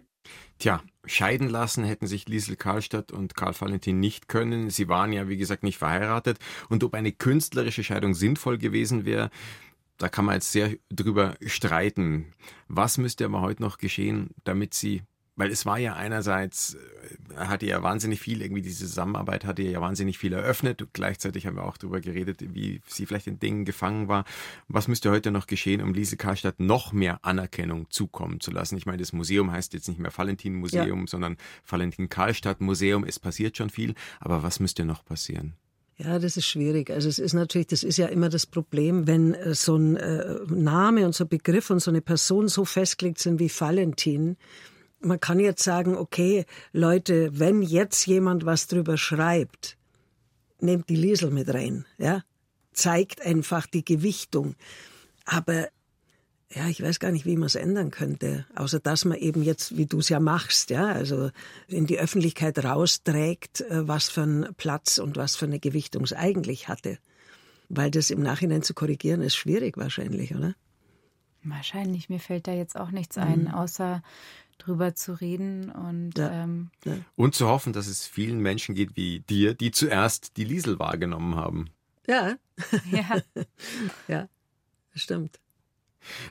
Tja, 0.60 0.82
scheiden 1.06 1.50
lassen 1.50 1.84
hätten 1.84 2.08
sich 2.08 2.28
Liesel 2.28 2.56
Karlstadt 2.56 3.12
und 3.12 3.36
Karl 3.36 3.54
Valentin 3.60 4.00
nicht 4.00 4.28
können. 4.28 4.70
Sie 4.70 4.90
waren 4.90 5.14
ja, 5.14 5.30
wie 5.30 5.38
gesagt, 5.38 5.64
nicht 5.64 5.78
verheiratet. 5.78 6.40
Und 6.70 6.84
ob 6.84 6.94
eine 6.94 7.12
künstlerische 7.12 7.84
Scheidung 7.84 8.14
sinnvoll 8.14 8.58
gewesen 8.58 9.06
wäre, 9.06 9.30
da 9.98 10.10
kann 10.10 10.26
man 10.26 10.36
jetzt 10.36 10.52
sehr 10.52 10.72
drüber 10.90 11.36
streiten. 11.46 12.34
Was 12.68 12.98
müsste 12.98 13.26
aber 13.26 13.42
heute 13.42 13.62
noch 13.62 13.78
geschehen, 13.78 14.32
damit 14.44 14.74
sie 14.74 15.04
weil 15.36 15.50
es 15.50 15.66
war 15.66 15.78
ja 15.78 15.96
einerseits, 15.96 16.76
äh, 16.76 17.36
hatte 17.36 17.66
ja 17.66 17.82
wahnsinnig 17.82 18.20
viel, 18.20 18.42
irgendwie 18.42 18.62
diese 18.62 18.86
Zusammenarbeit 18.86 19.46
hatte 19.46 19.62
ja 19.62 19.80
wahnsinnig 19.82 20.18
viel 20.18 20.34
eröffnet. 20.34 20.82
Und 20.82 20.94
gleichzeitig 20.94 21.48
haben 21.48 21.56
wir 21.56 21.66
auch 21.66 21.78
darüber 21.78 22.02
geredet, 22.02 22.40
wie 22.54 22.82
sie 22.88 23.06
vielleicht 23.06 23.28
in 23.28 23.40
Dingen 23.40 23.66
gefangen 23.66 24.08
war. 24.08 24.26
Was 24.68 24.88
müsste 24.88 25.12
heute 25.12 25.32
noch 25.32 25.48
geschehen, 25.48 25.82
um 25.82 25.94
Lise 25.94 26.18
Karstadt 26.18 26.60
noch 26.60 26.94
mehr 26.94 27.20
Anerkennung 27.24 27.90
zukommen 27.90 28.40
zu 28.40 28.52
lassen? 28.52 28.78
Ich 28.78 28.86
meine, 28.86 29.00
das 29.00 29.14
Museum 29.14 29.52
heißt 29.52 29.74
jetzt 29.74 29.88
nicht 29.88 30.00
mehr 30.00 30.16
Valentin 30.16 30.56
Museum, 30.56 31.02
ja. 31.02 31.08
sondern 31.08 31.38
Valentin 31.68 32.10
Karlstadt 32.10 32.62
Museum. 32.62 33.04
Es 33.04 33.20
passiert 33.20 33.58
schon 33.58 33.70
viel, 33.70 33.96
aber 34.20 34.44
was 34.44 34.60
müsste 34.60 34.86
noch 34.86 35.06
passieren? 35.06 35.56
Ja, 36.04 36.18
das 36.18 36.36
ist 36.36 36.48
schwierig. 36.48 36.90
Also 36.90 37.10
es 37.10 37.20
ist 37.20 37.34
natürlich, 37.34 37.68
das 37.68 37.84
ist 37.84 37.98
ja 37.98 38.08
immer 38.08 38.30
das 38.30 38.48
Problem, 38.48 39.06
wenn 39.06 39.36
äh, 39.36 39.54
so 39.54 39.76
ein 39.76 39.98
äh, 39.98 40.40
Name 40.48 41.06
und 41.06 41.14
so 41.14 41.26
ein 41.26 41.30
Begriff 41.30 41.70
und 41.70 41.80
so 41.80 41.92
eine 41.92 42.02
Person 42.02 42.48
so 42.48 42.66
festgelegt 42.66 43.20
sind 43.20 43.40
wie 43.40 43.52
Valentin, 43.56 44.38
man 45.02 45.20
kann 45.20 45.40
jetzt 45.40 45.64
sagen, 45.64 45.96
okay, 45.96 46.46
Leute, 46.72 47.40
wenn 47.40 47.62
jetzt 47.62 48.06
jemand 48.06 48.46
was 48.46 48.68
drüber 48.68 48.98
schreibt, 48.98 49.78
nehmt 50.60 50.90
die 50.90 50.96
Liesel 50.96 51.32
mit 51.32 51.54
rein, 51.54 51.86
ja? 51.98 52.24
Zeigt 52.74 53.22
einfach 53.26 53.68
die 53.68 53.84
Gewichtung. 53.84 54.56
Aber 55.26 55.68
ja, 56.54 56.68
ich 56.68 56.82
weiß 56.82 57.00
gar 57.00 57.12
nicht, 57.12 57.26
wie 57.26 57.38
man 57.38 57.48
es 57.48 57.56
ändern 57.56 57.92
könnte, 57.92 58.46
außer 58.56 58.80
dass 58.80 59.06
man 59.06 59.18
eben 59.18 59.42
jetzt, 59.44 59.78
wie 59.78 59.86
du 59.86 60.00
es 60.00 60.10
ja 60.10 60.20
machst, 60.20 60.70
ja, 60.70 60.88
also 60.88 61.32
in 61.68 61.86
die 61.86 62.00
Öffentlichkeit 62.00 62.64
rausträgt, 62.64 63.62
äh, 63.62 63.88
was 63.88 64.10
für 64.10 64.24
einen 64.24 64.54
Platz 64.56 64.98
und 64.98 65.16
was 65.18 65.36
für 65.36 65.46
eine 65.46 65.60
Gewichtung 65.60 66.04
es 66.04 66.14
eigentlich 66.14 66.68
hatte. 66.68 66.98
Weil 67.70 67.90
das 67.90 68.10
im 68.10 68.22
Nachhinein 68.22 68.64
zu 68.64 68.74
korrigieren 68.74 69.22
ist 69.22 69.36
schwierig 69.36 69.78
wahrscheinlich, 69.78 70.36
oder? 70.36 70.56
Wahrscheinlich. 71.44 72.10
Mir 72.10 72.20
fällt 72.20 72.48
da 72.48 72.54
jetzt 72.54 72.78
auch 72.78 72.92
nichts 72.92 73.18
ein, 73.18 73.44
mhm. 73.44 73.52
außer 73.52 74.04
drüber 74.66 74.96
zu 74.96 75.20
reden 75.20 75.72
und 75.72 76.18
ja. 76.18 76.44
Ähm, 76.44 76.70
ja. 76.86 76.94
und 77.16 77.36
zu 77.36 77.48
hoffen, 77.48 77.74
dass 77.74 77.88
es 77.88 78.08
vielen 78.08 78.40
Menschen 78.40 78.76
geht 78.76 78.96
wie 78.96 79.20
dir, 79.22 79.54
die 79.54 79.72
zuerst 79.72 80.38
die 80.38 80.44
Liesel 80.44 80.80
wahrgenommen 80.80 81.36
haben. 81.36 81.70
Ja. 82.08 82.36
Ja. 82.92 83.22
ja, 84.08 84.30
stimmt. 84.94 85.40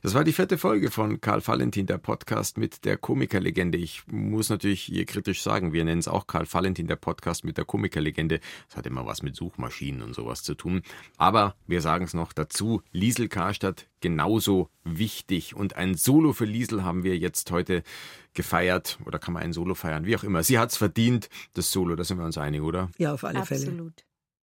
Das 0.03 0.15
war 0.15 0.25
die 0.25 0.33
vierte 0.33 0.59
Folge 0.59 0.91
von 0.91 1.21
Karl 1.21 1.47
Valentin, 1.47 1.87
der 1.87 1.99
Podcast 1.99 2.59
mit 2.59 2.85
der 2.85 2.97
Komikerlegende. 2.97 3.79
Ich 3.79 4.03
muss 4.07 4.49
natürlich 4.49 4.83
hier 4.83 5.05
kritisch 5.05 5.43
sagen, 5.43 5.73
wir 5.73 5.85
nennen 5.85 6.01
es 6.01 6.09
auch 6.09 6.27
Karl 6.27 6.47
Valentin, 6.51 6.87
der 6.87 6.97
Podcast 6.97 7.45
mit 7.45 7.59
der 7.59 7.65
Komikerlegende. 7.65 8.41
Das 8.69 8.77
hat 8.77 8.87
immer 8.87 9.07
was 9.07 9.23
mit 9.23 9.37
Suchmaschinen 9.37 10.03
und 10.03 10.15
sowas 10.15 10.43
zu 10.43 10.55
tun. 10.55 10.83
Aber 11.17 11.55
wir 11.67 11.81
sagen 11.81 12.05
es 12.05 12.15
noch 12.15 12.33
dazu, 12.33 12.83
Liesel 12.93 13.29
Karstadt 13.29 13.87
genauso 14.01 14.71
wichtig. 14.85 15.55
Und 15.55 15.77
ein 15.77 15.95
Solo 15.95 16.33
für 16.33 16.45
Liesel 16.45 16.85
haben 16.85 17.05
wir 17.05 17.17
jetzt 17.17 17.51
heute 17.51 17.83
gefeiert. 18.35 18.99
Oder 19.05 19.19
kann 19.19 19.35
man 19.35 19.43
ein 19.43 19.53
Solo 19.53 19.75
feiern? 19.75 20.07
Wie 20.07 20.17
auch 20.17 20.25
immer. 20.25 20.43
Sie 20.43 20.59
hat 20.59 20.71
es 20.71 20.77
verdient, 20.77 21.29
das 21.55 21.71
Solo, 21.71 21.97
da 21.97 22.05
sind 22.05 22.19
wir 22.19 22.25
uns 22.25 22.39
einig, 22.39 22.63
oder? 22.63 22.91
Ja, 22.99 23.13
auf 23.13 23.25
alle 23.25 23.41
Absolut. 23.41 23.65
Fälle. 23.65 24.10